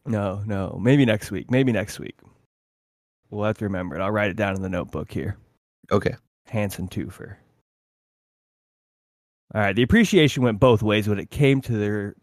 no, 0.07 0.41
no, 0.47 0.79
maybe 0.81 1.05
next 1.05 1.33
week. 1.33 1.51
Maybe 1.51 1.73
next 1.73 1.99
week. 1.99 2.17
We'll 3.29 3.45
have 3.45 3.59
to 3.59 3.65
remember 3.65 3.97
it. 3.97 4.01
I'll 4.01 4.13
write 4.13 4.31
it 4.31 4.37
down 4.37 4.55
in 4.55 4.63
the 4.63 4.69
notebook 4.69 5.11
here. 5.11 5.37
Okay. 5.91 6.15
Hanson 6.47 6.87
Twofer. 6.87 7.37
All 9.55 9.61
right, 9.61 9.75
the 9.75 9.83
appreciation 9.83 10.43
went 10.43 10.61
both 10.61 10.83
ways 10.83 11.09
when 11.09 11.19
it 11.19 11.31
came 11.31 11.61
to 11.63 11.73
their 11.73 12.15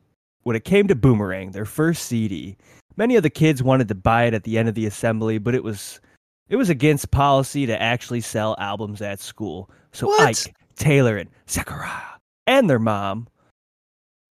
when 0.43 0.55
it 0.55 0.63
came 0.63 0.87
to 0.87 0.95
Boomerang, 0.95 1.51
their 1.51 1.65
first 1.65 2.05
CD. 2.05 2.55
Many 2.95 3.17
of 3.17 3.23
the 3.23 3.29
kids 3.29 3.61
wanted 3.61 3.87
to 3.89 3.95
buy 3.95 4.25
it 4.25 4.33
at 4.33 4.43
the 4.45 4.57
end 4.57 4.69
of 4.69 4.75
the 4.75 4.85
assembly, 4.85 5.39
but 5.39 5.53
it 5.55 5.63
was 5.63 5.99
it 6.47 6.55
was 6.55 6.69
against 6.69 7.11
policy 7.11 7.65
to 7.65 7.79
actually 7.81 8.21
sell 8.21 8.55
albums 8.59 9.01
at 9.01 9.19
school. 9.19 9.69
So 9.91 10.07
What? 10.07 10.21
Ike, 10.21 10.55
Taylor, 10.75 11.17
and 11.17 11.29
Zachary 11.49 11.85
and 12.49 12.67
their 12.67 12.79
mom 12.79 13.27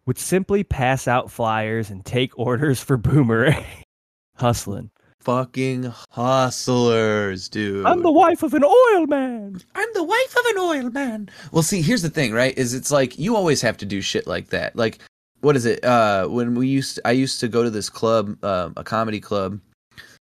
would 0.05 0.19
simply 0.19 0.65
pass 0.65 1.07
out 1.07 1.31
flyers 1.31 1.89
and 1.89 2.05
take 2.05 2.37
orders 2.37 2.81
for 2.81 2.97
Boomerang. 2.97 3.65
Hustling. 4.37 4.91
Fucking 5.21 5.93
hustlers, 6.11 7.49
dude. 7.49 7.85
I'm 7.85 8.03
the 8.03 8.11
wife 8.11 8.43
of 8.43 8.55
an 8.55 8.65
oil 8.65 9.07
man. 9.07 9.61
I'm 9.75 9.89
the 9.93 10.05
wife 10.05 10.37
of 10.39 10.47
an 10.47 10.59
oil 10.59 10.91
man. 10.91 11.29
Well, 11.51 11.65
see, 11.65 11.83
here's 11.83 12.03
the 12.03 12.09
thing, 12.09 12.33
right? 12.33 12.57
Is 12.57 12.73
it's 12.73 12.91
like 12.91 13.19
you 13.19 13.37
always 13.37 13.61
have 13.63 13.77
to 13.79 13.85
do 13.85 14.01
shit 14.01 14.27
like 14.27 14.49
that. 14.51 14.77
Like, 14.77 15.01
what 15.41 15.57
is 15.57 15.67
it? 15.67 15.85
Uh, 15.85 16.29
when 16.29 16.55
we 16.55 16.69
used, 16.69 17.01
I 17.05 17.11
used 17.11 17.41
to 17.41 17.49
go 17.49 17.65
to 17.65 17.71
this 17.71 17.91
club, 17.91 18.43
um, 18.45 18.75
a 18.77 18.85
comedy 18.85 19.21
club 19.21 19.61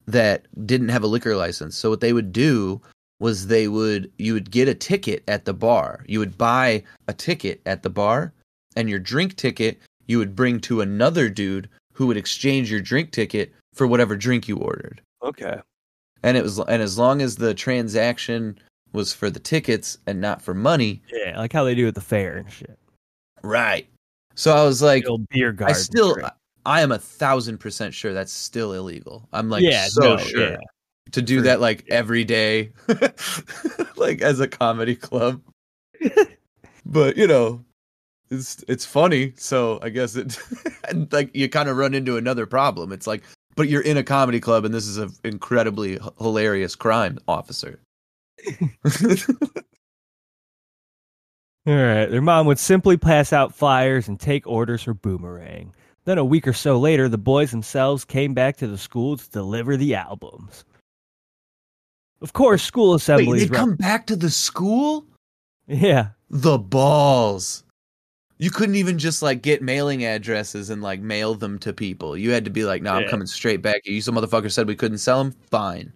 that 0.07 0.47
didn't 0.65 0.89
have 0.89 1.03
a 1.03 1.07
liquor 1.07 1.35
license. 1.35 1.75
So 1.75 1.89
what 1.89 1.99
they 1.99 2.13
would 2.13 2.31
do 2.31 2.81
was 3.19 3.47
they 3.47 3.67
would, 3.67 4.11
you 4.17 4.33
would 4.33 4.51
get 4.51 4.67
a 4.67 4.73
ticket 4.75 5.23
at 5.27 5.45
the 5.45 5.53
bar. 5.53 6.03
You 6.07 6.19
would 6.19 6.37
buy 6.37 6.83
a 7.07 7.13
ticket 7.13 7.61
at 7.65 7.81
the 7.83 7.89
bar, 7.89 8.33
and 8.75 8.89
your 8.89 8.99
drink 8.99 9.35
ticket 9.35 9.79
you 10.07 10.17
would 10.19 10.35
bring 10.35 10.59
to 10.61 10.81
another 10.81 11.29
dude 11.29 11.69
who 11.93 12.07
would 12.07 12.17
exchange 12.17 12.69
your 12.69 12.81
drink 12.81 13.11
ticket 13.11 13.53
for 13.73 13.87
whatever 13.87 14.15
drink 14.15 14.47
you 14.47 14.57
ordered 14.57 15.01
Okay. 15.23 15.59
and 16.23 16.37
it 16.37 16.43
was 16.43 16.59
and 16.59 16.81
as 16.81 16.97
long 16.97 17.21
as 17.21 17.35
the 17.37 17.53
transaction 17.53 18.57
was 18.93 19.13
for 19.13 19.29
the 19.29 19.39
tickets 19.39 19.97
and 20.07 20.21
not 20.21 20.41
for 20.41 20.53
money 20.53 21.01
Yeah, 21.11 21.37
like 21.39 21.51
how 21.53 21.63
they 21.63 21.73
do 21.75 21.87
at 21.87 21.95
the 21.95 22.01
fair 22.01 22.37
and 22.37 22.51
shit. 22.51 22.77
right 23.43 23.87
so 24.35 24.55
i 24.55 24.63
was 24.63 24.81
like 24.81 25.03
The 25.05 25.09
old 25.09 25.27
beer 25.29 25.55
i 25.61 25.71
still 25.73 26.13
trick. 26.13 26.25
i 26.65 26.81
am 26.81 26.91
a 26.91 26.99
thousand 26.99 27.57
percent 27.59 27.93
sure 27.93 28.13
that's 28.13 28.31
still 28.31 28.73
illegal 28.73 29.27
i'm 29.33 29.49
like 29.49 29.63
Yeah, 29.63 29.87
so 29.87 30.01
no, 30.01 30.17
sure 30.17 30.51
yeah. 30.51 30.57
To 31.11 31.21
do 31.21 31.37
For- 31.39 31.43
that 31.43 31.61
like 31.61 31.85
every 31.89 32.23
day 32.23 32.71
like 33.95 34.21
as 34.21 34.39
a 34.39 34.47
comedy 34.47 34.95
club 34.95 35.41
but 36.85 37.17
you 37.17 37.27
know 37.27 37.63
it's 38.29 38.63
it's 38.67 38.85
funny 38.85 39.33
so 39.37 39.79
i 39.81 39.89
guess 39.89 40.15
it 40.15 40.37
like 41.11 41.29
you 41.35 41.47
kind 41.47 41.69
of 41.69 41.77
run 41.77 41.93
into 41.93 42.17
another 42.17 42.45
problem 42.45 42.91
it's 42.91 43.07
like 43.07 43.23
but 43.55 43.69
you're 43.69 43.81
in 43.81 43.97
a 43.97 44.03
comedy 44.03 44.39
club 44.39 44.65
and 44.65 44.73
this 44.73 44.87
is 44.87 44.97
an 44.97 45.11
incredibly 45.23 45.93
h- 45.93 46.01
hilarious 46.19 46.75
crime 46.75 47.17
officer 47.27 47.79
All 51.67 51.73
right. 51.73 52.05
Their 52.05 52.21
mom 52.21 52.45
would 52.45 52.59
simply 52.59 52.95
pass 52.95 53.33
out 53.33 53.55
flyers 53.55 54.07
and 54.07 54.19
take 54.19 54.45
orders 54.45 54.83
for 54.83 54.93
Boomerang. 54.93 55.73
Then 56.03 56.19
a 56.19 56.25
week 56.25 56.47
or 56.47 56.53
so 56.53 56.77
later, 56.77 57.09
the 57.09 57.17
boys 57.17 57.49
themselves 57.49 58.05
came 58.05 58.35
back 58.35 58.57
to 58.57 58.67
the 58.67 58.77
school 58.77 59.17
to 59.17 59.29
deliver 59.31 59.75
the 59.75 59.95
albums. 59.95 60.63
Of 62.21 62.33
course, 62.33 62.63
school 62.63 62.91
Wait, 62.91 62.95
assemblies. 62.97 63.49
they 63.49 63.55
come 63.55 63.75
back 63.75 64.07
to 64.07 64.15
the 64.15 64.29
school? 64.29 65.05
yeah. 65.67 66.09
The 66.29 66.57
balls. 66.57 67.63
You 68.37 68.51
couldn't 68.51 68.75
even 68.75 68.97
just 68.97 69.21
like 69.21 69.41
get 69.41 69.61
mailing 69.61 70.03
addresses 70.03 70.69
and 70.69 70.81
like 70.81 70.99
mail 70.99 71.35
them 71.35 71.57
to 71.59 71.71
people. 71.71 72.17
You 72.17 72.31
had 72.31 72.43
to 72.45 72.51
be 72.51 72.65
like, 72.65 72.81
"No, 72.81 72.93
I'm 72.93 73.07
coming 73.07 73.27
straight 73.27 73.61
back." 73.61 73.85
You 73.85 74.01
some 74.01 74.15
motherfucker 74.15 74.51
said 74.51 74.67
we 74.67 74.75
couldn't 74.75 74.97
sell 74.97 75.23
them. 75.23 75.33
Fine, 75.51 75.93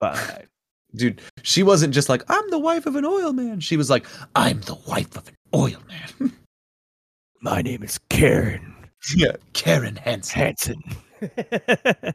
Fine. 0.00 0.48
dude. 0.96 1.22
She 1.42 1.62
wasn't 1.62 1.94
just 1.94 2.10
like, 2.10 2.22
"I'm 2.28 2.50
the 2.50 2.58
wife 2.58 2.84
of 2.84 2.96
an 2.96 3.06
oil 3.06 3.32
man." 3.32 3.60
She 3.60 3.78
was 3.78 3.88
like, 3.88 4.04
"I'm 4.34 4.60
the 4.62 4.76
wife 4.86 5.16
of 5.16 5.28
an 5.28 5.36
oil 5.54 5.80
man." 5.88 6.32
My 7.40 7.62
name 7.62 7.82
is 7.82 7.98
Karen 8.10 8.74
yeah, 9.16 9.36
Karen 9.52 9.96
Hanson. 9.96 10.40
Hanson. 10.40 10.82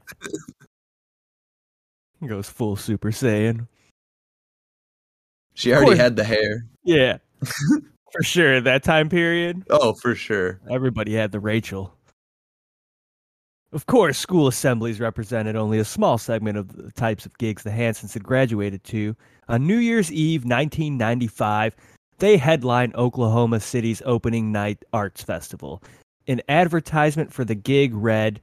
Goes 2.28 2.50
full 2.50 2.76
Super 2.76 3.12
Saiyan. 3.12 3.68
She 5.54 5.74
already 5.74 5.98
had 5.98 6.16
the 6.16 6.24
hair. 6.24 6.66
Yeah. 6.84 7.18
For 8.12 8.24
sure. 8.24 8.62
That 8.62 8.84
time 8.84 9.10
period. 9.10 9.64
Oh, 9.70 9.94
for 9.94 10.14
sure. 10.14 10.60
Everybody 10.70 11.16
had 11.16 11.32
the 11.32 11.40
Rachel. 11.40 11.96
Of 13.72 13.88
course, 13.88 14.20
school 14.20 14.48
assemblies 14.48 15.00
represented 15.00 15.56
only 15.56 15.80
a 15.80 15.86
small 15.86 16.20
segment 16.20 16.60
of 16.60 16.76
the 16.76 16.92
types 16.92 17.26
of 17.26 17.36
gigs 17.40 17.64
the 17.64 17.72
Hansons 17.72 18.14
had 18.14 18.24
graduated 18.24 18.84
to. 18.86 19.16
On 19.48 19.66
New 19.66 19.78
Year's 19.78 20.12
Eve 20.12 20.42
1995, 20.42 21.76
they 22.20 22.38
headlined 22.38 22.96
Oklahoma 22.96 23.60
City's 23.60 24.04
opening 24.06 24.52
night 24.52 24.86
arts 24.94 25.24
festival. 25.24 25.82
An 26.28 26.40
advertisement 26.48 27.34
for 27.34 27.44
the 27.44 27.56
gig 27.56 27.96
read, 27.96 28.40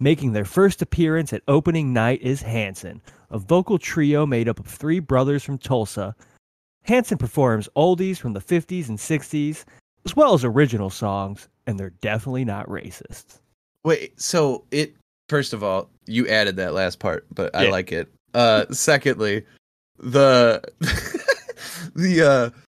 Making 0.00 0.32
their 0.32 0.44
first 0.44 0.82
appearance 0.82 1.32
at 1.32 1.42
opening 1.48 1.92
night 1.92 2.20
is 2.20 2.42
Hanson, 2.42 3.00
a 3.34 3.38
vocal 3.38 3.78
trio 3.78 4.24
made 4.24 4.48
up 4.48 4.60
of 4.60 4.66
three 4.66 5.00
brothers 5.00 5.42
from 5.42 5.58
Tulsa. 5.58 6.14
Hanson 6.84 7.18
performs 7.18 7.68
oldies 7.76 8.16
from 8.16 8.32
the 8.32 8.40
50s 8.40 8.88
and 8.88 8.96
60s, 8.96 9.64
as 10.04 10.14
well 10.14 10.34
as 10.34 10.44
original 10.44 10.88
songs, 10.88 11.48
and 11.66 11.78
they're 11.78 11.90
definitely 12.00 12.44
not 12.44 12.68
racist. 12.68 13.40
Wait, 13.84 14.18
so 14.20 14.64
it 14.70 14.94
first 15.28 15.52
of 15.52 15.64
all, 15.64 15.90
you 16.06 16.28
added 16.28 16.56
that 16.56 16.74
last 16.74 17.00
part, 17.00 17.26
but 17.34 17.54
I 17.56 17.68
like 17.68 17.90
it. 17.90 18.08
Uh 18.34 18.66
secondly, 18.70 19.44
the 19.98 20.62
the 21.96 22.22
uh 22.22 22.60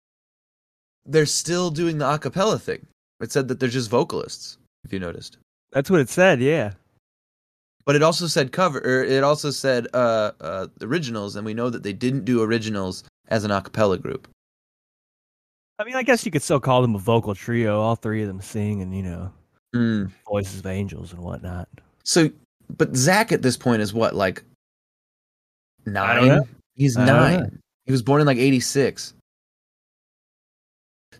they're 1.05 1.28
still 1.28 1.70
doing 1.70 1.99
the 1.99 2.05
acapella 2.05 2.59
thing. 2.59 2.86
It 3.22 3.32
said 3.32 3.47
that 3.49 3.59
they're 3.59 3.70
just 3.70 3.91
vocalists, 3.91 4.57
if 4.84 4.91
you 4.91 4.99
noticed. 4.99 5.38
That's 5.72 5.91
what 5.91 5.99
it 5.99 6.09
said, 6.09 6.41
yeah. 6.41 6.72
But 7.86 7.96
it 7.96 8.02
also 8.04 8.26
said 8.28 8.52
cover 8.52 8.80
or 8.80 9.04
it 9.04 9.24
also 9.24 9.52
said 9.52 9.88
uh 9.94 10.32
uh 10.42 10.68
originals 10.82 11.36
and 11.36 11.46
we 11.46 11.54
know 11.54 11.70
that 11.70 11.84
they 11.84 11.94
didn't 11.94 12.26
do 12.26 12.42
originals 12.42 13.04
as 13.28 13.44
an 13.44 13.52
acapella 13.52 14.02
group. 14.02 14.28
I 15.78 15.84
mean, 15.84 15.96
I 15.96 16.04
guess 16.04 16.26
you 16.26 16.32
could 16.32 16.42
still 16.42 16.60
call 16.60 16.82
them 16.82 16.96
a 16.96 17.00
vocal 17.00 17.36
trio. 17.36 17.82
All 17.82 17.96
three 17.96 18.22
of 18.22 18.28
them 18.28 18.42
sing 18.42 18.82
and, 18.82 18.96
you 18.96 19.04
know, 19.04 19.32
Mm. 19.76 20.10
voices 20.26 20.60
of 20.60 20.66
angels 20.68 21.12
and 21.12 21.22
whatnot. 21.22 21.68
So 22.06 22.30
but 22.78 22.96
Zach 22.96 23.32
at 23.34 23.42
this 23.42 23.58
point 23.58 23.82
is 23.82 23.94
what, 23.94 24.16
like 24.16 24.42
nine? 25.86 26.42
He's 26.76 26.96
I 26.98 27.06
don't 27.06 27.16
know. 27.16 27.40
nine. 27.40 27.60
He 27.86 27.92
was 27.92 28.02
born 28.02 28.22
in 28.22 28.26
like 28.28 28.38
eighty 28.38 28.60
six. 28.62 29.14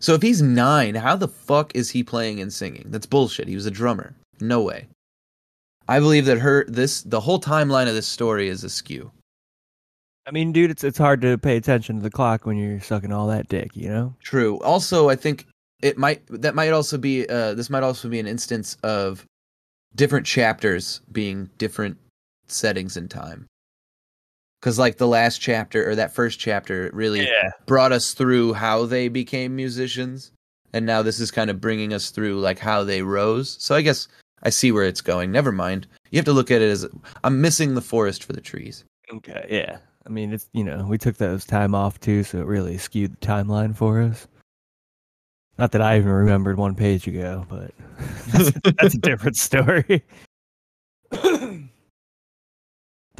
So 0.00 0.14
if 0.14 0.22
he's 0.22 0.42
nine, 0.42 0.94
how 0.94 1.16
the 1.16 1.28
fuck 1.28 1.74
is 1.74 1.90
he 1.90 2.02
playing 2.02 2.40
and 2.40 2.52
singing? 2.52 2.84
That's 2.88 3.06
bullshit. 3.06 3.46
He 3.48 3.54
was 3.54 3.66
a 3.66 3.70
drummer. 3.70 4.14
No 4.40 4.62
way. 4.62 4.86
I 5.88 6.00
believe 6.00 6.24
that 6.26 6.38
her 6.38 6.64
this 6.68 7.02
the 7.02 7.20
whole 7.20 7.40
timeline 7.40 7.88
of 7.88 7.94
this 7.94 8.08
story 8.08 8.48
is 8.48 8.64
askew. 8.64 9.10
I 10.26 10.32
mean, 10.32 10.52
dude, 10.52 10.70
it's 10.70 10.82
it's 10.82 10.98
hard 10.98 11.20
to 11.22 11.38
pay 11.38 11.56
attention 11.56 11.96
to 11.96 12.02
the 12.02 12.10
clock 12.10 12.46
when 12.46 12.56
you're 12.56 12.80
sucking 12.80 13.12
all 13.12 13.28
that 13.28 13.48
dick, 13.48 13.76
you 13.76 13.88
know? 13.88 14.14
True. 14.22 14.58
Also, 14.60 15.08
I 15.08 15.14
think 15.16 15.46
it 15.82 15.96
might 15.98 16.22
that 16.28 16.54
might 16.54 16.70
also 16.72 16.98
be 16.98 17.28
uh 17.28 17.54
this 17.54 17.70
might 17.70 17.82
also 17.84 18.08
be 18.08 18.18
an 18.18 18.26
instance 18.26 18.76
of 18.82 19.24
different 19.94 20.26
chapters 20.26 21.00
being 21.12 21.48
different 21.58 21.96
settings 22.48 22.96
in 22.96 23.08
time. 23.08 23.46
Cuz 24.62 24.78
like 24.78 24.96
the 24.96 25.06
last 25.06 25.38
chapter 25.40 25.88
or 25.88 25.94
that 25.94 26.12
first 26.14 26.40
chapter 26.40 26.90
really 26.92 27.20
Yeah. 27.20 27.50
brought 27.66 27.92
us 27.92 28.12
through 28.12 28.54
how 28.54 28.84
they 28.86 29.06
became 29.08 29.54
musicians 29.54 30.32
and 30.72 30.84
now 30.84 31.02
this 31.02 31.20
is 31.20 31.30
kind 31.30 31.50
of 31.50 31.60
bringing 31.60 31.92
us 31.92 32.10
through 32.10 32.40
like 32.40 32.58
how 32.58 32.82
they 32.82 33.02
rose. 33.02 33.56
So 33.60 33.74
I 33.76 33.82
guess 33.82 34.08
I 34.42 34.50
see 34.50 34.72
where 34.72 34.84
it's 34.84 35.00
going. 35.00 35.32
Never 35.32 35.52
mind. 35.52 35.86
You 36.10 36.18
have 36.18 36.24
to 36.26 36.32
look 36.32 36.50
at 36.50 36.62
it 36.62 36.70
as 36.70 36.86
I'm 37.24 37.40
missing 37.40 37.74
the 37.74 37.80
forest 37.80 38.24
for 38.24 38.32
the 38.32 38.40
trees. 38.40 38.84
Okay, 39.12 39.46
yeah. 39.50 39.78
I 40.06 40.08
mean, 40.08 40.32
it's 40.32 40.48
you 40.52 40.64
know, 40.64 40.86
we 40.88 40.98
took 40.98 41.16
those 41.16 41.44
time 41.44 41.74
off 41.74 41.98
too, 41.98 42.22
so 42.22 42.38
it 42.38 42.46
really 42.46 42.78
skewed 42.78 43.12
the 43.12 43.26
timeline 43.26 43.76
for 43.76 44.00
us. 44.00 44.28
Not 45.58 45.72
that 45.72 45.80
I 45.80 45.96
even 45.96 46.10
remembered 46.10 46.58
one 46.58 46.74
page 46.74 47.06
ago, 47.06 47.46
but 47.48 47.72
that's, 48.28 48.52
that's 48.78 48.94
a 48.94 48.98
different 48.98 49.36
story. 49.36 50.04
the 51.10 51.68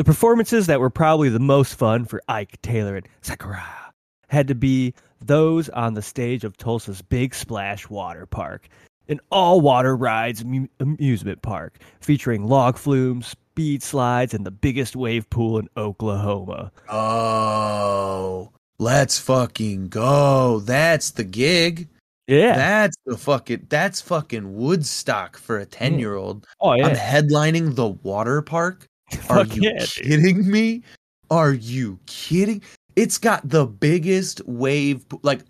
performances 0.04 0.66
that 0.66 0.80
were 0.80 0.90
probably 0.90 1.28
the 1.28 1.38
most 1.38 1.74
fun 1.74 2.04
for 2.04 2.22
Ike 2.28 2.60
Taylor 2.62 2.96
and 2.96 3.08
Zachary 3.24 3.58
had 4.28 4.48
to 4.48 4.54
be 4.54 4.92
those 5.20 5.68
on 5.70 5.94
the 5.94 6.02
stage 6.02 6.44
of 6.44 6.56
Tulsa's 6.56 7.00
Big 7.00 7.34
Splash 7.34 7.88
Water 7.88 8.26
Park, 8.26 8.68
an 9.08 9.20
all-water 9.30 9.96
rides 9.96 10.42
amu- 10.42 10.68
amusement 10.80 11.42
park 11.42 11.78
featuring 12.00 12.46
log 12.46 12.76
flumes, 12.76 13.28
speed 13.28 13.82
slides, 13.82 14.34
and 14.34 14.44
the 14.44 14.50
biggest 14.50 14.96
wave 14.96 15.28
pool 15.30 15.58
in 15.58 15.68
Oklahoma. 15.76 16.72
Oh, 16.88 18.50
let's 18.78 19.18
fucking 19.18 19.88
go. 19.88 20.60
That's 20.60 21.10
the 21.12 21.24
gig. 21.24 21.88
Yeah. 22.26 22.56
That's 22.56 22.96
the 23.06 23.16
fucking 23.16 23.66
that's 23.68 24.00
fucking 24.00 24.56
Woodstock 24.56 25.36
for 25.36 25.60
a 25.60 25.66
mm. 25.66 25.70
10-year-old. 25.70 26.46
oh 26.60 26.74
yeah. 26.74 26.88
I'm 26.88 26.96
headlining 26.96 27.76
the 27.76 27.88
water 27.88 28.42
park. 28.42 28.86
Are 29.30 29.44
Fuck 29.44 29.54
you 29.54 29.62
yeah, 29.62 29.78
dude. 29.78 29.90
kidding 29.90 30.50
me? 30.50 30.82
Are 31.30 31.52
you 31.52 31.98
kidding? 32.06 32.62
It's 32.96 33.18
got 33.18 33.48
the 33.48 33.66
biggest 33.66 34.40
wave 34.46 35.04
like 35.22 35.40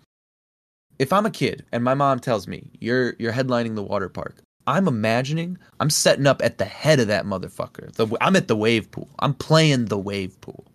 if 0.99 1.13
I'm 1.13 1.25
a 1.25 1.31
kid 1.31 1.65
and 1.71 1.83
my 1.83 1.93
mom 1.93 2.19
tells 2.19 2.47
me 2.47 2.69
you're 2.79 3.15
you're 3.19 3.33
headlining 3.33 3.75
the 3.75 3.83
water 3.83 4.09
park, 4.09 4.37
I'm 4.65 4.87
imagining 4.87 5.57
I'm 5.79 5.89
setting 5.89 6.27
up 6.27 6.41
at 6.43 6.57
the 6.57 6.65
head 6.65 6.99
of 6.99 7.07
that 7.07 7.25
motherfucker. 7.25 7.91
The, 7.93 8.07
I'm 8.21 8.35
at 8.35 8.47
the 8.47 8.55
wave 8.55 8.91
pool. 8.91 9.09
I'm 9.19 9.33
playing 9.33 9.85
the 9.85 9.97
wave 9.97 10.39
pool. 10.41 10.65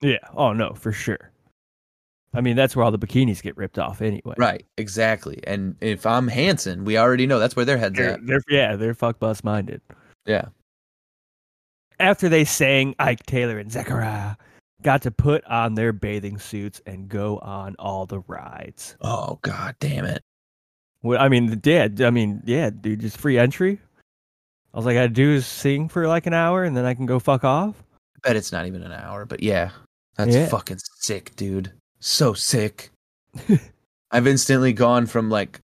Yeah. 0.00 0.18
Oh 0.34 0.52
no, 0.52 0.74
for 0.74 0.92
sure. 0.92 1.30
I 2.34 2.42
mean, 2.42 2.56
that's 2.56 2.76
where 2.76 2.84
all 2.84 2.90
the 2.90 2.98
bikinis 2.98 3.42
get 3.42 3.56
ripped 3.56 3.78
off 3.78 4.02
anyway. 4.02 4.34
Right, 4.36 4.66
exactly. 4.76 5.40
And 5.46 5.76
if 5.80 6.04
I'm 6.04 6.28
Hanson, 6.28 6.84
we 6.84 6.98
already 6.98 7.26
know 7.26 7.38
that's 7.38 7.56
where 7.56 7.64
their 7.64 7.78
heads 7.78 7.96
They're, 7.96 8.12
at. 8.12 8.26
they're 8.26 8.42
yeah, 8.50 8.76
they're 8.76 8.94
fuck 8.94 9.18
bus 9.18 9.42
minded. 9.42 9.80
Yeah. 10.26 10.46
After 11.98 12.28
they 12.28 12.44
sang, 12.44 12.94
Ike 12.98 13.24
Taylor 13.24 13.58
and 13.58 13.72
Zechariah 13.72 14.36
got 14.82 15.02
to 15.02 15.10
put 15.10 15.44
on 15.44 15.74
their 15.74 15.92
bathing 15.92 16.38
suits 16.38 16.80
and 16.86 17.08
go 17.08 17.38
on 17.38 17.74
all 17.78 18.06
the 18.06 18.20
rides. 18.20 18.96
Oh 19.00 19.38
god 19.42 19.76
damn 19.80 20.04
it. 20.04 20.22
Well, 21.02 21.20
I 21.20 21.28
mean, 21.28 21.46
the 21.46 21.60
yeah, 21.70 22.06
I 22.06 22.10
mean, 22.10 22.42
yeah, 22.44 22.70
dude, 22.70 23.00
just 23.00 23.18
free 23.18 23.38
entry. 23.38 23.80
All 24.74 24.86
I 24.88 24.94
gotta 24.94 25.08
do 25.08 25.32
is 25.32 25.46
sing 25.46 25.88
for 25.88 26.06
like 26.06 26.26
an 26.26 26.34
hour, 26.34 26.64
and 26.64 26.76
then 26.76 26.84
I 26.84 26.94
can 26.94 27.06
go 27.06 27.18
fuck 27.18 27.44
off. 27.44 27.82
I 28.16 28.28
bet 28.28 28.36
it's 28.36 28.52
not 28.52 28.66
even 28.66 28.82
an 28.82 28.92
hour, 28.92 29.24
but 29.24 29.42
yeah. 29.42 29.70
That's 30.16 30.34
Yeah. 30.34 30.48
fucking 30.48 30.78
sick, 31.00 31.34
dude. 31.36 31.72
So 32.00 32.34
sick. 32.34 32.90
I've 34.10 34.26
instantly 34.26 34.72
gone 34.72 35.06
from 35.06 35.30
like 35.30 35.60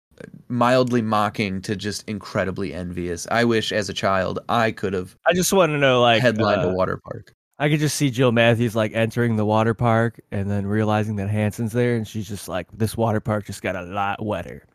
mildly 0.49 1.03
mocking 1.03 1.61
to 1.63 1.75
just 1.75 2.09
incredibly 2.09 2.73
envious. 2.73 3.27
I 3.31 3.45
wish 3.45 3.73
as 3.73 3.89
a 3.89 3.93
child 3.95 4.39
I 4.49 4.71
could 4.71 4.93
have 4.93 5.17
I 5.27 5.33
just 5.33 5.53
want 5.53 5.71
to 5.71 5.79
know, 5.79 6.01
like, 6.01 6.23
headlined 6.23 6.63
uh, 6.63 6.69
a 6.69 6.75
water 6.75 7.01
park. 7.03 7.33
I 7.59 7.69
could 7.69 7.79
just 7.79 7.97
see 7.97 8.11
Jill 8.11 8.33
Matthews 8.33 8.75
like 8.75 8.93
entering 8.95 9.37
the 9.37 9.45
water 9.45 9.75
park 9.75 10.21
and 10.33 10.51
then 10.51 10.67
realizing 10.67 11.17
that 11.17 11.31
Hanson's 11.31 11.73
there, 11.73 11.95
and 11.95 12.07
she's 12.07 12.29
just 12.29 12.49
like, 12.49 12.67
"This 12.73 12.97
water 12.97 13.21
park 13.21 13.47
just 13.47 13.63
got 13.63 13.77
a 13.77 13.83
lot 13.83 14.25
wetter." 14.25 14.67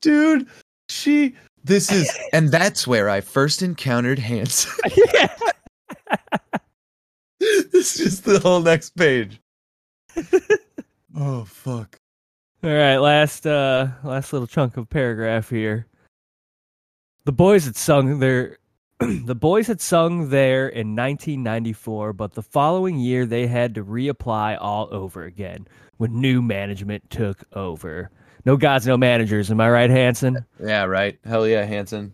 Dude, 0.00 0.48
she 0.88 1.34
this 1.62 1.90
is 1.90 2.10
and 2.32 2.50
that's 2.50 2.86
where 2.86 3.08
I 3.08 3.20
first 3.20 3.62
encountered 3.62 4.18
Hanson. 4.18 4.72
yeah. 5.14 5.36
this 7.40 7.74
is 7.74 7.96
just 7.96 8.24
the 8.24 8.38
whole 8.40 8.60
next 8.60 8.90
page. 8.96 9.40
oh 11.16 11.44
fuck. 11.44 11.96
All 12.62 12.70
right, 12.70 12.98
last 12.98 13.46
uh 13.46 13.88
last 14.02 14.32
little 14.32 14.46
chunk 14.46 14.76
of 14.76 14.90
paragraph 14.90 15.50
here. 15.50 15.86
The 17.24 17.32
boys 17.32 17.64
had 17.64 17.76
sung 17.76 18.18
their 18.18 18.58
the 19.00 19.34
boys 19.34 19.66
had 19.66 19.80
sung 19.80 20.30
there 20.30 20.68
in 20.68 20.94
1994, 20.94 22.12
but 22.12 22.34
the 22.34 22.42
following 22.42 22.98
year 22.98 23.26
they 23.26 23.46
had 23.46 23.74
to 23.74 23.84
reapply 23.84 24.56
all 24.60 24.88
over 24.92 25.24
again 25.24 25.66
when 25.96 26.20
new 26.20 26.40
management 26.40 27.10
took 27.10 27.44
over. 27.54 28.10
No 28.44 28.56
gods, 28.56 28.86
no 28.86 28.96
managers. 28.96 29.50
Am 29.50 29.60
I 29.60 29.70
right, 29.70 29.90
Hanson? 29.90 30.44
Yeah, 30.62 30.84
right. 30.84 31.18
Hell 31.24 31.46
yeah, 31.46 31.64
Hanson. 31.64 32.12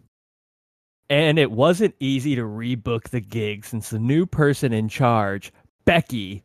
And 1.09 1.39
it 1.39 1.51
wasn't 1.51 1.95
easy 1.99 2.37
to 2.37 2.43
rebook 2.43 3.09
the 3.09 3.21
gig 3.21 3.65
since 3.65 3.91
the 3.91 3.99
new 3.99 4.27
person 4.27 4.73
in 4.73 4.89
charge, 4.89 5.53
Becky. 5.85 6.45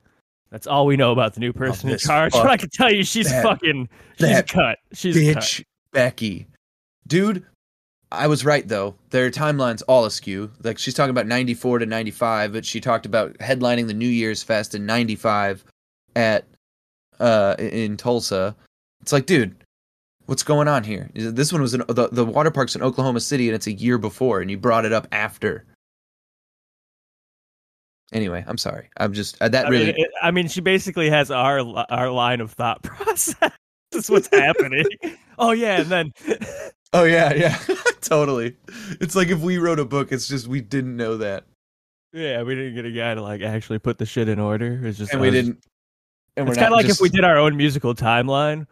That's 0.50 0.66
all 0.66 0.86
we 0.86 0.98
know 0.98 1.12
about 1.12 1.36
the 1.36 1.40
new 1.40 1.50
oh, 1.50 1.54
person 1.54 1.90
in 1.90 1.98
charge. 1.98 2.34
But 2.34 2.48
I 2.48 2.58
can 2.58 2.70
tell 2.70 2.92
you, 2.92 3.04
she's 3.04 3.30
that- 3.30 3.44
fucking. 3.44 3.90
She's 4.18 4.42
cut. 4.44 4.80
She's 4.94 5.16
cut. 5.16 5.44
bitch 5.44 5.64
Becky. 5.92 6.48
Dude, 7.08 7.46
I 8.16 8.28
was 8.28 8.44
right 8.46 8.68
though. 8.68 8.96
Their 9.10 9.30
timeline's 9.32 9.82
all 9.84 10.06
askew. 10.06 10.52
Like 10.64 10.78
she's 10.78 10.94
talking 10.94 11.12
about 11.12 11.28
94 11.28 11.80
to 11.80 11.86
95, 11.86 12.54
but 12.54 12.66
she 12.66 12.80
talked 12.82 13.06
about 13.06 13.34
headlining 13.40 13.88
the 13.88 13.94
New 13.94 14.08
Year's 14.10 14.44
Fest 14.44 14.76
in 14.76 14.86
95 14.86 15.64
at 16.16 16.46
uh 17.20 17.56
in 17.60 17.98
Tulsa. 17.98 18.56
It's 19.02 19.14
like, 19.14 19.26
dude, 19.26 19.56
what's 20.26 20.44
going 20.44 20.68
on 20.68 20.84
here? 20.84 21.10
This 21.14 21.52
one 21.54 21.62
was 21.62 21.74
in 21.74 21.84
the 21.88 22.10
the 22.12 22.26
water 22.26 22.52
park's 22.52 22.76
in 22.76 22.82
Oklahoma 22.82 23.20
City 23.20 23.48
and 23.48 23.56
it's 23.56 23.68
a 23.68 23.74
year 23.74 23.98
before 23.98 24.42
and 24.42 24.50
you 24.52 24.58
brought 24.58 24.86
it 24.86 24.94
up 24.94 25.08
after. 25.12 25.66
Anyway, 28.14 28.44
I'm 28.48 28.58
sorry. 28.58 28.90
I'm 28.98 29.14
just 29.14 29.42
uh, 29.42 29.50
that 29.50 29.66
I 29.66 29.70
really 29.70 29.86
mean, 29.88 29.96
it- 29.98 30.12
I 30.22 30.32
mean, 30.32 30.48
she 30.48 30.62
basically 30.62 31.10
has 31.10 31.32
our 31.32 31.60
our 31.90 32.10
line 32.12 32.40
of 32.42 32.52
thought 32.52 32.82
process. 32.84 33.36
this 33.92 34.06
is 34.06 34.10
what's 34.10 34.30
happening. 34.32 34.86
oh 35.40 35.52
yeah, 35.52 35.82
and 35.82 35.90
then 35.90 36.12
Oh 36.96 37.04
yeah, 37.04 37.34
yeah. 37.34 37.58
totally. 38.02 38.56
It's 39.02 39.16
like 39.16 39.28
if 39.30 39.40
we 39.40 39.58
wrote 39.58 39.80
a 39.80 39.86
book, 39.86 40.12
it's 40.12 40.28
just 40.28 40.48
we 40.48 40.62
didn't 40.62 40.96
know 40.96 41.18
that. 41.18 41.44
yeah, 42.14 42.42
we 42.44 42.56
didn't 42.56 42.76
get 42.76 42.86
a 42.86 42.92
guy 42.92 43.14
to 43.16 43.22
like 43.22 43.42
actually 43.42 43.80
put 43.80 43.98
the 43.98 44.06
shit 44.06 44.30
in 44.30 44.40
order. 44.40 44.80
It's 44.84 44.98
just 44.98 45.12
and 45.12 45.22
we 45.22 45.28
us- 45.30 45.34
didn't. 45.34 45.60
And 46.38 46.50
It's 46.50 46.58
kind 46.58 46.74
of 46.74 46.78
like 46.78 46.88
if 46.90 47.00
we 47.00 47.10
did 47.10 47.24
our 47.24 47.38
own 47.38 47.56
musical 47.56 47.96
timeline, 47.96 48.68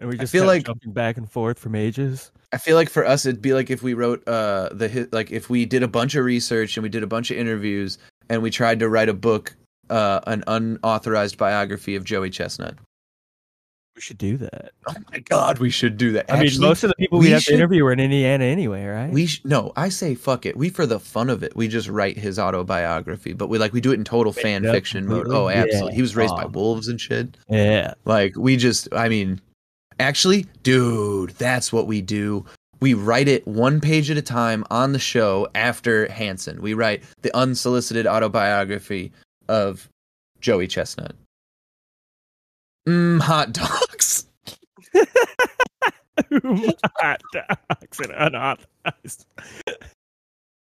and 0.00 0.08
we 0.08 0.16
just 0.16 0.32
feel 0.32 0.42
kept 0.42 0.48
like- 0.48 0.64
jumping 0.66 0.92
back 0.92 1.16
and 1.16 1.30
forth 1.30 1.58
from 1.58 1.74
ages. 1.74 2.30
I 2.52 2.58
feel 2.58 2.74
like 2.74 2.88
for 2.90 3.06
us, 3.06 3.26
it'd 3.26 3.40
be 3.40 3.54
like 3.54 3.70
if 3.70 3.82
we 3.82 3.94
wrote 3.94 4.26
uh 4.26 4.70
the 4.72 4.88
hit, 4.88 5.12
like 5.12 5.30
if 5.30 5.48
we 5.48 5.64
did 5.66 5.82
a 5.82 5.88
bunch 5.88 6.14
of 6.16 6.24
research 6.24 6.76
and 6.76 6.82
we 6.82 6.88
did 6.88 7.02
a 7.02 7.06
bunch 7.06 7.30
of 7.30 7.36
interviews 7.36 7.96
and 8.28 8.42
we 8.42 8.50
tried 8.50 8.80
to 8.80 8.88
write 8.88 9.08
a 9.08 9.14
book, 9.14 9.54
uh, 9.88 10.20
an 10.26 10.42
unauthorized 10.46 11.36
biography 11.38 11.94
of 11.96 12.04
Joey 12.04 12.28
Chestnut. 12.30 12.74
We 14.00 14.02
should 14.02 14.16
do 14.16 14.38
that. 14.38 14.70
Oh 14.88 14.94
my 15.12 15.18
God, 15.18 15.58
we 15.58 15.68
should 15.68 15.98
do 15.98 16.12
that. 16.12 16.32
I 16.32 16.40
mean, 16.42 16.58
most 16.58 16.84
of 16.84 16.88
the 16.88 16.94
people 16.94 17.18
we 17.18 17.26
we 17.26 17.30
have 17.32 17.42
should- 17.42 17.50
to 17.50 17.56
interview 17.56 17.84
are 17.84 17.92
in 17.92 18.00
Indiana 18.00 18.44
anyway, 18.46 18.86
right? 18.86 19.12
we 19.12 19.26
sh- 19.26 19.42
no, 19.44 19.74
I 19.76 19.90
say 19.90 20.14
fuck 20.14 20.46
it. 20.46 20.56
We 20.56 20.70
for 20.70 20.86
the 20.86 20.98
fun 20.98 21.28
of 21.28 21.42
it, 21.42 21.54
we 21.54 21.68
just 21.68 21.86
write 21.86 22.16
his 22.16 22.38
autobiography, 22.38 23.34
but 23.34 23.48
we 23.50 23.58
like 23.58 23.74
we 23.74 23.82
do 23.82 23.90
it 23.92 23.96
in 23.96 24.04
total 24.04 24.32
Make 24.32 24.42
fan 24.42 24.64
up 24.64 24.74
fiction 24.74 25.06
mode. 25.06 25.26
Oh, 25.28 25.50
absolutely. 25.50 25.90
Yeah. 25.90 25.96
He 25.96 26.00
was 26.00 26.16
raised 26.16 26.34
by 26.34 26.46
wolves 26.46 26.88
and 26.88 26.98
shit. 26.98 27.36
yeah. 27.50 27.92
Like 28.06 28.34
we 28.38 28.56
just 28.56 28.88
I 28.94 29.10
mean 29.10 29.38
actually, 29.98 30.46
dude, 30.62 31.32
that's 31.32 31.70
what 31.70 31.86
we 31.86 32.00
do. 32.00 32.46
We 32.80 32.94
write 32.94 33.28
it 33.28 33.46
one 33.46 33.82
page 33.82 34.10
at 34.10 34.16
a 34.16 34.22
time 34.22 34.64
on 34.70 34.92
the 34.94 34.98
show 34.98 35.46
after 35.54 36.10
Hanson. 36.10 36.62
We 36.62 36.72
write 36.72 37.02
the 37.20 37.36
unsolicited 37.36 38.06
autobiography 38.06 39.12
of 39.46 39.90
Joey 40.40 40.68
Chestnut. 40.68 41.14
Mmm, 42.88 43.20
hot 43.20 43.52
dogs. 43.52 43.89
Hot 46.98 47.20
dogs 47.32 48.00
and 48.00 48.12
unauthorized. 48.16 49.26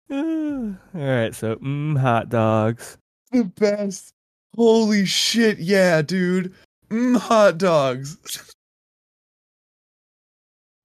All 0.09 0.75
right, 0.93 1.33
so 1.33 1.55
mm, 1.57 1.97
hot 1.97 2.29
dogs. 2.29 2.97
The 3.31 3.45
best. 3.45 4.13
Holy 4.55 5.05
shit, 5.05 5.57
yeah, 5.59 6.01
dude. 6.01 6.53
Mmm, 6.89 7.17
hot 7.17 7.57
dogs. 7.57 8.53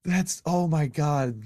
That's 0.04 0.42
oh 0.46 0.66
my 0.66 0.86
god. 0.86 1.42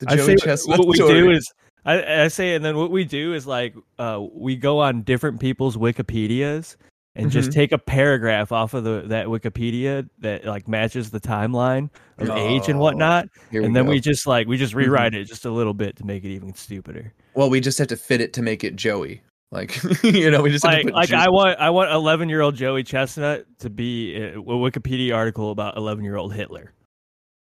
The 0.00 0.10
I 0.10 0.16
say 0.16 0.36
Chestnut 0.36 0.80
what 0.80 0.88
we 0.88 0.96
story. 0.96 1.20
do 1.20 1.30
is 1.30 1.52
I, 1.84 2.24
I 2.24 2.28
say, 2.28 2.54
and 2.54 2.64
then 2.64 2.76
what 2.76 2.90
we 2.90 3.04
do 3.04 3.34
is 3.34 3.46
like 3.46 3.74
uh, 3.98 4.20
we 4.32 4.56
go 4.56 4.80
on 4.80 5.02
different 5.02 5.40
people's 5.40 5.76
Wikipedias 5.76 6.76
and 7.14 7.30
just 7.30 7.50
Mhm. 7.50 7.54
take 7.54 7.72
a 7.72 7.78
paragraph 7.78 8.52
off 8.52 8.74
of 8.74 8.84
the 8.84 9.02
that 9.06 9.26
Wikipedia 9.26 10.08
that 10.20 10.44
like 10.44 10.66
matches 10.68 11.10
the 11.10 11.20
timeline 11.20 11.90
of 12.18 12.30
age 12.30 12.68
and 12.68 12.78
Oh, 12.78 12.82
whatnot, 12.82 13.28
and 13.52 13.76
then 13.76 13.84
go. 13.84 13.90
we 13.90 14.00
just 14.00 14.26
like 14.26 14.46
we 14.46 14.56
just 14.56 14.72
Mhm. 14.72 14.78
rewrite 14.78 15.14
it 15.14 15.24
just 15.24 15.44
a 15.44 15.50
little 15.50 15.74
bit 15.74 15.96
to 15.96 16.06
make 16.06 16.24
it 16.24 16.30
even 16.30 16.54
stupider. 16.54 17.12
well, 17.34 17.50
we 17.50 17.60
just 17.60 17.78
have 17.78 17.88
to 17.88 17.96
fit 17.96 18.20
it 18.20 18.32
to 18.34 18.42
make 18.42 18.64
it 18.64 18.76
Joey. 18.76 19.22
Like 19.50 19.78
you 20.02 20.30
know, 20.30 20.40
we 20.42 20.50
just 20.50 20.64
have 20.64 20.84
Like 20.84 20.94
like 20.94 21.12
I 21.12 21.28
want 21.28 21.60
I 21.60 21.68
want 21.70 21.90
eleven 21.90 22.28
year 22.30 22.40
old 22.40 22.54
Joey 22.56 22.82
Chestnut 22.82 23.44
to 23.58 23.68
be 23.68 24.16
a, 24.16 24.38
a 24.38 24.42
Wikipedia 24.42 25.14
article 25.14 25.50
about 25.50 25.76
eleven 25.76 26.04
year 26.04 26.16
old 26.16 26.32
Hitler. 26.34 26.72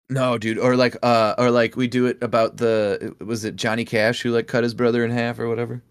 No, 0.09 0.37
dude, 0.37 0.59
or 0.59 0.75
like 0.75 0.97
uh 1.05 1.37
or 1.39 1.53
like 1.53 1.77
we 1.77 1.87
do 1.87 2.07
it 2.07 2.19
about 2.21 2.57
the 2.57 3.15
was 3.25 3.45
it 3.45 3.55
Johnny 3.55 3.85
Cash 3.85 4.23
who 4.23 4.31
like 4.33 4.49
cut 4.49 4.65
his 4.65 4.75
brother 4.75 5.05
in 5.05 5.13
half 5.13 5.39
or 5.39 5.49
whatever? 5.49 5.85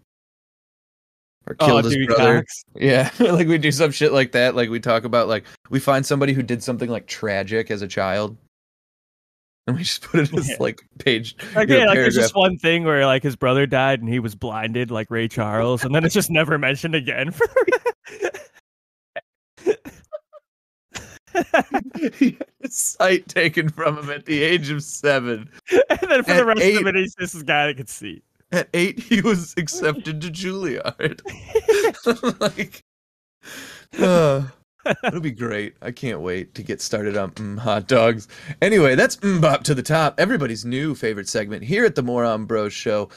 Or 1.46 1.56
oh, 1.58 1.66
killed 1.66 1.84
his 1.84 1.94
Dewey 1.94 2.06
brother. 2.06 2.36
Oh, 2.36 2.40
Cox. 2.40 2.64
Yeah, 2.76 3.10
like 3.18 3.48
we 3.48 3.58
do 3.58 3.72
some 3.72 3.90
shit 3.90 4.12
like 4.12 4.32
that. 4.32 4.54
Like 4.54 4.70
we 4.70 4.78
talk 4.80 5.04
about 5.04 5.28
like 5.28 5.44
we 5.70 5.80
find 5.80 6.04
somebody 6.04 6.32
who 6.32 6.42
did 6.42 6.62
something 6.62 6.88
like 6.90 7.06
tragic 7.06 7.70
as 7.70 7.82
a 7.82 7.88
child. 7.88 8.36
And 9.66 9.76
we 9.76 9.82
just 9.82 10.02
put 10.02 10.20
it 10.20 10.34
as 10.36 10.48
Yeah. 10.48 10.56
like 10.60 10.80
page 10.98 11.36
Like, 11.54 11.68
you 11.68 11.74
know, 11.74 11.80
yeah, 11.80 11.86
like 11.86 11.96
there's 11.96 12.14
just 12.14 12.34
one 12.34 12.56
thing 12.58 12.84
where 12.84 13.04
like 13.06 13.22
his 13.22 13.36
brother 13.36 13.66
died 13.66 14.00
and 14.00 14.08
he 14.08 14.18
was 14.18 14.34
blinded 14.34 14.90
like 14.90 15.10
Ray 15.10 15.28
Charles, 15.28 15.84
and 15.84 15.94
then 15.94 16.04
it's 16.04 16.14
just 16.14 16.30
never 16.30 16.58
mentioned 16.58 16.94
again. 16.94 17.30
For 17.30 17.46
He 22.08 22.30
had 22.32 22.46
a 22.64 22.68
sight 22.70 23.28
taken 23.28 23.68
from 23.68 23.98
him 23.98 24.10
at 24.10 24.24
the 24.26 24.42
age 24.42 24.70
of 24.70 24.82
seven. 24.82 25.48
and 25.70 25.98
then 26.10 26.24
for 26.24 26.32
At 26.32 26.36
the 26.38 26.44
rest 26.44 26.60
eight- 26.62 26.80
of 26.80 26.86
it, 26.86 26.96
he's 26.96 27.14
just 27.14 27.34
this 27.34 27.42
guy 27.42 27.66
that 27.66 27.76
could 27.76 27.88
see. 27.88 28.22
At 28.52 28.68
eight, 28.74 28.98
he 28.98 29.20
was 29.20 29.54
accepted 29.58 30.20
to 30.20 30.30
Juilliard. 30.30 31.20
like, 32.40 32.82
uh, 33.98 34.42
it'll 35.04 35.20
be 35.20 35.30
great. 35.30 35.74
I 35.82 35.92
can't 35.92 36.20
wait 36.20 36.54
to 36.54 36.62
get 36.62 36.80
started 36.80 37.16
on 37.16 37.30
mm, 37.32 37.58
hot 37.58 37.86
dogs. 37.86 38.28
Anyway, 38.60 38.94
that's 38.94 39.16
MMMBop 39.16 39.62
to 39.64 39.74
the 39.74 39.82
top. 39.82 40.18
Everybody's 40.18 40.64
new 40.64 40.94
favorite 40.94 41.28
segment 41.28 41.62
here 41.62 41.84
at 41.84 41.94
the 41.94 42.02
Moron 42.02 42.44
Bros 42.44 42.72
Show, 42.72 43.08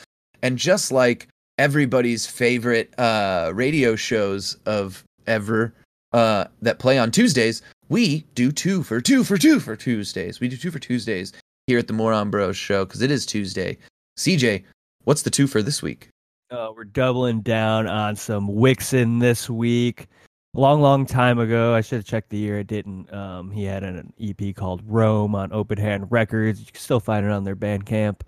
and 0.42 0.58
just 0.58 0.92
like 0.92 1.28
everybody's 1.58 2.26
favorite 2.26 2.94
uh, 3.00 3.52
radio 3.54 3.96
shows 3.96 4.58
of 4.66 5.04
ever 5.28 5.74
uh, 6.14 6.46
that 6.62 6.80
play 6.80 6.98
on 6.98 7.12
Tuesdays, 7.12 7.62
we 7.90 8.26
do 8.36 8.52
two 8.52 8.84
for 8.84 9.02
two 9.02 9.24
for 9.24 9.38
two 9.38 9.60
for 9.60 9.76
Tuesdays. 9.76 10.40
We 10.40 10.48
do 10.48 10.58
two 10.58 10.72
for 10.72 10.80
Tuesdays 10.80 11.34
here 11.68 11.80
at 11.80 11.88
the 11.88 11.94
Moron 11.94 12.30
Bros 12.30 12.58
Show 12.58 12.86
because 12.86 13.02
it 13.02 13.12
is 13.12 13.26
Tuesday. 13.26 13.78
CJ, 14.18 14.64
what's 15.04 15.22
the 15.22 15.30
two 15.30 15.48
for 15.48 15.62
this 15.62 15.82
week? 15.82 16.10
Uh, 16.52 16.72
we're 16.76 16.84
doubling 16.84 17.42
down 17.42 17.88
on 17.88 18.16
some 18.16 18.48
Wixson 18.48 19.20
this 19.20 19.50
week. 19.50 20.08
A 20.56 20.60
Long, 20.60 20.82
long 20.82 21.08
time 21.08 21.40
ago, 21.40 21.74
I 21.74 21.82
should 21.82 21.98
have 21.98 22.06
checked 22.06 22.30
the 22.30 22.38
year. 22.38 22.60
I 22.60 22.64
didn't. 22.64 23.12
Um, 23.12 23.50
he 23.50 23.64
had 23.64 23.84
an 23.84 24.14
EP 24.22 24.56
called 24.56 24.84
Rome 24.86 25.34
on 25.34 25.52
Open 25.52 25.80
Hand 25.80 26.12
Records. 26.12 26.60
You 26.60 26.68
can 26.68 26.76
still 26.76 27.00
find 27.00 27.26
it 27.26 27.32
on 27.32 27.44
their 27.44 27.56
Bandcamp. 27.56 28.22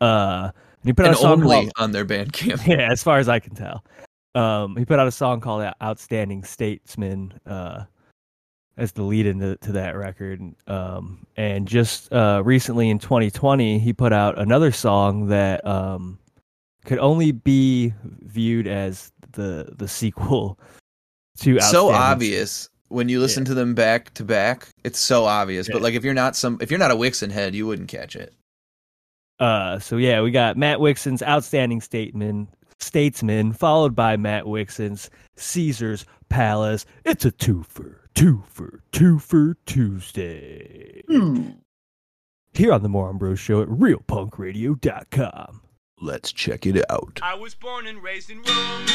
Uh, 0.00 0.50
and 0.54 0.88
he 0.88 0.94
put 0.94 1.04
out 1.04 1.12
a 1.12 1.16
song 1.16 1.42
only 1.42 1.56
called 1.56 1.72
on 1.76 1.92
their 1.92 2.06
Bandcamp. 2.06 2.66
yeah, 2.66 2.90
as 2.90 3.02
far 3.02 3.18
as 3.18 3.28
I 3.28 3.40
can 3.40 3.54
tell. 3.54 3.84
Um, 4.34 4.74
he 4.76 4.86
put 4.86 4.98
out 4.98 5.06
a 5.06 5.12
song 5.12 5.40
called 5.40 5.70
"Outstanding 5.82 6.44
Statesman" 6.44 7.38
uh, 7.44 7.84
as 8.80 8.92
the 8.92 9.02
lead 9.02 9.26
into 9.26 9.56
to 9.56 9.72
that 9.72 9.94
record. 9.94 10.40
Um, 10.66 11.26
and 11.36 11.68
just 11.68 12.12
uh, 12.12 12.42
recently 12.44 12.88
in 12.88 12.98
2020, 12.98 13.78
he 13.78 13.92
put 13.92 14.12
out 14.12 14.38
another 14.38 14.72
song 14.72 15.28
that 15.28 15.64
um, 15.66 16.18
could 16.86 16.98
only 16.98 17.30
be 17.30 17.92
viewed 18.02 18.66
as 18.66 19.12
the 19.32 19.72
the 19.76 19.86
sequel 19.86 20.58
to 21.38 21.60
so 21.60 21.90
obvious 21.90 22.68
when 22.88 23.08
you 23.08 23.20
listen 23.20 23.44
to 23.44 23.54
them 23.54 23.74
back 23.74 24.12
to 24.14 24.24
back. 24.24 24.68
It's 24.82 24.98
so 24.98 25.26
obvious. 25.26 25.68
But 25.70 25.82
like 25.82 25.94
if 25.94 26.02
you're 26.02 26.14
not 26.14 26.34
some 26.34 26.58
if 26.60 26.70
you're 26.70 26.80
not 26.80 26.90
a 26.90 26.96
Wixson 26.96 27.30
head, 27.30 27.54
you 27.54 27.66
wouldn't 27.66 27.88
catch 27.88 28.16
it. 28.16 28.34
Uh, 29.38 29.78
so 29.78 29.98
yeah, 29.98 30.22
we 30.22 30.30
got 30.30 30.56
Matt 30.56 30.78
Wixson's 30.78 31.22
outstanding 31.22 31.80
statement, 31.82 32.48
statesman, 32.78 33.52
followed 33.52 33.94
by 33.94 34.16
Matt 34.16 34.44
Wixson's 34.44 35.10
Caesar's 35.36 36.06
Palace. 36.30 36.86
It's 37.04 37.24
a 37.24 37.30
two 37.30 37.62
for 37.62 37.99
two 38.14 38.42
for 38.48 38.82
two 38.92 39.18
for 39.18 39.56
Tuesday. 39.66 41.02
Hmm. 41.08 41.50
Here 42.52 42.72
on 42.72 42.82
the 42.82 42.88
Moron 42.88 43.18
Bros 43.18 43.38
Show 43.38 43.62
at 43.62 43.68
RealPunkRadio.com. 43.68 45.62
Let's 46.00 46.32
check 46.32 46.66
it 46.66 46.84
out. 46.90 47.20
I 47.22 47.34
was 47.34 47.54
born 47.54 47.86
and 47.86 48.02
raised 48.02 48.30
in 48.30 48.38
Rome, 48.38 48.86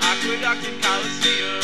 Aqueduct 0.00 0.66
and 0.66 0.82
Colosseum. 0.82 1.60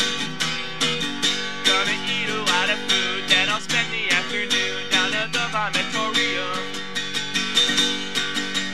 Gonna 1.65 1.97
eat 2.07 2.29
a 2.29 2.41
lot 2.51 2.69
of 2.69 2.79
food, 2.87 3.23
then 3.27 3.49
I'll 3.49 3.59
spend 3.59 3.91
the 3.91 4.13
afternoon 4.15 4.89
down 4.91 5.13
at 5.13 5.33
the 5.33 5.39
vomitorium. 5.49 6.63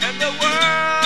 And 0.03 0.21
the 0.21 0.31
world 0.41 1.04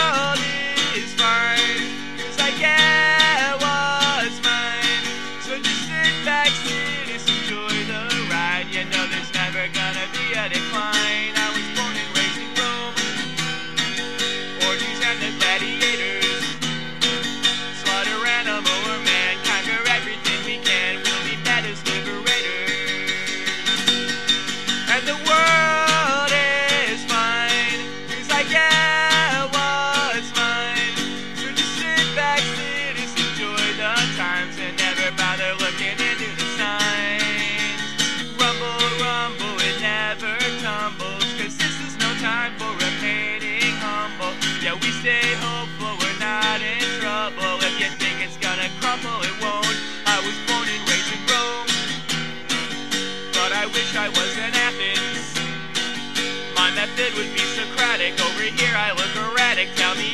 Here 58.59 58.75
I 58.75 58.91
look 58.91 59.15
erratic. 59.15 59.73
Tell 59.75 59.95
me 59.95 60.13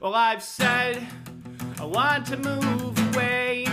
Well, 0.00 0.14
I've 0.14 0.42
said 0.42 1.06
I 1.80 1.84
want 1.84 2.26
to 2.26 2.36
move 2.36 3.14
away. 3.14 3.66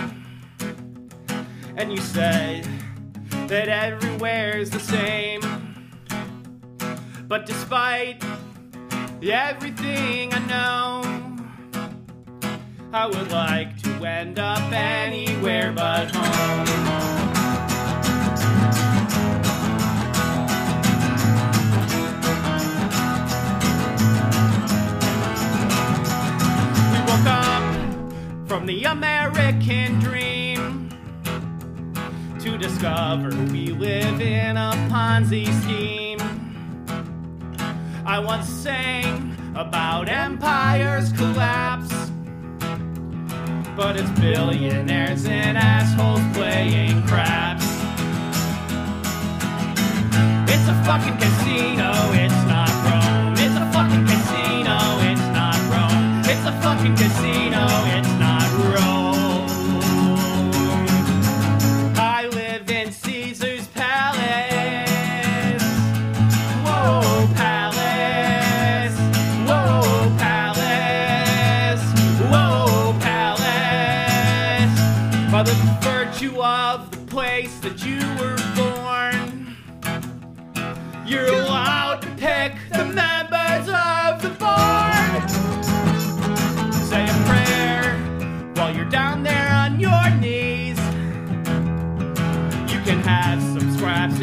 And 1.75 1.91
you 1.91 1.97
said 1.97 2.65
that 3.47 3.67
everywhere's 3.67 4.69
the 4.69 4.79
same. 4.79 5.41
But 7.27 7.45
despite 7.45 8.23
everything 9.21 10.33
I 10.33 10.39
know, 10.47 11.03
I 12.93 13.05
would 13.07 13.31
like 13.31 13.81
to 13.83 14.05
end 14.05 14.39
up 14.39 14.71
anywhere 14.71 15.73
but 15.73 16.09
home. 16.15 17.22
We 27.23 27.29
woke 27.29 27.45
up 27.45 28.47
from 28.47 28.65
the 28.65 28.83
American 28.83 29.99
dream 29.99 30.89
to 32.41 32.57
discover 32.57 33.29
we 33.51 33.67
live 33.67 34.19
in 34.19 34.57
a 34.57 34.71
Ponzi 34.89 35.45
scheme. 35.61 36.19
I 38.05 38.19
once 38.19 38.49
sang 38.49 39.37
about 39.55 40.09
empire's 40.09 41.13
collapse, 41.13 41.93
but 43.77 43.95
it's 43.95 44.09
billionaires 44.19 45.25
and 45.25 45.57
assholes 45.57 46.21
playing 46.35 47.03
craps. 47.07 47.65
It's 50.51 50.67
a 50.67 50.83
fucking 50.83 51.17
casino, 51.17 51.91
it's 52.11 52.47
not 52.49 52.72
fucking 56.63 56.95
casino, 56.95 57.67
it's 57.91 58.07
not 58.19 58.32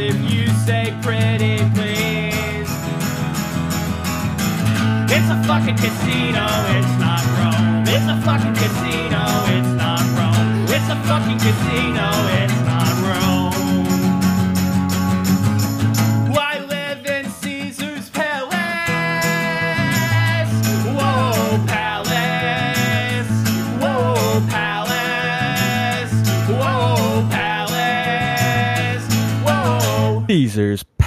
if 0.01 0.17
you 0.33 0.47
say 0.65 0.97
pretty 1.03 1.59
please. 1.77 2.71
It's 5.13 5.29
a 5.29 5.39
fucking 5.47 5.77
casino, 5.77 6.47
it's 6.77 6.95
not 6.99 7.23
Rome. 7.37 7.85
It's 7.87 8.09
a 8.09 8.17
fucking 8.25 8.55
casino, 8.55 9.23
it's 9.57 9.73
not 9.77 10.01
Rome. 10.17 10.65
It's 10.69 10.89
a 10.89 10.97
fucking 11.05 11.39
casino, 11.39 11.90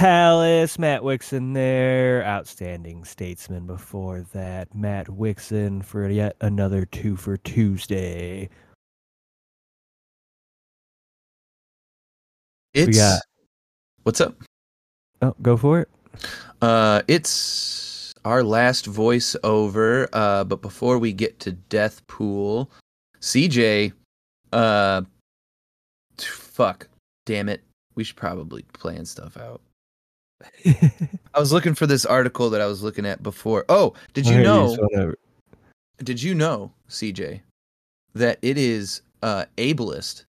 Palace, 0.07 0.77
Matt 0.77 1.01
Wixson 1.01 1.53
there. 1.53 2.25
Outstanding 2.25 3.05
statesman 3.05 3.65
before 3.65 4.25
that. 4.33 4.75
Matt 4.75 5.07
Wixson 5.07 5.81
for 5.81 6.09
yet 6.09 6.35
another 6.41 6.83
two 6.83 7.15
for 7.15 7.37
Tuesday. 7.37 8.49
It's 12.73 12.97
got- 12.97 13.21
what's 14.03 14.19
up? 14.19 14.35
Oh, 15.21 15.33
go 15.41 15.55
for 15.55 15.79
it. 15.79 15.89
Uh, 16.61 17.03
it's 17.07 18.13
our 18.25 18.43
last 18.43 18.87
voiceover. 18.91 20.09
Uh, 20.11 20.43
but 20.43 20.61
before 20.61 20.99
we 20.99 21.13
get 21.13 21.39
to 21.39 21.53
Death 21.53 22.05
Pool, 22.07 22.69
CJ, 23.21 23.93
uh, 24.51 25.03
t- 26.17 26.25
fuck, 26.27 26.89
damn 27.25 27.47
it, 27.47 27.63
we 27.95 28.03
should 28.03 28.17
probably 28.17 28.63
plan 28.73 29.05
stuff 29.05 29.37
out. 29.37 29.61
I 30.65 31.39
was 31.39 31.51
looking 31.51 31.75
for 31.75 31.87
this 31.87 32.05
article 32.05 32.49
that 32.49 32.61
I 32.61 32.65
was 32.65 32.83
looking 32.83 33.05
at 33.05 33.23
before. 33.23 33.65
Oh, 33.69 33.93
did 34.13 34.27
you 34.27 34.41
know? 34.41 34.77
Did 36.03 36.21
you 36.21 36.33
know, 36.35 36.71
CJ, 36.89 37.41
that 38.13 38.39
it 38.41 38.57
is 38.57 39.01
uh 39.21 39.45
ableist 39.57 40.25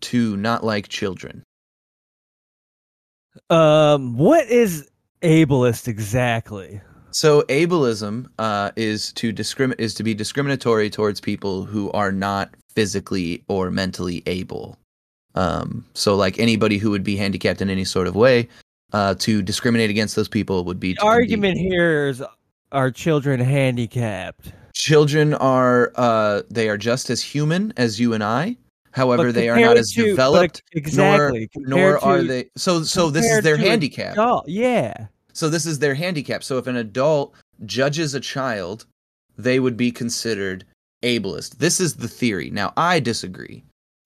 to 0.00 0.36
not 0.36 0.64
like 0.64 0.88
children? 0.88 1.42
Um, 3.48 4.16
what 4.16 4.46
is 4.48 4.88
ableist 5.22 5.88
exactly? 5.88 6.80
So 7.12 7.42
ableism 7.42 8.28
uh, 8.38 8.70
is 8.76 9.12
to 9.14 9.32
discriminate 9.32 9.80
is 9.80 9.94
to 9.94 10.02
be 10.02 10.14
discriminatory 10.14 10.90
towards 10.90 11.20
people 11.20 11.64
who 11.64 11.90
are 11.92 12.12
not 12.12 12.54
physically 12.74 13.42
or 13.48 13.70
mentally 13.70 14.22
able. 14.26 14.78
Um, 15.34 15.84
so 15.94 16.14
like 16.16 16.38
anybody 16.38 16.78
who 16.78 16.90
would 16.90 17.04
be 17.04 17.16
handicapped 17.16 17.60
in 17.60 17.70
any 17.70 17.84
sort 17.84 18.06
of 18.06 18.14
way, 18.14 18.48
uh, 18.92 19.14
to 19.16 19.42
discriminate 19.42 19.90
against 19.90 20.16
those 20.16 20.28
people 20.28 20.64
would 20.64 20.80
be 20.80 20.92
The 20.94 21.00
to 21.00 21.06
argument 21.06 21.58
here 21.58 22.08
is 22.08 22.22
are 22.72 22.90
children 22.90 23.40
handicapped? 23.40 24.52
Children 24.74 25.34
are 25.34 25.92
uh, 25.96 26.42
they 26.50 26.68
are 26.68 26.78
just 26.78 27.10
as 27.10 27.22
human 27.22 27.72
as 27.76 27.98
you 28.00 28.14
and 28.14 28.22
I. 28.24 28.56
However, 28.92 29.30
they 29.30 29.48
are 29.48 29.58
not 29.60 29.76
as 29.76 29.92
to- 29.92 30.02
developed, 30.04 30.62
exactly, 30.72 31.48
nor, 31.56 31.68
nor 31.68 31.92
compared 31.98 32.18
are 32.18 32.22
to- 32.22 32.28
they. 32.28 32.50
So 32.56 32.82
so 32.82 33.10
this 33.10 33.26
is 33.26 33.42
their 33.42 33.56
handicap. 33.56 34.12
adult, 34.14 34.48
yeah. 34.48 35.06
So 35.32 35.48
this 35.48 35.64
is 35.66 35.78
their 35.78 35.94
handicap. 35.94 36.42
So 36.42 36.58
if 36.58 36.66
an 36.66 36.76
adult 36.76 37.34
judges 37.66 38.14
a 38.14 38.20
child, 38.20 38.86
they 39.38 39.60
would 39.60 39.76
be 39.76 39.92
considered 39.92 40.64
ableist. 41.04 41.58
This 41.58 41.78
is 41.80 41.94
the 41.94 42.08
theory. 42.08 42.50
Now 42.50 42.72
I 42.76 42.98
disagree. 43.00 43.62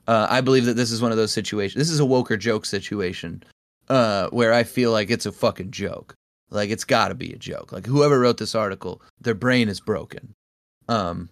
Uh, 0.06 0.26
I 0.28 0.42
believe 0.42 0.66
that 0.66 0.74
this 0.74 0.90
is 0.90 1.00
one 1.00 1.12
of 1.12 1.16
those 1.16 1.32
situations. 1.32 1.78
This 1.80 1.90
is 1.90 2.00
a 2.00 2.04
woke 2.04 2.30
or 2.30 2.36
joke 2.36 2.66
situation, 2.66 3.42
uh, 3.88 4.28
where 4.28 4.52
I 4.52 4.62
feel 4.62 4.92
like 4.92 5.10
it's 5.10 5.26
a 5.26 5.32
fucking 5.32 5.70
joke. 5.70 6.14
Like 6.50 6.70
it's 6.70 6.84
got 6.84 7.08
to 7.08 7.14
be 7.14 7.32
a 7.32 7.38
joke. 7.38 7.72
Like 7.72 7.86
whoever 7.86 8.20
wrote 8.20 8.38
this 8.38 8.54
article, 8.54 9.02
their 9.20 9.34
brain 9.34 9.68
is 9.68 9.80
broken. 9.80 10.34
Um, 10.88 11.28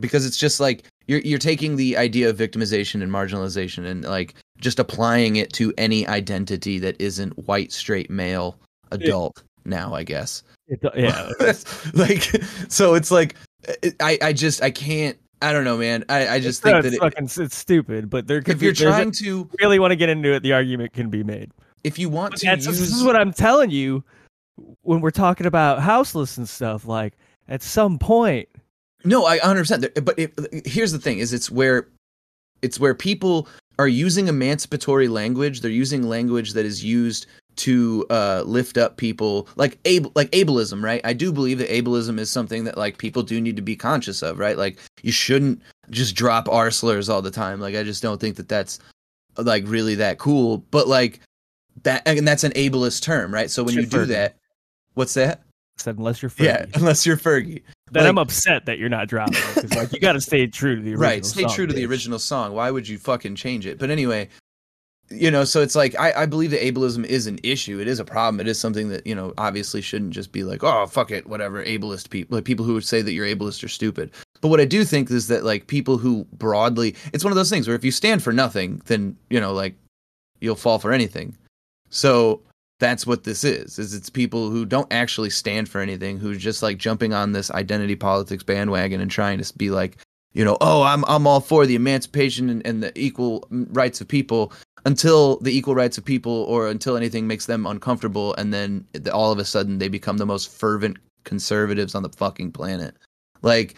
because 0.00 0.26
it's 0.26 0.36
just 0.36 0.60
like 0.60 0.84
you're 1.06 1.20
you're 1.20 1.38
taking 1.38 1.76
the 1.76 1.96
idea 1.96 2.28
of 2.28 2.36
victimization 2.36 3.02
and 3.02 3.10
marginalization 3.10 3.86
and 3.86 4.04
like 4.04 4.34
just 4.60 4.78
applying 4.78 5.36
it 5.36 5.52
to 5.52 5.72
any 5.78 6.06
identity 6.06 6.78
that 6.78 7.00
isn't 7.00 7.46
white 7.46 7.72
straight 7.72 8.10
male 8.10 8.58
adult 8.90 9.42
now 9.64 9.94
i 9.94 10.02
guess 10.02 10.42
It, 10.68 10.80
yeah. 10.96 11.30
like 11.94 12.22
so 12.68 12.94
it's 12.94 13.10
like 13.10 13.36
i 14.00 14.18
i 14.22 14.32
just 14.32 14.62
i 14.62 14.70
can't 14.70 15.18
i 15.48 15.52
don't 15.52 15.64
know 15.64 15.76
man 15.76 16.04
i 16.08 16.28
i 16.28 16.40
just 16.40 16.58
it's, 16.58 16.60
think 16.60 16.82
that 16.82 16.92
it, 16.94 16.98
fucking, 16.98 17.24
it's 17.44 17.56
stupid, 17.56 18.10
but 18.10 18.26
there 18.26 18.40
could 18.42 18.54
if 18.54 18.60
be, 18.60 18.66
you're 18.66 18.74
there's 18.74 18.94
a- 18.94 18.96
trying 18.98 19.10
to 19.12 19.48
really 19.60 19.78
want 19.78 19.90
to 19.92 19.96
get 19.96 20.08
into 20.08 20.32
it, 20.32 20.42
the 20.42 20.52
argument 20.52 20.92
can 20.92 21.10
be 21.10 21.22
made. 21.22 21.50
if 21.84 21.98
you 21.98 22.08
want 22.08 22.32
But 22.32 22.40
to 22.40 22.54
use 22.56 22.64
this 22.66 22.80
is 22.80 23.02
what 23.04 23.16
I'm 23.16 23.32
telling 23.32 23.70
you 23.70 24.02
when 24.82 25.00
we're 25.00 25.10
talking 25.10 25.46
about 25.46 25.80
houseless 25.80 26.38
and 26.38 26.48
stuff. 26.48 26.86
Like 26.86 27.14
at 27.48 27.60
some 27.62 27.98
point, 27.98 28.48
No, 29.04 29.24
I 29.26 29.38
understand. 29.40 29.90
But 30.02 30.18
it, 30.18 30.32
here's 30.66 30.92
the 30.92 30.98
thing: 30.98 31.18
is 31.18 31.32
it's 31.32 31.50
where 31.50 31.88
it's 32.62 32.78
where 32.80 32.94
people 32.94 33.48
are 33.78 33.88
using 33.88 34.28
emancipatory 34.28 35.08
language. 35.08 35.60
They're 35.60 35.70
using 35.70 36.08
language 36.08 36.52
that 36.54 36.64
is 36.64 36.84
used 36.84 37.26
to 37.56 38.04
uh, 38.10 38.42
lift 38.46 38.76
up 38.78 38.96
people, 38.96 39.48
like 39.56 39.78
able, 39.84 40.12
like 40.14 40.30
ableism, 40.32 40.82
right? 40.82 41.00
I 41.04 41.12
do 41.12 41.32
believe 41.32 41.58
that 41.58 41.68
ableism 41.70 42.18
is 42.18 42.30
something 42.30 42.64
that 42.64 42.76
like 42.76 42.98
people 42.98 43.22
do 43.22 43.40
need 43.40 43.56
to 43.56 43.62
be 43.62 43.76
conscious 43.76 44.22
of, 44.22 44.38
right? 44.38 44.56
Like 44.58 44.78
you 45.02 45.12
shouldn't 45.12 45.62
just 45.90 46.14
drop 46.16 46.48
r 46.48 46.70
slurs 46.70 47.08
all 47.08 47.22
the 47.22 47.30
time. 47.30 47.60
Like 47.60 47.74
I 47.74 47.82
just 47.82 48.02
don't 48.02 48.20
think 48.20 48.36
that 48.36 48.48
that's 48.48 48.78
like 49.36 49.64
really 49.66 49.94
that 49.96 50.18
cool. 50.18 50.58
But 50.70 50.88
like 50.88 51.20
that, 51.82 52.02
and 52.06 52.26
that's 52.26 52.44
an 52.44 52.52
ableist 52.52 53.02
term, 53.02 53.32
right? 53.34 53.50
So 53.50 53.62
when 53.64 53.74
You're 53.74 53.84
do 53.84 53.98
Fergie. 54.04 54.08
that, 54.08 54.36
what's 54.94 55.14
that? 55.14 55.42
said 55.76 55.98
unless 55.98 56.22
you're 56.22 56.30
Yeah, 56.38 56.66
Fergie, 56.66 56.76
unless 56.76 57.04
you're 57.04 57.16
Fergie. 57.16 57.62
then 57.90 58.04
like- 58.04 58.08
I'm 58.10 58.18
upset 58.18 58.64
that 58.66 58.78
you're 58.78 58.88
not 58.88 59.08
dropping 59.08 59.40
because 59.56 59.74
like 59.74 59.92
you 59.92 59.98
got 59.98 60.12
to 60.12 60.20
stay 60.20 60.46
true 60.46 60.76
to 60.76 60.80
the 60.80 60.90
original. 60.92 61.02
right 61.10 61.26
stay 61.26 61.42
song, 61.42 61.52
true 61.52 61.66
to 61.66 61.72
the 61.74 61.84
original 61.84 62.20
song 62.20 62.52
why 62.54 62.70
would 62.70 62.86
you 62.86 62.96
fucking 62.96 63.34
change 63.34 63.66
it 63.66 63.76
but 63.76 63.90
anyway 63.90 64.28
you 65.10 65.30
know 65.30 65.44
so 65.44 65.60
it's 65.60 65.74
like 65.74 65.98
I, 65.98 66.22
I 66.22 66.26
believe 66.26 66.50
that 66.50 66.60
ableism 66.60 67.04
is 67.04 67.26
an 67.26 67.38
issue. 67.42 67.80
It 67.80 67.88
is 67.88 68.00
a 68.00 68.04
problem. 68.04 68.40
It 68.40 68.48
is 68.48 68.58
something 68.58 68.88
that 68.88 69.06
you 69.06 69.14
know 69.14 69.34
obviously 69.38 69.80
shouldn't 69.80 70.12
just 70.12 70.32
be 70.32 70.44
like 70.44 70.64
oh 70.64 70.86
fuck 70.86 71.10
it 71.10 71.26
whatever 71.26 71.64
ableist 71.64 72.10
people 72.10 72.36
like 72.36 72.44
people 72.44 72.64
who 72.64 72.74
would 72.74 72.84
say 72.84 73.02
that 73.02 73.12
you're 73.12 73.26
ableist 73.26 73.62
are 73.64 73.68
stupid. 73.68 74.10
But 74.40 74.48
what 74.48 74.60
i 74.60 74.64
do 74.64 74.84
think 74.84 75.10
is 75.10 75.28
that 75.28 75.44
like 75.44 75.66
people 75.66 75.98
who 75.98 76.26
broadly 76.34 76.94
it's 77.12 77.24
one 77.24 77.32
of 77.32 77.36
those 77.36 77.50
things 77.50 77.66
where 77.66 77.76
if 77.76 77.84
you 77.84 77.90
stand 77.90 78.22
for 78.22 78.32
nothing 78.32 78.82
then 78.86 79.16
you 79.30 79.40
know 79.40 79.52
like 79.52 79.74
you'll 80.40 80.56
fall 80.56 80.78
for 80.78 80.92
anything. 80.92 81.36
So 81.90 82.42
that's 82.80 83.06
what 83.06 83.24
this 83.24 83.44
is 83.44 83.78
is 83.78 83.94
it's 83.94 84.10
people 84.10 84.50
who 84.50 84.66
don't 84.66 84.92
actually 84.92 85.30
stand 85.30 85.68
for 85.68 85.80
anything 85.80 86.18
who's 86.18 86.38
just 86.38 86.62
like 86.62 86.76
jumping 86.76 87.14
on 87.14 87.32
this 87.32 87.50
identity 87.52 87.94
politics 87.94 88.42
bandwagon 88.42 89.00
and 89.00 89.10
trying 89.10 89.40
to 89.40 89.56
be 89.56 89.70
like 89.70 89.96
you 90.32 90.44
know 90.44 90.58
oh 90.60 90.82
i'm 90.82 91.04
i'm 91.06 91.26
all 91.26 91.40
for 91.40 91.66
the 91.66 91.76
emancipation 91.76 92.50
and, 92.50 92.66
and 92.66 92.82
the 92.82 92.96
equal 92.98 93.46
mm, 93.52 93.66
rights 93.70 94.00
of 94.00 94.08
people 94.08 94.52
until 94.84 95.38
the 95.40 95.56
equal 95.56 95.74
rights 95.74 95.98
of 95.98 96.04
people 96.04 96.44
or 96.44 96.68
until 96.68 96.96
anything 96.96 97.26
makes 97.26 97.46
them 97.46 97.66
uncomfortable 97.66 98.34
and 98.34 98.52
then 98.52 98.86
all 99.12 99.32
of 99.32 99.38
a 99.38 99.44
sudden 99.44 99.78
they 99.78 99.88
become 99.88 100.18
the 100.18 100.26
most 100.26 100.50
fervent 100.50 100.98
conservatives 101.24 101.94
on 101.94 102.02
the 102.02 102.10
fucking 102.10 102.52
planet 102.52 102.94
like 103.42 103.76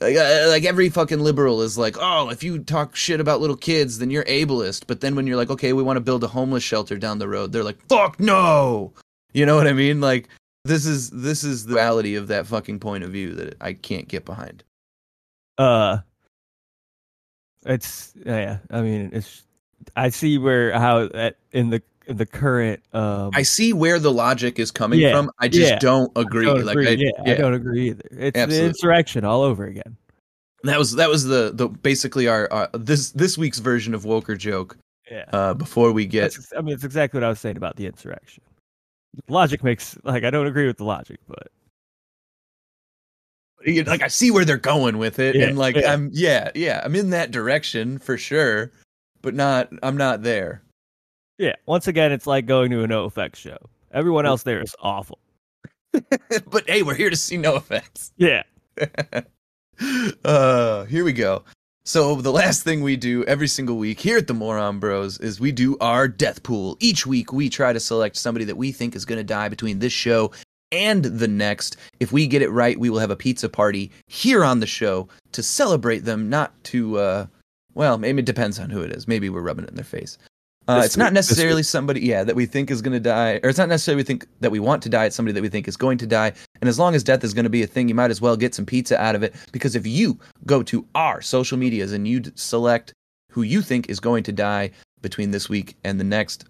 like, 0.00 0.16
uh, 0.16 0.46
like 0.48 0.64
every 0.64 0.88
fucking 0.88 1.20
liberal 1.20 1.60
is 1.60 1.76
like, 1.76 1.96
oh, 2.00 2.30
if 2.30 2.42
you 2.42 2.60
talk 2.60 2.96
shit 2.96 3.20
about 3.20 3.42
little 3.42 3.56
kids, 3.56 3.98
then 3.98 4.10
you're 4.10 4.24
ableist. 4.24 4.84
But 4.86 5.02
then 5.02 5.14
when 5.14 5.26
you're 5.26 5.36
like, 5.36 5.50
okay, 5.50 5.74
we 5.74 5.82
want 5.82 5.98
to 5.98 6.00
build 6.00 6.24
a 6.24 6.28
homeless 6.28 6.62
shelter 6.62 6.96
down 6.96 7.18
the 7.18 7.28
road, 7.28 7.52
they're 7.52 7.62
like, 7.62 7.80
fuck 7.88 8.18
no. 8.18 8.94
You 9.34 9.44
know 9.44 9.54
what 9.54 9.66
I 9.66 9.74
mean? 9.74 10.00
Like 10.00 10.28
this 10.64 10.86
is 10.86 11.10
this 11.10 11.44
is 11.44 11.66
the 11.66 11.74
reality 11.74 12.14
of 12.14 12.28
that 12.28 12.46
fucking 12.46 12.78
point 12.78 13.04
of 13.04 13.10
view 13.10 13.34
that 13.34 13.56
I 13.60 13.72
can't 13.72 14.08
get 14.08 14.24
behind. 14.24 14.64
Uh, 15.58 15.98
it's 17.66 18.12
yeah. 18.24 18.58
I 18.70 18.80
mean, 18.82 19.10
it's. 19.12 19.42
I 19.96 20.08
see 20.10 20.38
where 20.38 20.72
how 20.78 21.08
that 21.08 21.36
in 21.52 21.70
the 21.70 21.82
in 22.06 22.16
the 22.16 22.26
current. 22.26 22.80
Um, 22.92 23.30
I 23.34 23.42
see 23.42 23.72
where 23.72 23.98
the 23.98 24.12
logic 24.12 24.58
is 24.58 24.70
coming 24.70 24.98
Yeah, 25.00 25.12
from. 25.12 25.30
I 25.38 25.48
just 25.48 25.72
yeah. 25.72 25.78
don't 25.78 26.10
agree. 26.16 26.44
don't 26.46 26.64
like 26.64 26.76
agree. 26.76 26.88
I, 26.88 27.22
yeah, 27.24 27.32
I 27.32 27.36
don't 27.36 27.54
agree 27.54 27.90
either. 27.90 28.08
It's 28.10 28.36
Absolutely. 28.38 28.58
the 28.58 28.64
insurrection 28.66 29.24
all 29.24 29.42
over 29.42 29.64
again. 29.66 29.96
that 30.64 30.78
was 30.78 30.92
that 30.94 31.08
was 31.08 31.24
the 31.24 31.52
the 31.54 31.68
basically 31.68 32.28
our, 32.28 32.50
our 32.52 32.68
this 32.74 33.10
this 33.12 33.36
week's 33.38 33.58
version 33.58 33.94
of 33.94 34.04
Woker 34.04 34.36
joke. 34.36 34.76
Yeah. 35.10 35.24
Uh, 35.32 35.52
before 35.54 35.92
we 35.92 36.06
get 36.06 36.32
That's, 36.32 36.52
I 36.56 36.62
mean, 36.62 36.74
it's 36.74 36.84
exactly 36.84 37.18
what 37.18 37.24
I 37.24 37.28
was 37.28 37.38
saying 37.40 37.56
about 37.56 37.76
the 37.76 37.86
insurrection. 37.86 38.42
Logic 39.28 39.62
makes 39.62 39.98
like 40.04 40.24
I 40.24 40.30
don't 40.30 40.46
agree 40.46 40.66
with 40.66 40.78
the 40.78 40.84
logic, 40.84 41.18
but 41.28 41.48
like 43.86 44.02
I 44.02 44.08
see 44.08 44.30
where 44.30 44.44
they're 44.44 44.56
going 44.56 44.98
with 44.98 45.18
it, 45.18 45.36
Yeah, 45.36 45.46
and 45.48 45.58
like 45.58 45.76
yeah. 45.76 45.92
I'm 45.92 46.10
yeah 46.12 46.50
yeah 46.54 46.80
I'm 46.84 46.96
in 46.96 47.10
that 47.10 47.30
direction 47.30 47.98
for 47.98 48.16
sure, 48.16 48.72
but 49.22 49.34
not 49.34 49.70
I'm 49.82 49.96
not 49.96 50.22
there. 50.22 50.62
yeah. 51.38 51.54
Once 51.66 51.88
again, 51.88 52.12
it's 52.12 52.26
like 52.26 52.46
going 52.46 52.70
to 52.72 52.84
a 52.84 52.88
NOFX 52.88 53.36
show. 53.36 53.56
Everyone 53.92 54.26
else 54.26 54.42
there 54.42 54.60
is 54.60 54.74
awful. 54.82 55.18
but 55.92 56.68
hey, 56.68 56.82
we're 56.82 56.94
here 56.94 57.10
to 57.10 57.16
see 57.16 57.36
NOFX. 57.36 58.12
Yeah. 58.16 58.42
uh, 60.24 60.84
here 60.84 61.04
we 61.04 61.12
go. 61.12 61.42
So 61.84 62.14
the 62.16 62.30
last 62.30 62.62
thing 62.62 62.82
we 62.82 62.96
do 62.96 63.24
every 63.24 63.48
single 63.48 63.76
week 63.76 63.98
here 63.98 64.16
at 64.16 64.28
the 64.28 64.34
Moron 64.34 64.78
Bros 64.78 65.18
is 65.18 65.40
we 65.40 65.50
do 65.50 65.76
our 65.80 66.06
death 66.06 66.42
pool. 66.42 66.76
Each 66.80 67.06
week 67.06 67.32
we 67.32 67.48
try 67.48 67.72
to 67.72 67.80
select 67.80 68.16
somebody 68.16 68.44
that 68.44 68.56
we 68.56 68.70
think 68.70 68.94
is 68.94 69.04
going 69.04 69.18
to 69.18 69.24
die 69.24 69.48
between 69.48 69.80
this 69.80 69.92
show 69.92 70.30
and 70.70 71.04
the 71.04 71.26
next. 71.28 71.76
If 71.98 72.12
we 72.12 72.26
get 72.28 72.40
it 72.40 72.50
right, 72.50 72.78
we 72.78 72.88
will 72.88 73.00
have 73.00 73.10
a 73.10 73.16
pizza 73.16 73.48
party 73.48 73.90
here 74.06 74.44
on 74.44 74.60
the 74.60 74.66
show 74.66 75.08
to 75.32 75.42
celebrate 75.42 76.04
them, 76.04 76.30
not 76.30 76.52
to 76.64 76.98
uh 76.98 77.26
well, 77.74 77.98
maybe 77.98 78.20
it 78.20 78.26
depends 78.26 78.58
on 78.58 78.70
who 78.70 78.82
it 78.82 78.92
is. 78.92 79.08
Maybe 79.08 79.28
we're 79.28 79.42
rubbing 79.42 79.64
it 79.64 79.70
in 79.70 79.76
their 79.76 79.84
face. 79.84 80.18
Uh, 80.68 80.82
it's 80.84 80.96
not 80.96 81.12
necessarily 81.12 81.62
somebody, 81.62 82.00
yeah, 82.00 82.22
that 82.22 82.36
we 82.36 82.46
think 82.46 82.70
is 82.70 82.80
going 82.80 82.92
to 82.92 83.00
die, 83.00 83.40
or 83.42 83.48
it's 83.48 83.58
not 83.58 83.68
necessarily 83.68 84.00
we 84.00 84.04
think 84.04 84.28
that 84.40 84.52
we 84.52 84.60
want 84.60 84.80
to 84.84 84.88
die. 84.88 85.06
It's 85.06 85.16
somebody 85.16 85.32
that 85.32 85.42
we 85.42 85.48
think 85.48 85.66
is 85.66 85.76
going 85.76 85.98
to 85.98 86.06
die. 86.06 86.32
And 86.60 86.68
as 86.68 86.78
long 86.78 86.94
as 86.94 87.02
death 87.02 87.24
is 87.24 87.34
going 87.34 87.44
to 87.44 87.50
be 87.50 87.64
a 87.64 87.66
thing, 87.66 87.88
you 87.88 87.96
might 87.96 88.12
as 88.12 88.20
well 88.20 88.36
get 88.36 88.54
some 88.54 88.64
pizza 88.64 89.00
out 89.00 89.16
of 89.16 89.24
it. 89.24 89.34
Because 89.50 89.74
if 89.74 89.86
you 89.86 90.20
go 90.46 90.62
to 90.62 90.86
our 90.94 91.20
social 91.20 91.58
medias 91.58 91.92
and 91.92 92.06
you 92.06 92.22
select 92.36 92.92
who 93.32 93.42
you 93.42 93.60
think 93.60 93.90
is 93.90 93.98
going 93.98 94.22
to 94.22 94.32
die 94.32 94.70
between 95.00 95.32
this 95.32 95.48
week 95.48 95.76
and 95.82 95.98
the 95.98 96.04
next, 96.04 96.44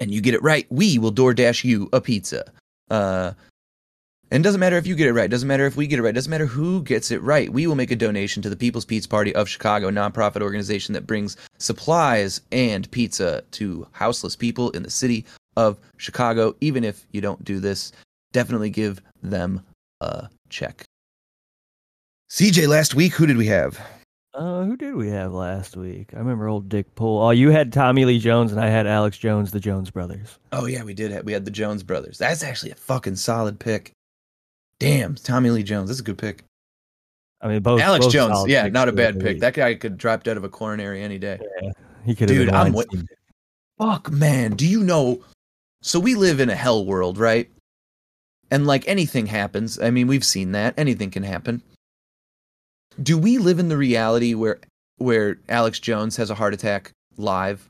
and 0.00 0.10
you 0.10 0.22
get 0.22 0.32
it 0.32 0.42
right, 0.42 0.66
we 0.70 0.98
will 0.98 1.12
DoorDash 1.12 1.64
you 1.64 1.90
a 1.92 2.00
pizza. 2.00 2.50
Uh, 2.90 3.32
and 4.30 4.42
it 4.42 4.44
doesn't 4.44 4.60
matter 4.60 4.76
if 4.76 4.86
you 4.86 4.94
get 4.94 5.08
it 5.08 5.14
right. 5.14 5.30
Doesn't 5.30 5.48
matter 5.48 5.64
if 5.64 5.76
we 5.76 5.86
get 5.86 5.98
it 5.98 6.02
right. 6.02 6.14
Doesn't 6.14 6.30
matter 6.30 6.46
who 6.46 6.82
gets 6.82 7.10
it 7.10 7.22
right. 7.22 7.50
We 7.50 7.66
will 7.66 7.74
make 7.74 7.90
a 7.90 7.96
donation 7.96 8.42
to 8.42 8.50
the 8.50 8.56
People's 8.56 8.84
Pizza 8.84 9.08
Party 9.08 9.34
of 9.34 9.48
Chicago, 9.48 9.88
a 9.88 9.92
nonprofit 9.92 10.42
organization 10.42 10.92
that 10.92 11.06
brings 11.06 11.36
supplies 11.56 12.42
and 12.52 12.90
pizza 12.90 13.42
to 13.52 13.86
houseless 13.92 14.36
people 14.36 14.70
in 14.70 14.82
the 14.82 14.90
city 14.90 15.24
of 15.56 15.78
Chicago. 15.96 16.54
Even 16.60 16.84
if 16.84 17.06
you 17.12 17.20
don't 17.20 17.42
do 17.42 17.58
this, 17.58 17.92
definitely 18.32 18.70
give 18.70 19.00
them 19.22 19.62
a 20.00 20.28
check. 20.50 20.84
CJ, 22.30 22.68
last 22.68 22.94
week, 22.94 23.14
who 23.14 23.26
did 23.26 23.38
we 23.38 23.46
have? 23.46 23.80
Uh, 24.34 24.62
who 24.64 24.76
did 24.76 24.94
we 24.94 25.08
have 25.08 25.32
last 25.32 25.76
week? 25.76 26.10
I 26.14 26.18
remember 26.18 26.46
old 26.46 26.68
Dick 26.68 26.94
Poole. 26.94 27.22
Oh, 27.22 27.30
you 27.30 27.50
had 27.50 27.72
Tommy 27.72 28.04
Lee 28.04 28.18
Jones, 28.18 28.52
and 28.52 28.60
I 28.60 28.68
had 28.68 28.86
Alex 28.86 29.16
Jones, 29.16 29.50
the 29.50 29.58
Jones 29.58 29.90
brothers. 29.90 30.38
Oh 30.52 30.66
yeah, 30.66 30.84
we 30.84 30.92
did. 30.92 31.10
Have, 31.10 31.24
we 31.24 31.32
had 31.32 31.46
the 31.46 31.50
Jones 31.50 31.82
brothers. 31.82 32.18
That's 32.18 32.42
actually 32.42 32.70
a 32.70 32.76
fucking 32.76 33.16
solid 33.16 33.58
pick. 33.58 33.94
Damn, 34.80 35.14
Tommy 35.16 35.50
Lee 35.50 35.62
Jones. 35.62 35.88
That's 35.88 36.00
a 36.00 36.04
good 36.04 36.18
pick. 36.18 36.44
I 37.40 37.48
mean, 37.48 37.62
both. 37.62 37.80
Alex 37.80 38.06
both 38.06 38.12
Jones. 38.12 38.48
Yeah, 38.48 38.68
not 38.68 38.88
a 38.88 38.92
bad 38.92 39.20
pick. 39.20 39.40
That 39.40 39.54
guy 39.54 39.74
could 39.74 39.96
drop 39.96 40.24
dead 40.24 40.36
of 40.36 40.44
a 40.44 40.48
coronary 40.48 41.02
any 41.02 41.18
day. 41.18 41.38
he 42.04 42.14
could 42.14 42.28
Dude, 42.28 42.50
I'm 42.50 42.72
Weinstein. 42.72 43.06
Fuck, 43.78 44.10
man. 44.10 44.52
Do 44.52 44.66
you 44.66 44.82
know? 44.82 45.22
So 45.82 46.00
we 46.00 46.16
live 46.16 46.40
in 46.40 46.50
a 46.50 46.54
hell 46.54 46.84
world, 46.84 47.18
right? 47.18 47.48
And 48.50 48.66
like 48.66 48.86
anything 48.88 49.26
happens. 49.26 49.78
I 49.78 49.90
mean, 49.90 50.08
we've 50.08 50.24
seen 50.24 50.52
that. 50.52 50.74
Anything 50.76 51.10
can 51.10 51.22
happen. 51.22 51.62
Do 53.00 53.16
we 53.16 53.38
live 53.38 53.58
in 53.58 53.68
the 53.68 53.76
reality 53.76 54.34
where 54.34 54.58
where 54.96 55.38
Alex 55.48 55.78
Jones 55.78 56.16
has 56.16 56.30
a 56.30 56.34
heart 56.34 56.54
attack 56.54 56.90
live, 57.16 57.68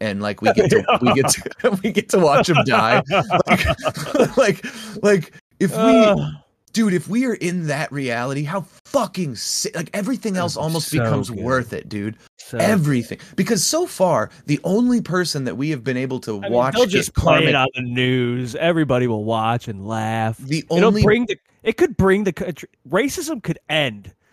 and 0.00 0.22
like 0.22 0.42
we 0.42 0.52
get 0.52 0.70
to 0.70 0.98
we 1.00 1.12
get 1.14 1.28
to 1.28 1.70
we 1.82 1.90
get 1.90 2.08
to 2.10 2.18
watch 2.18 2.48
him 2.48 2.58
die? 2.64 3.02
Like, 3.46 4.36
like, 4.36 4.64
like 5.02 5.32
if 5.62 5.76
we 5.76 6.32
dude, 6.72 6.94
if 6.94 7.08
we 7.08 7.26
are 7.26 7.34
in 7.34 7.66
that 7.66 7.92
reality, 7.92 8.42
how 8.44 8.62
fucking 8.86 9.36
sick! 9.36 9.74
Like 9.76 9.90
everything 9.92 10.36
else 10.36 10.56
almost 10.56 10.88
so 10.88 10.98
becomes 10.98 11.30
good. 11.30 11.40
worth 11.40 11.72
it, 11.72 11.88
dude. 11.88 12.16
so- 12.38 12.58
everything, 12.58 13.18
because 13.36 13.64
so 13.64 13.86
far 13.86 14.30
the 14.46 14.60
only 14.64 15.00
person 15.00 15.44
that 15.44 15.56
we 15.56 15.70
have 15.70 15.84
been 15.84 15.96
able 15.96 16.20
to 16.20 16.38
I 16.38 16.40
mean, 16.40 16.52
watch 16.52 16.74
they'll 16.74 16.86
just 16.86 17.14
play 17.14 17.34
karmic, 17.34 17.48
it 17.50 17.54
on 17.54 17.68
the 17.74 17.82
news. 17.82 18.54
Everybody 18.56 19.06
will 19.06 19.24
watch 19.24 19.68
and 19.68 19.86
laugh. 19.86 20.38
the 20.38 20.64
It'll 20.70 20.86
only 20.86 21.02
bring 21.02 21.26
the. 21.26 21.38
It 21.62 21.76
could 21.76 21.96
bring 21.96 22.24
the 22.24 22.32
country. 22.32 22.68
Racism 22.88 23.42
could 23.42 23.58
end. 23.68 24.12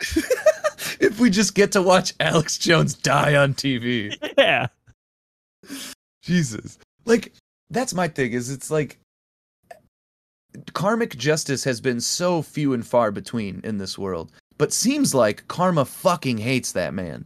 if 1.00 1.20
we 1.20 1.30
just 1.30 1.54
get 1.54 1.72
to 1.72 1.82
watch 1.82 2.14
Alex 2.20 2.58
Jones 2.58 2.94
die 2.94 3.36
on 3.36 3.54
TV. 3.54 4.16
Yeah. 4.40 4.68
Jesus, 6.22 6.78
like 7.04 7.34
that's 7.68 7.92
my 7.92 8.08
thing. 8.08 8.32
Is 8.32 8.50
it's 8.50 8.70
like 8.70 8.98
karmic 10.72 11.16
justice 11.16 11.64
has 11.64 11.80
been 11.80 12.00
so 12.00 12.42
few 12.42 12.72
and 12.72 12.86
far 12.86 13.10
between 13.10 13.60
in 13.64 13.78
this 13.78 13.98
world, 13.98 14.32
but 14.58 14.72
seems 14.72 15.14
like 15.14 15.46
karma 15.48 15.84
fucking 15.84 16.38
hates 16.38 16.72
that 16.72 16.94
man, 16.94 17.24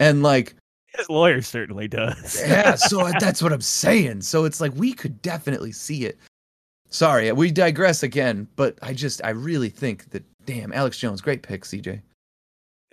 and 0.00 0.22
like 0.22 0.54
His 0.96 1.08
lawyer 1.08 1.42
certainly 1.42 1.88
does. 1.88 2.40
yeah, 2.40 2.74
so 2.76 3.10
that's 3.20 3.42
what 3.42 3.52
I'm 3.52 3.60
saying. 3.60 4.22
So 4.22 4.44
it's 4.44 4.60
like 4.60 4.72
we 4.74 4.92
could 4.92 5.20
definitely 5.22 5.72
see 5.72 6.04
it. 6.04 6.18
Sorry, 6.88 7.32
we 7.32 7.50
digress 7.50 8.02
again, 8.02 8.46
but 8.56 8.78
I 8.82 8.92
just 8.92 9.24
I 9.24 9.30
really 9.30 9.70
think 9.70 10.10
that 10.10 10.24
damn 10.44 10.72
Alex 10.72 10.98
Jones, 10.98 11.20
great 11.20 11.42
pick, 11.42 11.62
CJ. 11.64 12.00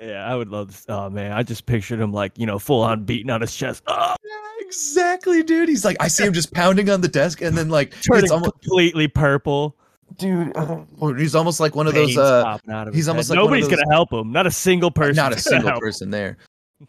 Yeah, 0.01 0.25
I 0.25 0.35
would 0.35 0.49
love. 0.49 0.67
This. 0.67 0.85
Oh 0.87 1.09
man, 1.09 1.31
I 1.31 1.43
just 1.43 1.65
pictured 1.65 1.99
him 1.99 2.13
like 2.13 2.37
you 2.37 2.45
know 2.45 2.57
full 2.59 2.81
on 2.81 3.03
beating 3.03 3.29
on 3.29 3.41
his 3.41 3.55
chest, 3.55 3.83
oh, 3.87 4.15
exactly, 4.59 5.43
dude. 5.43 5.67
He's 5.69 5.83
like 5.83 5.97
I 5.99 6.07
see 6.07 6.25
him 6.25 6.33
just 6.33 6.53
pounding 6.53 6.89
on 6.89 7.01
the 7.01 7.07
desk, 7.07 7.41
and 7.41 7.57
then 7.57 7.69
like 7.69 7.91
turning 8.01 8.23
it's 8.23 8.31
almost 8.31 8.53
completely 8.61 9.07
purple. 9.07 9.75
dude. 10.17 10.53
or 10.99 11.15
he's 11.15 11.35
almost 11.35 11.59
like 11.59 11.75
one 11.75 11.85
of 11.87 11.93
those. 11.93 12.17
uh 12.17 12.57
of 12.67 12.93
he's 12.93 13.07
almost 13.09 13.27
head. 13.29 13.35
like 13.37 13.43
nobody's 13.43 13.67
those- 13.67 13.77
gonna 13.79 13.91
help 13.93 14.13
him. 14.13 14.31
Not 14.31 14.47
a 14.47 14.51
single 14.51 14.91
person. 14.91 15.15
Not 15.15 15.33
a 15.33 15.39
single 15.39 15.79
person 15.79 16.11
there. 16.11 16.37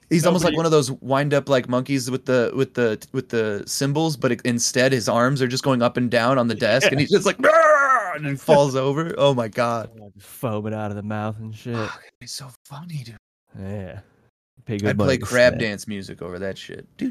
He's 0.08 0.24
almost 0.24 0.44
like 0.44 0.56
one 0.56 0.66
of 0.66 0.70
those 0.70 0.92
wind 0.92 1.34
up 1.34 1.48
like 1.48 1.68
monkeys 1.68 2.12
with 2.12 2.24
the 2.26 2.52
with 2.54 2.74
the 2.74 3.04
with 3.12 3.30
the 3.30 3.64
symbols, 3.66 4.16
but 4.16 4.30
it, 4.30 4.40
instead 4.44 4.92
his 4.92 5.08
arms 5.08 5.42
are 5.42 5.48
just 5.48 5.64
going 5.64 5.82
up 5.82 5.96
and 5.96 6.08
down 6.08 6.38
on 6.38 6.46
the 6.46 6.54
desk, 6.54 6.92
and 6.92 7.00
he's 7.00 7.10
just 7.10 7.26
like 7.26 7.44
"Arr!" 7.44 7.99
and 8.16 8.24
then 8.26 8.36
falls 8.36 8.76
over. 8.76 9.14
Oh 9.18 9.34
my 9.34 9.48
god! 9.48 9.90
Foam 10.18 10.66
it 10.66 10.74
out 10.74 10.90
of 10.90 10.96
the 10.96 11.02
mouth 11.02 11.38
and 11.38 11.54
shit. 11.54 11.74
Oh, 11.76 11.98
be 12.20 12.26
so 12.26 12.50
funny, 12.64 13.02
dude. 13.04 13.16
Yeah. 13.58 14.00
Pay 14.66 14.78
good 14.78 14.90
I'd 14.90 14.98
play 14.98 15.18
crab 15.18 15.54
that. 15.54 15.60
dance 15.60 15.88
music 15.88 16.20
over 16.22 16.38
that 16.38 16.58
shit. 16.58 16.86
Yeah. 16.98 17.08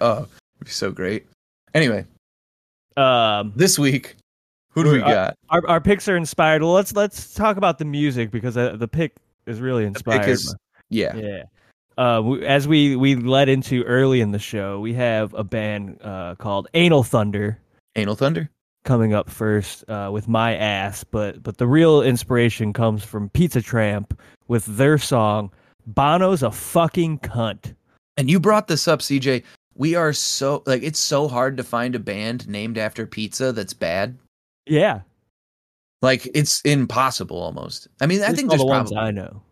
Oh, 0.00 0.26
it'd 0.26 0.64
be 0.64 0.70
so 0.70 0.90
great. 0.90 1.26
Anyway, 1.74 2.04
um, 2.96 3.52
this 3.54 3.78
week, 3.78 4.16
who 4.70 4.82
do 4.84 4.90
we 4.92 4.98
got? 4.98 5.36
Our, 5.50 5.66
our 5.68 5.80
picks 5.80 6.08
are 6.08 6.16
inspired. 6.16 6.62
Well, 6.62 6.72
let's 6.72 6.94
let's 6.94 7.34
talk 7.34 7.56
about 7.56 7.78
the 7.78 7.84
music 7.84 8.30
because 8.30 8.54
the 8.54 8.88
pick 8.90 9.14
is 9.46 9.60
really 9.60 9.84
inspired. 9.84 10.28
Is, 10.28 10.54
yeah. 10.90 11.14
Yeah. 11.16 11.44
Uh, 11.98 12.34
as 12.44 12.68
we 12.68 12.94
we 12.94 13.16
led 13.16 13.48
into 13.48 13.82
early 13.82 14.20
in 14.20 14.30
the 14.30 14.38
show, 14.38 14.78
we 14.78 14.94
have 14.94 15.34
a 15.34 15.42
band 15.42 15.98
uh, 16.00 16.36
called 16.36 16.68
Anal 16.74 17.02
Thunder 17.02 17.58
Anal 17.96 18.14
Thunder. 18.14 18.48
coming 18.84 19.14
up 19.14 19.28
first 19.28 19.84
uh, 19.90 20.08
with 20.12 20.28
my 20.28 20.54
ass, 20.54 21.02
but 21.02 21.42
but 21.42 21.58
the 21.58 21.66
real 21.66 22.00
inspiration 22.00 22.72
comes 22.72 23.02
from 23.02 23.28
Pizza 23.30 23.60
Tramp 23.60 24.16
with 24.46 24.64
their 24.66 24.96
song 24.96 25.50
"Bono's 25.88 26.44
a 26.44 26.52
fucking 26.52 27.18
cunt." 27.18 27.74
And 28.16 28.30
you 28.30 28.38
brought 28.38 28.68
this 28.68 28.86
up, 28.86 29.00
CJ. 29.00 29.42
We 29.74 29.96
are 29.96 30.12
so 30.12 30.62
like 30.66 30.84
it's 30.84 31.00
so 31.00 31.26
hard 31.26 31.56
to 31.56 31.64
find 31.64 31.96
a 31.96 31.98
band 31.98 32.48
named 32.48 32.78
after 32.78 33.06
pizza 33.06 33.52
that's 33.52 33.74
bad. 33.74 34.16
Yeah, 34.66 35.00
Like 36.00 36.30
it's 36.32 36.60
impossible 36.60 37.42
almost. 37.42 37.88
I 38.00 38.06
mean, 38.06 38.22
I 38.22 38.32
think 38.32 38.50
all 38.52 38.56
there's 38.56 38.60
the 38.60 38.66
ones 38.66 38.92
probably 38.92 39.08
I 39.08 39.10
know. 39.10 39.42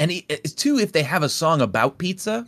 And 0.00 0.10
he, 0.10 0.26
it's 0.28 0.52
too 0.52 0.78
if 0.78 0.90
they 0.92 1.02
have 1.04 1.22
a 1.22 1.28
song 1.28 1.60
about 1.60 1.98
pizza. 1.98 2.44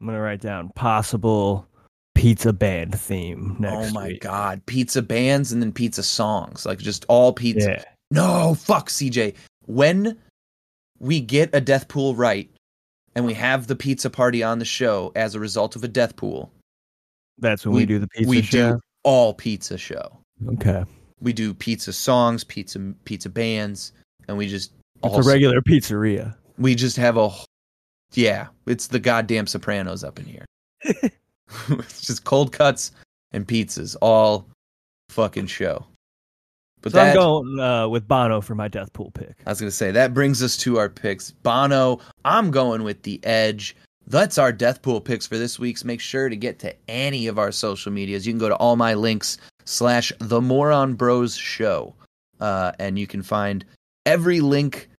I'm 0.00 0.06
gonna 0.06 0.20
write 0.20 0.40
down 0.40 0.70
possible 0.74 1.66
pizza 2.14 2.52
band 2.52 2.98
theme 2.98 3.56
next 3.58 3.90
oh 3.90 3.94
my 3.94 4.08
week. 4.08 4.20
god, 4.22 4.64
pizza 4.66 5.00
bands 5.00 5.52
and 5.52 5.62
then 5.62 5.72
pizza 5.72 6.02
songs, 6.02 6.66
like 6.66 6.78
just 6.78 7.04
all 7.08 7.32
pizza. 7.32 7.70
Yeah. 7.70 7.84
No, 8.10 8.54
fuck 8.54 8.88
CJ. 8.90 9.34
When 9.66 10.18
we 10.98 11.20
get 11.20 11.50
a 11.54 11.60
death 11.60 11.88
pool 11.88 12.14
right 12.14 12.50
and 13.14 13.24
we 13.24 13.34
have 13.34 13.66
the 13.66 13.76
pizza 13.76 14.10
party 14.10 14.42
on 14.42 14.58
the 14.58 14.64
show 14.64 15.12
as 15.16 15.34
a 15.34 15.40
result 15.40 15.76
of 15.76 15.84
a 15.84 15.88
death 15.88 16.16
pool, 16.16 16.52
That's 17.38 17.64
when 17.64 17.74
we, 17.76 17.86
do 17.86 17.98
the 17.98 18.08
pizza 18.08 18.28
we 18.28 18.42
show. 18.42 18.72
do 18.74 18.80
all 19.04 19.34
pizza 19.34 19.78
show. 19.78 20.18
Okay. 20.54 20.84
We 21.20 21.32
do 21.32 21.54
pizza 21.54 21.92
songs, 21.92 22.44
pizza 22.44 22.92
pizza 23.04 23.30
bands, 23.30 23.92
and 24.28 24.36
we 24.36 24.48
just 24.48 24.72
It's 25.04 25.26
a 25.26 25.28
regular 25.28 25.60
pizzeria. 25.60 26.34
we 26.58 26.74
just 26.74 26.96
have 26.96 27.16
a 27.16 27.30
yeah, 28.12 28.48
it's 28.66 28.86
the 28.86 29.00
goddamn 29.00 29.46
Sopranos 29.46 30.04
up 30.04 30.18
in 30.18 30.26
here. 30.26 30.44
it's 30.82 32.00
just 32.06 32.24
cold 32.24 32.52
cuts 32.52 32.92
and 33.32 33.46
pizzas 33.46 33.96
all 34.00 34.46
fucking 35.08 35.46
show. 35.46 35.84
But 36.80 36.92
so 36.92 36.98
that 36.98 37.10
I'm 37.10 37.16
going 37.16 37.60
uh, 37.60 37.88
with 37.88 38.06
Bono 38.06 38.40
for 38.40 38.54
my 38.54 38.68
death 38.68 38.92
pool 38.92 39.10
pick. 39.12 39.36
I 39.46 39.50
was 39.50 39.60
gonna 39.60 39.70
say 39.70 39.90
that 39.90 40.14
brings 40.14 40.42
us 40.42 40.56
to 40.58 40.78
our 40.78 40.88
picks. 40.88 41.30
Bono, 41.30 42.00
I'm 42.24 42.50
going 42.50 42.82
with 42.82 43.02
the 43.02 43.20
Edge. 43.24 43.74
That's 44.06 44.36
our 44.36 44.52
death 44.52 44.82
pool 44.82 45.00
picks 45.00 45.26
for 45.26 45.38
this 45.38 45.58
week's. 45.58 45.82
Make 45.82 46.00
sure 46.00 46.28
to 46.28 46.36
get 46.36 46.58
to 46.58 46.74
any 46.88 47.26
of 47.26 47.38
our 47.38 47.50
social 47.50 47.90
medias. 47.90 48.26
You 48.26 48.34
can 48.34 48.38
go 48.38 48.50
to 48.50 48.56
all 48.56 48.76
my 48.76 48.92
links 48.92 49.38
slash 49.64 50.12
the 50.18 50.42
Moron 50.42 50.92
Bros 50.92 51.34
Show, 51.34 51.94
uh, 52.40 52.72
and 52.78 52.98
you 52.98 53.06
can 53.06 53.22
find 53.22 53.64
every 54.04 54.40
link 54.40 54.90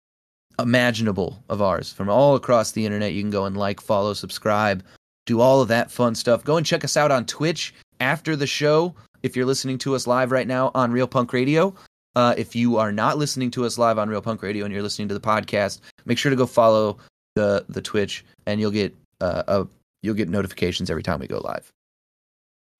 imaginable 0.59 1.43
of 1.49 1.61
ours 1.61 1.91
from 1.91 2.09
all 2.09 2.35
across 2.35 2.71
the 2.71 2.85
internet. 2.85 3.13
You 3.13 3.21
can 3.21 3.31
go 3.31 3.45
and 3.45 3.57
like, 3.57 3.81
follow, 3.81 4.13
subscribe, 4.13 4.83
do 5.25 5.41
all 5.41 5.61
of 5.61 5.67
that 5.69 5.91
fun 5.91 6.15
stuff. 6.15 6.43
Go 6.43 6.57
and 6.57 6.65
check 6.65 6.83
us 6.83 6.97
out 6.97 7.11
on 7.11 7.25
Twitch 7.25 7.73
after 7.99 8.35
the 8.35 8.47
show. 8.47 8.93
If 9.23 9.35
you're 9.35 9.45
listening 9.45 9.77
to 9.79 9.95
us 9.95 10.07
live 10.07 10.31
right 10.31 10.47
now 10.47 10.71
on 10.75 10.91
Real 10.91 11.07
Punk 11.07 11.33
Radio, 11.33 11.73
uh, 12.15 12.33
if 12.37 12.55
you 12.55 12.77
are 12.77 12.91
not 12.91 13.17
listening 13.17 13.51
to 13.51 13.65
us 13.65 13.77
live 13.77 13.97
on 13.97 14.09
Real 14.09 14.21
Punk 14.21 14.41
Radio 14.41 14.65
and 14.65 14.73
you're 14.73 14.83
listening 14.83 15.07
to 15.07 15.13
the 15.13 15.19
podcast, 15.19 15.81
make 16.05 16.17
sure 16.17 16.29
to 16.29 16.35
go 16.35 16.45
follow 16.45 16.97
the 17.35 17.65
the 17.67 17.81
Twitch, 17.81 18.23
and 18.45 18.59
you'll 18.59 18.71
get 18.71 18.95
uh, 19.21 19.43
a 19.47 19.67
you'll 20.01 20.15
get 20.15 20.29
notifications 20.29 20.89
every 20.89 21.03
time 21.03 21.19
we 21.19 21.27
go 21.27 21.39
live. 21.39 21.71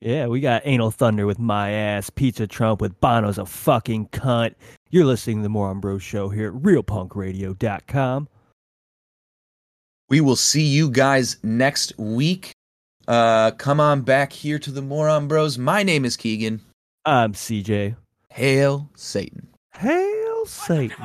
Yeah, 0.02 0.28
we 0.28 0.40
got 0.40 0.62
Anal 0.66 0.92
Thunder 0.92 1.26
with 1.26 1.40
my 1.40 1.72
ass, 1.72 2.10
Pizza 2.10 2.46
Trump 2.46 2.80
with 2.80 3.00
Bono's 3.00 3.38
a 3.38 3.46
fucking 3.46 4.10
cunt. 4.10 4.54
You're 4.96 5.04
listening 5.04 5.40
to 5.40 5.44
the 5.44 5.50
Moron 5.50 5.82
Bros 5.82 6.02
show 6.02 6.30
here 6.30 6.56
at 6.56 6.64
realpunkradio.com. 6.64 8.30
We 10.08 10.22
will 10.22 10.38
see 10.38 10.62
you 10.62 10.90
guys 10.90 11.36
next 11.44 11.92
week. 12.00 12.54
Uh, 13.06 13.52
come 13.52 13.82
on 13.82 14.04
back 14.04 14.32
here 14.32 14.58
to 14.58 14.72
the 14.72 14.82
Moron 14.82 15.28
Bros. 15.28 15.58
My 15.58 15.84
name 15.84 16.06
is 16.06 16.16
Keegan. 16.16 16.62
I'm 17.04 17.34
CJ. 17.34 17.98
Hail 18.30 18.90
Satan. 18.96 19.50
Hail 19.74 20.46
Satan. 20.46 20.96